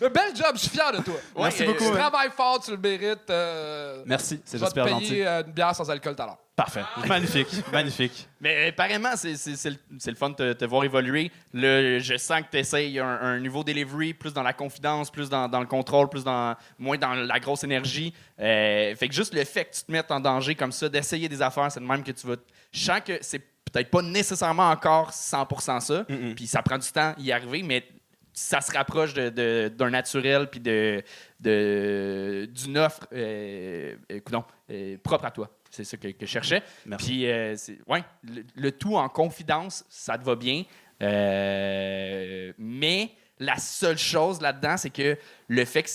Bel 0.09 0.35
job, 0.35 0.51
je 0.55 0.59
suis 0.59 0.69
fier 0.69 0.91
de 0.91 1.01
toi. 1.03 1.15
Merci 1.37 1.63
beaucoup, 1.63 1.79
Tu 1.79 1.89
ouais. 1.89 1.97
travailles 1.97 2.29
fort, 2.35 2.59
tu 2.63 2.71
le 2.71 2.77
mérites. 2.77 3.29
euh, 3.29 4.03
Merci, 4.05 4.41
c'est 4.43 4.57
je 4.57 4.63
vais 4.63 4.69
te 4.71 4.71
super 4.79 4.85
payer 4.85 4.99
gentil. 5.07 5.21
euh, 5.23 5.43
une 5.45 5.51
bière 5.53 5.75
sans 5.75 5.89
alcool 5.89 6.15
tout 6.15 6.23
à 6.23 6.25
l'heure. 6.27 6.37
Parfait, 6.55 6.81
magnifique, 7.07 7.47
magnifique. 7.71 8.27
Mais 8.39 8.71
pareillement, 8.73 9.15
c'est 9.15 9.35
c'est- 9.35 9.55
c'est 9.55 9.69
le, 9.71 9.77
c'est 9.97 10.11
le 10.11 10.17
fun 10.17 10.29
de 10.29 10.35
te, 10.35 10.53
te 10.53 10.65
voir 10.65 10.83
évoluer. 10.83 11.31
Le, 11.53 11.97
je 11.99 12.17
sens 12.17 12.41
que 12.41 12.47
tu 12.51 12.57
essayes 12.57 12.99
un, 12.99 13.07
un 13.07 13.39
niveau 13.39 13.63
delivery, 13.63 14.13
plus 14.13 14.33
dans 14.33 14.43
la 14.43 14.53
confidence, 14.53 15.09
plus 15.09 15.29
dans, 15.29 15.47
dans 15.47 15.59
le 15.61 15.65
contrôle, 15.65 16.09
plus 16.09 16.23
dans, 16.23 16.55
moins 16.77 16.97
dans 16.97 17.13
la 17.13 17.39
grosse 17.39 17.63
énergie. 17.63 18.13
Euh, 18.39 18.93
fait 18.95 19.07
que 19.07 19.13
juste 19.15 19.33
le 19.33 19.43
fait 19.45 19.65
que 19.65 19.75
tu 19.75 19.83
te 19.83 19.91
mettes 19.91 20.11
en 20.11 20.19
danger 20.19 20.53
comme 20.55 20.71
ça, 20.71 20.87
d'essayer 20.89 21.29
des 21.29 21.41
affaires, 21.41 21.71
c'est 21.71 21.79
le 21.79 21.85
même 21.87 22.03
que 22.03 22.11
tu 22.11 22.27
vas. 22.27 22.35
Je 22.71 22.83
sens 22.85 22.99
que 23.05 23.17
c'est 23.21 23.41
peut-être 23.71 23.89
pas 23.89 24.01
nécessairement 24.01 24.69
encore 24.69 25.11
100% 25.11 25.79
ça, 25.79 26.05
puis 26.35 26.47
ça 26.47 26.61
prend 26.61 26.77
du 26.77 26.89
temps 26.91 27.13
y 27.17 27.31
arriver, 27.31 27.63
mais 27.63 27.85
ça 28.33 28.61
se 28.61 28.71
rapproche 28.71 29.13
de- 29.13 29.29
de- 29.29 29.69
d'un 29.75 29.89
naturel 29.89 30.49
puis 30.49 30.59
de, 30.61 31.03
de- 31.39 32.49
d'une 32.53 32.77
offre 32.77 33.05
euh, 33.13 33.95
euh, 34.11 34.19
coudonc, 34.21 34.45
euh, 34.69 34.97
propre 35.03 35.25
à 35.25 35.31
toi. 35.31 35.49
C'est 35.69 35.83
ça 35.83 35.95
que, 35.97 36.07
que 36.09 36.25
je 36.25 36.31
cherchais. 36.31 36.63
Merci. 36.85 37.05
Puis, 37.07 37.27
euh, 37.27 37.55
ouais, 37.87 38.03
le, 38.23 38.43
le 38.55 38.71
tout 38.71 38.95
en 38.95 39.07
confidence, 39.09 39.85
ça 39.89 40.17
te 40.17 40.23
va 40.23 40.35
bien. 40.35 40.63
Euh, 41.01 42.53
mais 42.57 43.11
la 43.39 43.57
seule 43.57 43.97
chose 43.97 44.41
là-dedans, 44.41 44.77
c'est 44.77 44.89
que 44.89 45.17
le 45.47 45.65
fait 45.65 45.83
que 45.83 45.89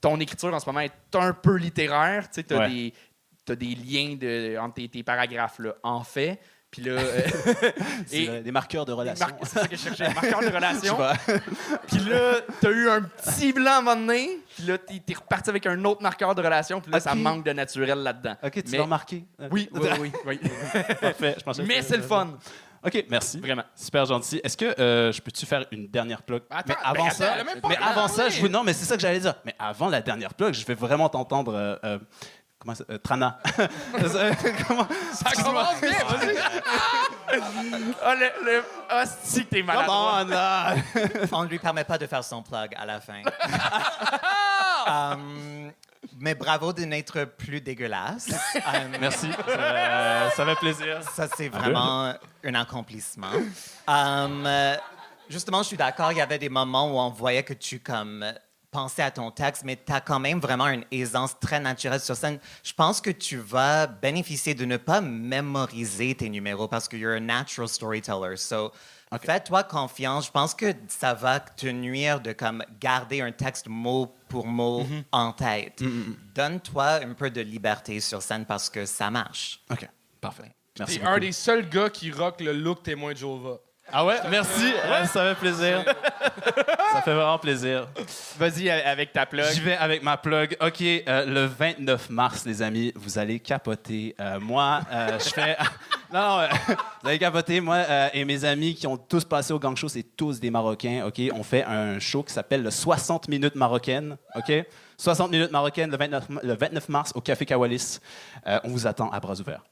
ton 0.00 0.18
écriture 0.20 0.52
en 0.54 0.60
ce 0.60 0.66
moment 0.66 0.80
est 0.80 0.92
un 1.14 1.32
peu 1.32 1.56
littéraire, 1.56 2.30
tu 2.30 2.42
sais, 2.46 2.54
Ouais. 2.54 2.68
des, 2.68 2.94
t'as 3.44 3.56
des 3.56 3.74
liens 3.74 4.14
de, 4.16 4.56
entre 4.58 4.74
tes, 4.74 4.88
tes 4.88 5.02
paragraphes, 5.02 5.58
là, 5.58 5.74
en 5.82 6.02
fait. 6.04 6.38
Puis 6.70 6.82
là, 6.82 6.92
euh, 6.92 7.22
et- 8.12 8.40
des 8.42 8.52
marqueurs 8.52 8.84
de 8.84 8.92
relation. 8.92 9.26
Mar- 9.26 9.38
C'est 9.42 9.58
ça 9.60 9.66
que 9.68 9.76
je 9.76 9.80
cherchais, 9.82 10.12
marqueur 10.12 10.40
de 10.40 10.46
relation. 10.54 10.98
Puis 11.88 11.98
là, 12.00 12.34
t'as 12.60 12.70
eu 12.70 12.88
un 12.90 13.02
petit 13.02 13.52
blanc 13.52 13.70
à 13.72 13.78
un 13.78 13.82
moment 13.82 13.96
donné, 14.00 14.38
puis 14.54 14.64
là, 14.66 14.76
t'es 14.78 15.14
reparti 15.14 15.48
avec 15.50 15.66
un 15.66 15.82
autre 15.86 16.02
marqueur 16.02 16.34
de 16.34 16.42
relation, 16.42 16.80
puis 16.80 16.92
là, 16.92 17.00
ça 17.00 17.14
manque 17.14 17.44
de 17.44 17.52
naturel 17.52 17.98
là-dedans. 18.02 18.36
Ok, 18.42 18.52
tu 18.52 18.62
Mais- 18.70 18.76
l'as 18.78 18.84
remarqué. 18.84 19.24
Oui, 19.50 19.68
oui, 19.72 19.88
oui. 20.00 20.12
oui. 20.26 20.40
Parfait, 21.00 21.36
je 21.38 21.42
pensais 21.44 21.62
que 21.62 21.68
Mais 21.68 21.80
c'est 21.82 21.96
le 21.96 22.02
fun, 22.02 22.36
Ok, 22.84 23.06
merci. 23.10 23.40
vraiment. 23.40 23.64
Super 23.74 24.04
gentil. 24.06 24.40
Est-ce 24.44 24.56
que 24.56 24.80
euh, 24.80 25.10
je 25.10 25.20
peux-tu 25.20 25.44
faire 25.46 25.64
une 25.72 25.88
dernière 25.88 26.22
plug? 26.22 26.42
Attends, 26.48 26.62
mais 26.68 26.74
avant 26.84 27.04
ben, 27.06 27.10
ça, 27.10 27.32
attends, 27.34 27.68
mais 27.68 27.76
avant 27.76 28.06
ça, 28.06 28.28
je 28.28 28.40
veux, 28.40 28.46
non, 28.48 28.62
mais 28.62 28.72
c'est 28.72 28.84
ça 28.84 28.94
que 28.94 29.00
j'allais 29.02 29.18
dire. 29.18 29.34
Mais 29.44 29.54
avant 29.58 29.88
la 29.88 30.00
dernière 30.00 30.32
plug, 30.32 30.54
je 30.54 30.64
vais 30.64 30.74
vraiment 30.74 31.08
t'entendre. 31.08 31.54
euh, 31.56 31.76
euh, 31.84 31.98
comment 32.68 32.74
ça, 32.74 32.84
euh, 32.90 32.98
Trana. 32.98 33.38
comment? 34.66 34.88
Ça 35.12 35.42
commence 35.42 35.80
bien, 35.80 35.92
vas-y. 36.08 36.36
Le, 37.30 38.44
le... 38.44 38.64
Si 39.22 39.44
que 39.44 39.50
t'es 39.50 39.62
maladroit. 39.62 40.24
on, 41.32 41.42
ne 41.44 41.48
lui 41.48 41.58
permet 41.58 41.84
pas 41.84 41.98
de 41.98 42.06
faire 42.06 42.24
son 42.24 42.42
plug 42.42 42.74
à 42.74 42.86
la 42.86 43.00
fin. 43.00 43.22
Um, 44.86 45.70
mais 46.18 46.34
bravo 46.34 46.72
de 46.72 46.84
n'être 46.84 47.24
plus 47.24 47.60
dégueulasse. 47.60 48.30
Um, 48.56 48.96
Merci. 48.98 49.28
Euh, 49.48 50.30
ça 50.30 50.46
fait 50.46 50.54
plaisir. 50.56 51.02
Ça, 51.14 51.28
c'est 51.36 51.48
vraiment 51.48 52.14
un 52.42 52.54
accomplissement. 52.54 53.32
Um, 53.86 54.46
euh, 54.46 54.76
justement, 55.28 55.62
je 55.62 55.68
suis 55.68 55.76
d'accord, 55.76 56.12
il 56.12 56.18
y 56.18 56.22
avait 56.22 56.38
des 56.38 56.48
moments 56.48 56.90
où 56.90 56.98
on 56.98 57.10
voyait 57.10 57.42
que 57.42 57.54
tu 57.54 57.80
comme 57.80 58.24
pensais 58.70 59.02
à 59.02 59.10
ton 59.10 59.30
texte, 59.30 59.64
mais 59.64 59.76
tu 59.76 59.92
as 59.92 60.00
quand 60.00 60.20
même 60.20 60.40
vraiment 60.40 60.68
une 60.68 60.84
aisance 60.90 61.38
très 61.40 61.60
naturelle 61.60 62.00
sur 62.00 62.16
scène. 62.16 62.38
Je 62.62 62.72
pense 62.72 63.00
que 63.00 63.10
tu 63.10 63.38
vas 63.38 63.86
bénéficier 63.86 64.54
de 64.54 64.64
ne 64.64 64.76
pas 64.76 65.00
mémoriser 65.00 66.14
tes 66.14 66.28
numéros 66.28 66.68
parce 66.68 66.88
que 66.88 66.96
you're 66.96 67.14
a 67.14 67.20
natural 67.20 67.68
storyteller. 67.68 68.36
So, 68.36 68.72
fais-toi 69.22 69.64
confiance. 69.64 70.26
Je 70.26 70.30
pense 70.30 70.54
que 70.54 70.74
ça 70.88 71.14
va 71.14 71.40
te 71.40 71.66
nuire 71.66 72.20
de 72.20 72.32
comme 72.32 72.62
garder 72.80 73.20
un 73.20 73.32
texte 73.32 73.68
mot 73.68 74.14
pour 74.28 74.46
mot 74.46 74.86
en 75.12 75.32
tête. 75.32 75.82
Donne-toi 76.34 77.04
un 77.04 77.14
peu 77.14 77.30
de 77.30 77.40
liberté 77.40 78.00
sur 78.00 78.22
scène 78.22 78.44
parce 78.44 78.68
que 78.68 78.84
ça 78.86 79.10
marche. 79.10 79.60
OK, 79.70 79.88
parfait. 80.20 80.52
Merci 80.78 81.00
T'es 81.00 81.06
un 81.06 81.18
des 81.18 81.32
seuls 81.32 81.68
gars 81.68 81.90
qui 81.90 82.12
rock 82.12 82.40
le 82.40 82.52
look 82.52 82.82
témoin 82.82 83.12
de 83.12 83.18
Jova. 83.18 83.58
Ah 83.92 84.04
ouais? 84.04 84.16
Merci. 84.30 84.72
Ça 85.06 85.34
fait 85.34 85.40
plaisir. 85.40 85.84
ça 86.92 87.02
fait 87.02 87.14
vraiment 87.14 87.38
plaisir. 87.38 87.88
Vas-y 88.38 88.68
avec 88.70 89.12
ta 89.12 89.24
plug. 89.24 89.46
J'y 89.52 89.60
vais 89.60 89.76
avec 89.76 90.02
ma 90.02 90.16
plug. 90.16 90.56
OK, 90.60 90.80
euh, 90.82 91.24
le 91.24 91.46
29 91.46 92.10
mars, 92.10 92.44
les 92.44 92.60
amis, 92.60 92.92
vous 92.94 93.18
allez 93.18 93.40
capoter. 93.40 94.14
Euh, 94.20 94.38
moi, 94.40 94.80
euh, 94.92 95.18
je 95.18 95.30
fais... 95.30 95.56
non, 96.12 96.20
non, 96.20 96.48
vous 97.02 97.08
allez 97.08 97.18
capoter. 97.18 97.60
Moi 97.60 97.76
euh, 97.76 98.08
et 98.12 98.24
mes 98.24 98.44
amis 98.44 98.74
qui 98.74 98.86
ont 98.86 98.96
tous 98.98 99.24
passé 99.24 99.52
au 99.52 99.58
gang 99.58 99.76
show, 99.76 99.88
c'est 99.88 100.02
tous 100.16 100.38
des 100.38 100.50
Marocains. 100.50 101.04
OK, 101.06 101.20
on 101.34 101.42
fait 101.42 101.64
un 101.64 101.98
show 101.98 102.22
qui 102.22 102.32
s'appelle 102.34 102.62
le 102.62 102.70
60 102.70 103.28
minutes 103.28 103.54
marocaines. 103.54 104.16
OK? 104.34 104.52
60 104.98 105.30
minutes 105.30 105.52
marocaines 105.52 105.90
le 105.90 105.96
29, 105.96 106.28
ma- 106.28 106.40
le 106.42 106.54
29 106.54 106.88
mars 106.88 107.12
au 107.14 107.20
Café 107.20 107.46
Kawalis. 107.46 108.00
Euh, 108.46 108.58
on 108.64 108.68
vous 108.68 108.86
attend 108.86 109.10
à 109.10 109.20
bras 109.20 109.38
ouverts. 109.40 109.62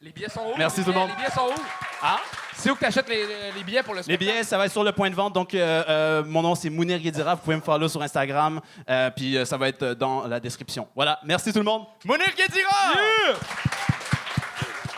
Les 0.00 0.12
billets 0.12 0.28
sont 0.28 0.40
où? 0.40 0.56
Merci 0.58 0.82
tout 0.84 0.92
le 0.92 0.98
monde. 0.98 1.08
Les 1.10 1.16
billets 1.16 1.30
sont 1.34 1.40
où? 1.46 1.60
Ah? 2.02 2.20
C'est 2.56 2.70
où 2.70 2.74
que 2.74 2.80
t'achètes 2.80 3.08
les, 3.08 3.24
les 3.54 3.62
billets 3.64 3.82
pour 3.82 3.94
le 3.94 3.98
Les 4.00 4.04
spectacle? 4.04 4.30
billets, 4.30 4.44
ça 4.44 4.56
va 4.58 4.66
être 4.66 4.72
sur 4.72 4.82
le 4.84 4.92
point 4.92 5.10
de 5.10 5.14
vente. 5.14 5.32
Donc, 5.34 5.54
euh, 5.54 5.84
euh, 5.88 6.24
mon 6.24 6.42
nom, 6.42 6.54
c'est 6.54 6.70
Mounir 6.70 6.98
Guédira. 6.98 7.34
Vous 7.34 7.42
pouvez 7.42 7.56
me 7.56 7.60
follow 7.62 7.88
sur 7.88 8.02
Instagram. 8.02 8.60
Euh, 8.88 9.10
puis, 9.10 9.36
euh, 9.36 9.44
ça 9.44 9.56
va 9.56 9.68
être 9.68 9.84
dans 9.94 10.26
la 10.26 10.40
description. 10.40 10.88
Voilà. 10.94 11.18
Merci 11.24 11.52
tout 11.52 11.58
le 11.58 11.64
monde. 11.64 11.84
Mounir 12.04 12.28
Guédira! 12.36 13.36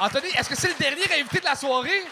Anthony, 0.01 0.29
est-ce 0.39 0.49
que 0.49 0.57
c'est 0.57 0.69
le 0.69 0.75
dernier 0.79 1.03
invité 1.21 1.41
de 1.41 1.45
la 1.45 1.57
soirée? 1.57 2.03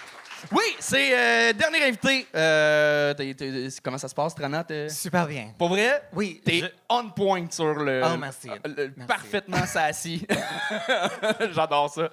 Oui, 0.53 0.76
c'est 0.78 1.16
euh, 1.16 1.53
dernier 1.55 1.82
invité. 1.84 2.26
Euh, 2.34 3.14
t'es- 3.14 3.34
t'es- 3.34 3.68
comment 3.82 3.97
ça 3.99 4.07
se 4.07 4.14
passe, 4.14 4.34
Trana? 4.34 4.64
Super 4.89 5.26
bien. 5.26 5.53
Pour 5.59 5.68
vrai? 5.68 6.03
Oui. 6.12 6.41
T'es 6.45 6.61
je- 6.61 6.66
on 6.89 7.09
point 7.11 7.47
sur 7.51 7.74
le. 7.74 8.03
Oh, 8.05 8.16
merci. 8.18 8.49
le- 8.64 8.93
Merci. 8.97 9.07
Parfaitement 9.09 9.64
sassy. 9.66 10.26
J'adore 11.53 11.91
ça. 11.91 12.09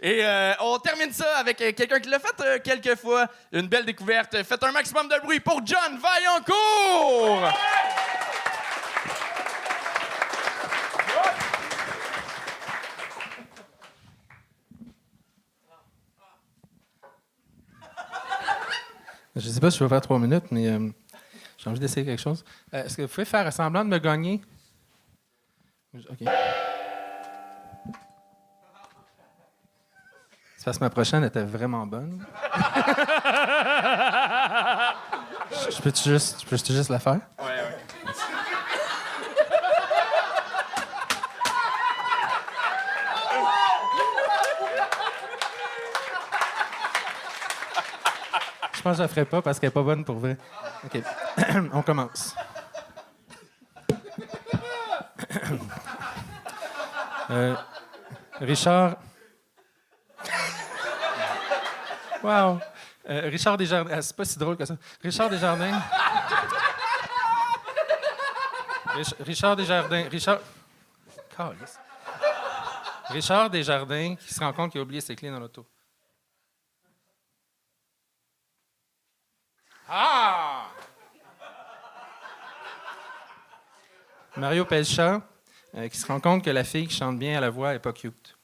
Et 0.00 0.24
euh, 0.24 0.52
on 0.60 0.78
termine 0.78 1.12
ça 1.12 1.38
avec 1.38 1.60
euh, 1.60 1.72
quelqu'un 1.72 1.98
qui 1.98 2.08
l'a 2.08 2.20
fait 2.20 2.40
euh, 2.40 2.58
quelques 2.62 2.94
fois. 2.96 3.26
Une 3.52 3.66
belle 3.66 3.84
découverte. 3.84 4.42
Faites 4.44 4.62
un 4.62 4.70
maximum 4.70 5.08
de 5.08 5.20
bruit 5.22 5.40
pour 5.40 5.60
John 5.66 5.98
Vaillancourt! 5.98 7.52
Je 19.34 19.48
sais 19.48 19.60
pas 19.60 19.70
si 19.70 19.78
je 19.78 19.84
vais 19.84 19.88
faire 19.88 20.00
trois 20.00 20.18
minutes, 20.18 20.46
mais 20.50 20.66
euh, 20.68 20.90
j'ai 21.58 21.70
envie 21.70 21.78
d'essayer 21.78 22.04
quelque 22.04 22.20
chose. 22.20 22.44
Est-ce 22.72 22.96
que 22.96 23.02
vous 23.02 23.08
pouvez 23.08 23.24
faire 23.24 23.52
semblant 23.52 23.84
de 23.84 23.90
me 23.90 23.98
gagner? 23.98 24.40
OK. 25.94 26.28
C'est 30.58 30.64
parce 30.64 30.78
que 30.78 30.84
ma 30.84 30.90
prochaine 30.90 31.22
était 31.22 31.44
vraiment 31.44 31.86
bonne. 31.86 32.18
je 35.52 35.70
je 35.70 35.80
peux-tu 35.80 36.08
juste, 36.08 36.40
je 36.42 36.46
peux-tu 36.46 36.72
juste 36.72 36.90
la 36.90 36.98
faire? 36.98 37.20
Ouais, 37.38 37.44
ouais. 37.44 37.78
Je 48.74 48.82
pense 48.82 48.92
que 48.92 48.96
je 48.96 49.02
la 49.02 49.08
ferai 49.08 49.24
pas 49.26 49.40
parce 49.40 49.60
qu'elle 49.60 49.68
est 49.68 49.70
pas 49.70 49.82
bonne 49.84 50.04
pour 50.04 50.16
vrai. 50.18 50.36
OK. 50.84 51.00
On 51.72 51.82
commence. 51.82 52.34
Euh, 57.30 57.54
Richard. 58.40 58.96
Wow. 62.22 62.60
Euh, 63.08 63.28
Richard 63.30 63.56
Desjardins. 63.56 63.90
Ah, 63.94 64.02
c'est 64.02 64.16
pas 64.16 64.24
si 64.24 64.38
drôle 64.38 64.56
que 64.56 64.64
ça. 64.64 64.76
Richard 65.02 65.30
Desjardins. 65.30 65.80
Rich- 68.94 69.14
Richard 69.20 69.56
Desjardins. 69.56 70.08
Richard. 70.10 70.40
Calisse. 71.36 71.78
Richard 73.10 73.50
Desjardins 73.50 74.16
qui 74.16 74.34
se 74.34 74.40
rend 74.40 74.52
compte 74.52 74.72
qu'il 74.72 74.80
a 74.80 74.82
oublié 74.82 75.00
ses 75.00 75.16
clés 75.16 75.30
dans 75.30 75.38
l'auto. 75.40 75.66
Ah! 79.88 80.66
Mario 84.36 84.64
Pelchat, 84.66 85.22
euh, 85.74 85.88
qui 85.88 85.96
se 85.96 86.06
rend 86.06 86.20
compte 86.20 86.44
que 86.44 86.50
la 86.50 86.62
fille 86.64 86.86
qui 86.86 86.94
chante 86.96 87.18
bien 87.18 87.38
à 87.38 87.40
la 87.40 87.50
voix 87.50 87.74
est 87.74 87.78
pas 87.78 87.92
cute. 87.92 88.37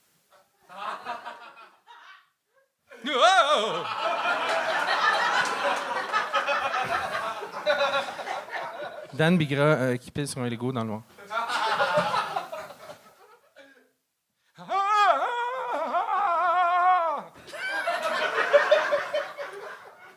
Dan 9.15 9.39
Bigra, 9.39 9.63
euh, 9.63 9.97
qui 9.97 10.11
pile 10.11 10.27
sur 10.27 10.41
un 10.41 10.49
Lego 10.49 10.73
dans 10.73 10.83
le 10.83 10.89
noir. 10.89 11.03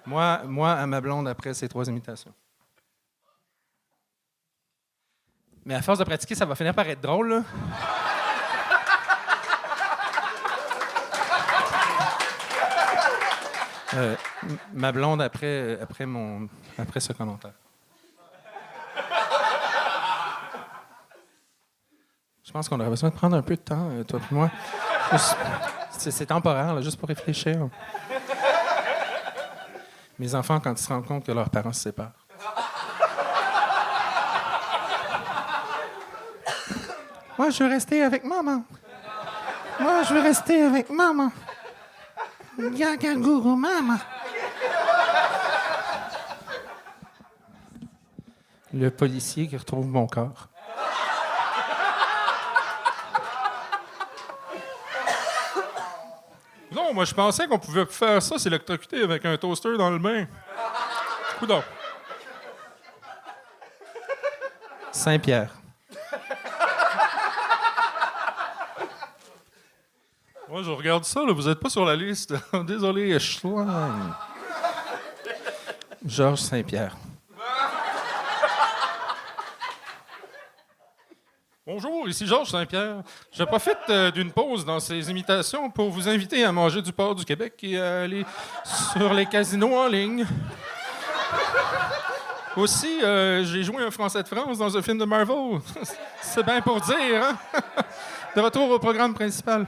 Moi, 0.07 0.41
moi, 0.45 0.71
à 0.71 0.87
ma 0.87 1.01
blonde 1.01 1.27
après 1.27 1.53
ces 1.53 1.67
trois 1.67 1.85
imitations. 1.87 2.33
Mais 5.65 5.75
à 5.75 5.81
force 5.81 5.99
de 5.99 6.05
pratiquer, 6.05 6.33
ça 6.33 6.45
va 6.45 6.55
finir 6.55 6.73
par 6.73 6.87
être 6.87 7.01
drôle, 7.01 7.27
là. 7.27 7.43
Euh, 13.93 14.15
ma 14.73 14.91
blonde 14.91 15.21
après, 15.21 15.79
après, 15.81 16.05
mon, 16.05 16.49
après 16.77 16.99
ce 16.99 17.13
commentaire. 17.13 17.53
Je 22.43 22.51
pense 22.51 22.69
qu'on 22.69 22.79
aurait 22.79 22.89
besoin 22.89 23.09
de 23.09 23.15
prendre 23.15 23.35
un 23.35 23.41
peu 23.41 23.55
de 23.55 23.61
temps, 23.61 23.89
euh, 23.91 24.03
toi 24.03 24.19
et 24.19 24.33
moi. 24.33 24.49
C'est 25.91 26.25
temporaire, 26.25 26.73
là, 26.73 26.81
juste 26.81 26.97
pour 26.97 27.09
réfléchir. 27.09 27.69
Mes 30.19 30.33
enfants, 30.33 30.59
quand 30.59 30.71
ils 30.71 30.83
se 30.83 30.87
rendent 30.87 31.05
compte 31.05 31.25
que 31.25 31.31
leurs 31.31 31.49
parents 31.49 31.73
se 31.73 31.81
séparent. 31.81 32.11
Moi, 37.37 37.49
je 37.51 37.63
veux 37.63 37.69
rester 37.69 38.01
avec 38.01 38.23
maman. 38.23 38.63
Moi, 39.79 40.03
je 40.03 40.13
veux 40.13 40.21
rester 40.21 40.63
avec 40.63 40.89
maman. 40.89 41.31
Gaga 42.57 43.13
gourou, 43.15 43.55
maman. 43.55 43.99
Le 48.73 48.89
policier 48.89 49.47
qui 49.47 49.57
retrouve 49.57 49.87
mon 49.87 50.07
corps. 50.07 50.49
Non, 56.71 56.93
moi, 56.93 57.05
je 57.05 57.13
pensais 57.13 57.47
qu'on 57.47 57.59
pouvait 57.59 57.85
faire 57.85 58.21
ça, 58.21 58.37
s'électrocuter 58.37 59.01
avec 59.03 59.25
un 59.25 59.37
toaster 59.37 59.77
dans 59.77 59.89
le 59.89 59.99
bain. 59.99 60.25
Coudon. 61.39 61.63
Saint-Pierre. 64.91 65.51
Moi, 70.57 70.63
je 70.65 70.71
regarde 70.71 71.03
ça, 71.03 71.21
vous 71.23 71.47
n'êtes 71.47 71.59
pas 71.59 71.69
sur 71.69 71.85
la 71.85 71.95
liste. 71.95 72.33
Désolé, 72.65 73.19
Schlein. 73.19 74.17
Georges 76.03 76.39
Saint-Pierre. 76.39 76.97
Bonjour, 81.63 82.09
ici 82.09 82.25
Georges 82.25 82.49
Saint-Pierre. 82.49 83.03
Je 83.31 83.43
profite 83.43 83.77
euh, 83.89 84.09
d'une 84.09 84.31
pause 84.31 84.65
dans 84.65 84.79
ces 84.79 85.11
imitations 85.11 85.69
pour 85.69 85.91
vous 85.91 86.09
inviter 86.09 86.43
à 86.43 86.51
manger 86.51 86.81
du 86.81 86.91
porc 86.91 87.13
du 87.13 87.23
Québec 87.23 87.53
et 87.61 87.79
à 87.79 88.01
aller 88.01 88.25
sur 88.95 89.13
les 89.13 89.27
casinos 89.27 89.77
en 89.77 89.87
ligne. 89.87 90.25
Aussi, 92.55 93.03
euh, 93.03 93.43
j'ai 93.43 93.61
joué 93.61 93.83
un 93.83 93.91
Français 93.91 94.23
de 94.23 94.27
France 94.27 94.57
dans 94.57 94.75
un 94.75 94.81
film 94.81 94.97
de 94.97 95.05
Marvel. 95.05 95.59
C'est 96.23 96.43
bien 96.43 96.61
pour 96.61 96.81
dire, 96.81 97.23
hein? 97.23 97.37
De 98.35 98.41
retour 98.41 98.71
au 98.71 98.79
programme 98.79 99.13
principal. 99.13 99.67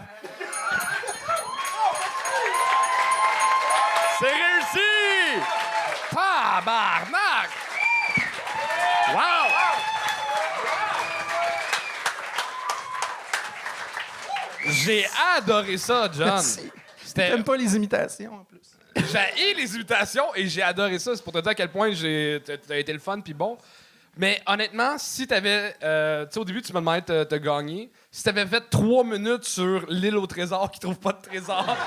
J'ai 14.89 15.07
adoré 15.37 15.77
ça, 15.77 16.09
John. 16.11 16.41
C'était. 16.41 17.29
J'aime 17.29 17.43
pas 17.43 17.55
les 17.57 17.75
imitations, 17.75 18.33
en 18.33 18.43
plus. 18.43 18.59
J'ai 19.11 19.53
les 19.53 19.75
imitations 19.75 20.25
et 20.35 20.47
j'ai 20.47 20.61
adoré 20.61 20.97
ça. 20.99 21.15
C'est 21.15 21.23
pour 21.23 21.31
te 21.33 21.39
dire 21.39 21.51
à 21.51 21.55
quel 21.55 21.69
point 21.69 21.91
j'ai 21.93 22.41
t'as- 22.45 22.57
t'as 22.57 22.77
été 22.77 22.91
le 22.91 22.99
fun 22.99 23.19
puis 23.21 23.33
bon. 23.33 23.57
Mais 24.17 24.41
honnêtement, 24.47 24.97
si 24.97 25.25
t'avais. 25.27 25.75
euh, 25.83 26.25
tu 26.25 26.33
sais, 26.33 26.39
au 26.39 26.43
début, 26.45 26.61
tu 26.61 26.73
me 26.73 26.79
demandais 26.79 27.01
de 27.01 27.23
te 27.23 27.35
gagner. 27.35 27.89
Si 28.11 28.23
t'avais 28.23 28.45
fait 28.45 28.63
trois 28.69 29.03
minutes 29.03 29.45
sur 29.45 29.85
l'île 29.89 30.17
au 30.17 30.27
trésor 30.27 30.69
qui 30.71 30.79
trouve 30.79 30.99
pas 30.99 31.13
de 31.13 31.21
trésor, 31.21 31.65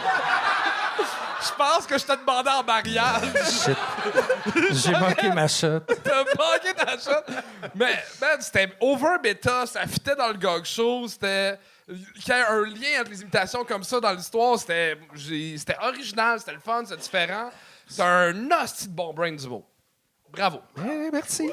Je 1.44 1.50
pense 1.58 1.86
que 1.88 1.98
je 1.98 2.04
t'ai 2.04 2.16
demandé 2.16 2.50
en 2.50 2.62
mariage. 2.62 3.22
Shit. 3.64 3.76
J'ai 4.70 4.92
manqué 4.92 5.28
ma 5.30 5.48
shot. 5.48 5.80
T'as 6.04 6.22
manqué 6.38 6.72
ta 6.76 6.92
shot. 6.96 7.24
Mais, 7.74 8.00
man, 8.20 8.36
c'était 8.40 8.72
over 8.80 9.16
beta, 9.20 9.66
ça 9.66 9.84
fitait 9.88 10.14
dans 10.14 10.28
le 10.28 10.34
gog 10.38 10.64
show, 10.64 11.08
c'était. 11.08 11.58
Qu'il 12.20 12.28
y 12.34 12.36
ait 12.36 12.42
un 12.42 12.62
lien 12.64 13.00
entre 13.00 13.10
les 13.10 13.20
imitations 13.22 13.64
comme 13.64 13.82
ça 13.84 14.00
dans 14.00 14.12
l'histoire, 14.12 14.58
c'était 14.58 14.96
original, 15.82 16.38
c'était 16.38 16.52
le 16.52 16.60
fun, 16.60 16.84
c'était 16.84 17.00
différent. 17.00 17.50
C'est 17.86 18.02
un 18.02 18.50
hostie 18.62 18.88
de 18.88 18.94
bon 18.94 19.12
brain 19.12 19.32
du 19.32 19.46
beau. 19.46 19.64
Bravo. 20.30 20.60
Eh, 20.78 21.10
merci. 21.12 21.50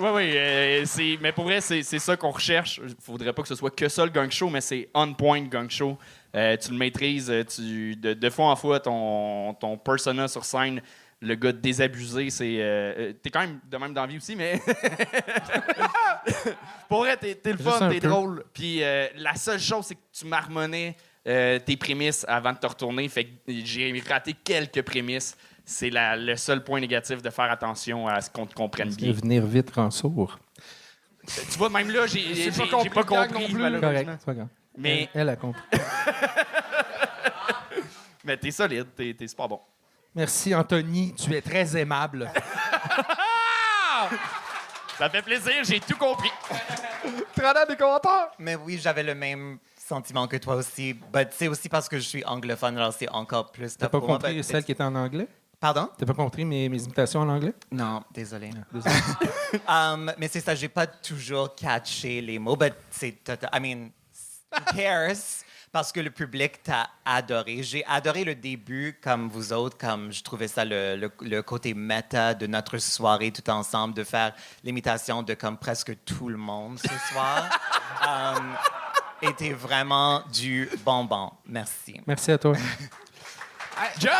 Oui, 0.00 0.10
oui, 0.14 0.32
euh, 0.36 0.84
c'est- 0.84 1.18
mais 1.20 1.32
pour 1.32 1.42
vrai, 1.44 1.60
c'est 1.60 1.82
c'est 1.82 1.98
ça 1.98 2.16
qu'on 2.16 2.30
recherche. 2.30 2.80
Faudrait 3.02 3.32
pas 3.32 3.42
que 3.42 3.48
ce 3.48 3.56
soit 3.56 3.74
que 3.74 3.88
ça 3.88 4.04
le 4.04 4.12
gang 4.12 4.30
show, 4.30 4.48
mais 4.48 4.60
c'est 4.60 4.88
on 4.94 5.12
point 5.12 5.40
gang 5.42 5.68
show. 5.68 5.98
Euh, 6.36 6.56
tu 6.56 6.70
le 6.70 6.76
maîtrises, 6.76 7.28
euh, 7.30 7.42
tu, 7.42 7.96
de, 7.96 8.14
de 8.14 8.30
fois 8.30 8.46
en 8.46 8.54
fois, 8.56 8.78
ton, 8.78 9.54
ton 9.54 9.76
persona 9.76 10.28
sur 10.28 10.44
scène, 10.44 10.80
le 11.20 11.34
gars 11.34 11.52
désabusé, 11.52 12.30
c'est. 12.30 12.58
euh, 12.60 12.94
euh, 12.96 13.12
t'es 13.22 13.30
quand 13.30 13.40
même 13.40 13.58
de 13.68 13.76
même 13.76 13.92
dans 13.94 14.02
la 14.02 14.06
vie 14.06 14.16
aussi, 14.18 14.36
mais. 14.36 14.60
pour 16.88 16.98
vrai, 17.00 17.16
t'es 17.16 17.34
t'es 17.34 17.52
le 17.52 17.58
fun, 17.58 17.78
un 17.80 17.88
t'es 17.90 18.00
peu. 18.00 18.08
drôle. 18.08 18.44
Puis 18.52 18.82
euh, 18.82 19.06
la 19.16 19.34
seule 19.34 19.58
chose, 19.60 19.86
c'est 19.86 19.94
que 19.96 20.00
tu 20.12 20.26
marmonnais 20.26 20.96
euh, 21.26 21.58
tes 21.58 21.76
prémices 21.76 22.24
avant 22.28 22.52
de 22.52 22.58
te 22.58 22.66
retourner. 22.66 23.08
Fait 23.08 23.24
que 23.24 23.30
j'ai 23.48 24.02
raté 24.08 24.32
quelques 24.32 24.82
prémices. 24.82 25.36
C'est 25.64 25.90
la- 25.90 26.16
le 26.16 26.34
seul 26.36 26.64
point 26.64 26.80
négatif 26.80 27.20
de 27.20 27.28
faire 27.30 27.50
attention 27.50 28.06
à 28.08 28.20
ce 28.22 28.30
qu'on 28.30 28.46
te 28.46 28.54
comprenne 28.54 28.88
bien. 28.94 29.12
Venir 29.12 29.44
vite 29.44 29.70
rend 29.74 29.90
sourd. 29.90 30.38
Tu 31.26 31.58
vois, 31.58 31.68
même 31.68 31.90
là, 31.90 32.06
j'ai 32.06 32.20
j'ai- 32.20 32.34
J'ai 32.34 32.50
pas 32.52 32.64
j'ai 32.64 32.70
compris 32.70 32.88
pas 32.90 33.04
compris. 33.04 33.42
non 33.42 33.48
plus. 33.48 33.58
malheureusement. 33.58 33.90
Correct, 33.90 34.10
c'est 34.20 34.24
pas 34.26 34.34
grave. 34.34 34.48
Mais, 34.78 35.08
Elle, 35.12 35.20
elle 35.22 35.28
a 35.28 35.36
compris. 35.36 35.60
mais 38.24 38.36
t'es 38.36 38.50
solide, 38.50 38.86
t'es 38.96 39.12
t'es 39.12 39.28
super 39.28 39.48
bon. 39.48 39.60
Merci, 40.14 40.54
Anthony. 40.54 41.14
Tu 41.14 41.34
es 41.34 41.42
très 41.42 41.76
aimable. 41.76 42.30
Ça 44.98 45.08
fait 45.08 45.22
plaisir, 45.22 45.62
j'ai 45.62 45.78
tout 45.80 45.96
compris. 45.96 46.30
Trana 47.36 47.64
des 47.66 47.76
commentaires? 47.76 48.28
Mais 48.38 48.56
oui, 48.56 48.78
j'avais 48.82 49.02
le 49.04 49.14
même 49.14 49.58
sentiment 49.76 50.26
que 50.26 50.36
toi 50.38 50.56
aussi. 50.56 50.92
But 50.94 51.28
c'est 51.32 51.46
aussi 51.46 51.68
parce 51.68 51.88
que 51.88 51.98
je 51.98 52.02
suis 52.02 52.24
anglophone, 52.24 52.76
alors 52.76 52.92
c'est 52.92 53.08
encore 53.10 53.52
plus 53.52 53.76
T'as 53.76 53.88
pas 53.88 53.98
moi, 54.00 54.08
compris 54.18 54.34
but 54.34 54.42
celle 54.42 54.64
qui 54.64 54.72
était 54.72 54.82
en 54.82 54.94
anglais? 54.96 55.28
Pardon? 55.60 55.88
T'as 55.96 56.06
pas 56.06 56.14
compris 56.14 56.44
mes, 56.44 56.68
mes 56.68 56.82
imitations 56.82 57.20
en 57.20 57.28
anglais? 57.28 57.54
Non, 57.70 58.02
désolé. 58.12 58.50
Désolé. 58.72 58.94
Um, 59.66 60.12
mais 60.18 60.28
c'est 60.28 60.40
ça, 60.40 60.54
j'ai 60.54 60.68
pas 60.68 60.86
toujours 60.86 61.54
catché 61.54 62.20
les 62.20 62.38
mots, 62.38 62.54
but 62.54 62.74
c'est 62.90 63.12
total- 63.24 63.48
I 63.54 63.58
mean, 63.60 63.90
who 64.52 64.76
cares? 64.76 65.42
Parce 65.70 65.92
que 65.92 66.00
le 66.00 66.10
public 66.10 66.62
t'a 66.62 66.88
adoré. 67.04 67.62
J'ai 67.62 67.84
adoré 67.86 68.24
le 68.24 68.34
début, 68.34 68.98
comme 69.02 69.28
vous 69.28 69.52
autres, 69.52 69.76
comme 69.76 70.10
je 70.12 70.22
trouvais 70.22 70.48
ça 70.48 70.64
le, 70.64 70.96
le- 70.96 71.12
le 71.20 71.42
côté 71.42 71.74
méta 71.74 72.32
de 72.34 72.46
notre 72.46 72.78
soirée 72.78 73.30
tout 73.32 73.48
ensemble, 73.50 73.92
de 73.94 74.02
faire 74.02 74.32
l'imitation 74.64 75.22
de 75.22 75.34
comme 75.34 75.58
presque 75.58 75.92
tout 76.06 76.28
le 76.30 76.38
monde 76.38 76.78
ce 76.78 77.12
soir. 77.12 77.44
um, 78.06 78.54
était 79.30 79.52
vraiment 79.52 80.22
du 80.32 80.70
bonbon. 80.84 81.32
Merci. 81.46 82.00
Merci 82.06 82.30
à 82.32 82.38
toi. 82.38 82.54
John, 83.98 84.12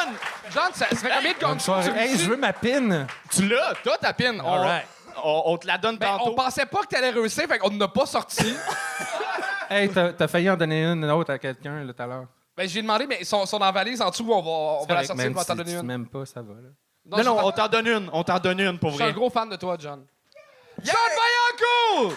John, 0.52 0.70
ça, 0.74 0.86
ça 0.90 0.96
fait 0.96 1.34
combien 1.40 1.56
de 1.56 1.82
tu 1.82 1.98
Hey, 1.98 2.16
je 2.18 2.28
veux 2.28 2.36
ma 2.36 2.52
pin. 2.52 3.06
tu 3.30 3.48
l'as. 3.48 3.74
Toi, 3.82 3.96
ta 3.98 4.12
pin. 4.12 4.38
On, 4.38 4.52
All 4.52 4.60
right. 4.60 4.86
On, 5.24 5.42
on 5.46 5.56
te 5.56 5.66
la 5.66 5.78
donne 5.78 5.96
ben, 5.98 6.06
tantôt. 6.18 6.30
on 6.30 6.34
pensait 6.34 6.66
pas 6.66 6.82
que 6.82 6.88
t'allais 6.88 7.10
réussir, 7.10 7.48
fait 7.48 7.58
qu'on 7.58 7.70
n'a 7.70 7.88
pas 7.88 8.06
sorti. 8.06 8.54
Hey, 9.70 9.88
t'as 9.90 10.28
failli 10.28 10.48
en 10.50 10.56
donner 10.56 10.84
une 10.84 11.04
autre 11.10 11.32
à 11.32 11.38
quelqu'un 11.38 11.86
tout 11.86 12.02
à 12.02 12.06
l'heure. 12.06 12.26
ben, 12.56 12.68
j'ai 12.68 12.82
demandé, 12.82 13.06
mais 13.06 13.18
ils 13.20 13.26
sont, 13.26 13.44
sont 13.46 13.58
dans 13.58 13.66
la 13.66 13.72
valise 13.72 14.00
en 14.00 14.10
dessous, 14.10 14.26
on 14.30 14.40
va, 14.42 14.50
on 14.82 14.86
va 14.86 14.94
la 14.94 15.04
sortir, 15.04 15.24
même 15.24 15.32
on 15.32 15.38
va 15.38 15.44
t'en 15.44 15.52
si 15.52 15.58
donner 15.58 15.72
une. 15.74 15.82
m'aimes 15.86 16.06
pas, 16.08 16.24
ça 16.26 16.42
va. 16.42 16.54
Là. 16.54 16.68
Non, 17.10 17.24
non, 17.24 17.46
on 17.46 17.50
t'en- 17.52 17.68
donne 17.68 17.86
une. 17.86 18.10
On 18.12 18.22
t'en 18.22 18.38
donne 18.38 18.60
une 18.60 18.78
pour 18.78 18.90
Je 18.90 18.94
suis 18.96 19.04
un 19.04 19.06
vrai. 19.06 19.14
gros 19.14 19.30
fan 19.30 19.48
de 19.48 19.56
toi, 19.56 19.76
John. 19.78 20.04
John 20.82 20.94
Vaillancourt! 20.94 22.16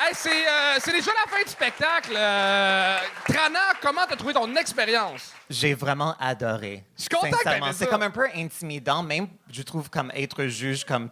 Hey, 0.00 0.14
c'est, 0.14 0.30
euh, 0.30 0.92
déjà 0.92 1.10
la 1.24 1.30
fin 1.30 1.42
du 1.42 1.48
spectacle. 1.50 2.12
Euh, 2.16 2.98
Trana, 3.28 3.58
comment 3.82 4.02
t'as 4.08 4.14
trouvé 4.16 4.32
ton 4.32 4.54
expérience? 4.54 5.32
J'ai 5.50 5.74
vraiment 5.74 6.14
adoré. 6.20 6.84
Je 6.96 7.02
suis 7.02 7.08
content 7.10 7.36
C'est 7.72 7.88
comme 7.88 8.02
un 8.02 8.10
peu 8.10 8.28
intimidant, 8.34 9.02
même, 9.02 9.26
je 9.50 9.62
trouve, 9.62 9.90
comme 9.90 10.12
être 10.14 10.44
juge, 10.46 10.84
comme, 10.84 11.10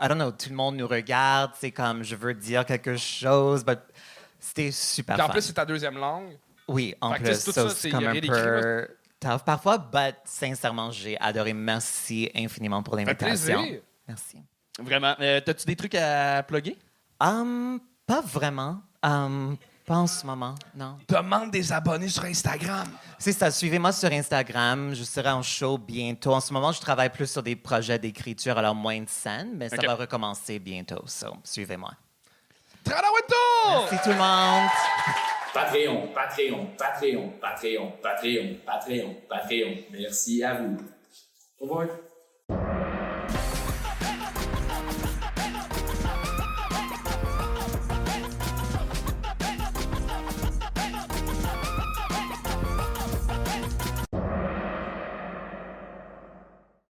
I 0.00 0.08
don't 0.08 0.16
know, 0.18 0.30
tout 0.32 0.48
le 0.50 0.56
monde 0.56 0.76
nous 0.76 0.86
regarde, 0.88 1.52
c'est 1.58 1.70
comme, 1.70 2.02
je 2.02 2.16
veux 2.16 2.34
dire 2.34 2.64
quelque 2.66 2.96
chose, 2.96 3.64
but 3.64 3.78
c'était 4.38 4.70
super 4.70 5.14
Puis 5.14 5.22
en 5.22 5.26
fun. 5.26 5.32
plus, 5.32 5.42
c'est 5.42 5.52
ta 5.54 5.64
deuxième 5.64 5.96
langue. 5.98 6.36
oui, 6.68 6.94
en 7.00 7.12
Fait 7.14 7.22
plus, 7.22 7.34
c'est 7.34 7.44
tout 7.44 7.52
ça, 7.52 7.62
ça, 7.68 7.70
c'est 7.70 7.80
c'est- 7.82 7.90
comme 7.90 8.06
un 8.06 8.20
peu 8.20 8.88
tough 9.20 9.42
parfois, 9.44 9.78
but 9.78 10.16
sincèrement, 10.24 10.90
j'ai 10.90 11.18
adoré. 11.20 11.52
Merci 11.52 12.30
infiniment 12.34 12.82
pour 12.82 12.96
l'invitation. 12.96 13.62
plaisir. 13.62 13.80
Merci. 14.08 14.38
Vraiment. 14.78 15.14
Euh, 15.20 15.40
T'as-tu 15.40 15.64
des 15.66 15.76
trucs 15.76 15.94
à 15.94 16.42
plugger? 16.42 16.76
Um, 17.20 17.78
pas 18.06 18.20
vraiment. 18.20 18.82
Um, 19.02 19.56
pas 19.86 19.96
en 19.96 20.06
ce 20.06 20.24
moment, 20.24 20.54
non. 20.74 20.96
Demande 21.08 21.50
des 21.50 21.72
abonnés 21.72 22.08
sur 22.08 22.24
Instagram. 22.24 22.86
C'est 23.18 23.32
ça, 23.32 23.50
suivez-moi 23.50 23.92
sur 23.92 24.10
Instagram. 24.10 24.94
Je 24.94 25.04
serai 25.04 25.30
en 25.30 25.42
show 25.42 25.76
bientôt. 25.76 26.32
En 26.32 26.40
ce 26.40 26.52
moment, 26.52 26.72
je 26.72 26.80
travaille 26.80 27.10
plus 27.10 27.30
sur 27.30 27.42
des 27.42 27.54
projets 27.54 27.98
d'écriture, 27.98 28.56
alors 28.56 28.74
moins 28.74 29.00
de 29.00 29.08
scène, 29.08 29.52
mais 29.54 29.68
ça 29.68 29.76
va 29.76 29.94
recommencer 29.94 30.58
bientôt. 30.58 31.02
So, 31.06 31.34
suivez-moi. 31.44 31.90
Trana 32.82 33.08
Wintour! 33.08 33.88
Merci 33.90 34.04
tout 34.04 34.10
le 34.10 34.16
monde. 34.16 34.70
Patreon, 35.54 36.08
Patreon, 36.14 36.70
Patreon, 36.76 37.32
Patreon, 37.40 37.92
Patreon, 38.02 38.56
Patreon, 38.66 39.16
Patreon. 39.28 39.74
Merci 39.92 40.42
à 40.42 40.54
vous. 40.54 40.76
Au 41.60 41.66
revoir. 41.66 42.83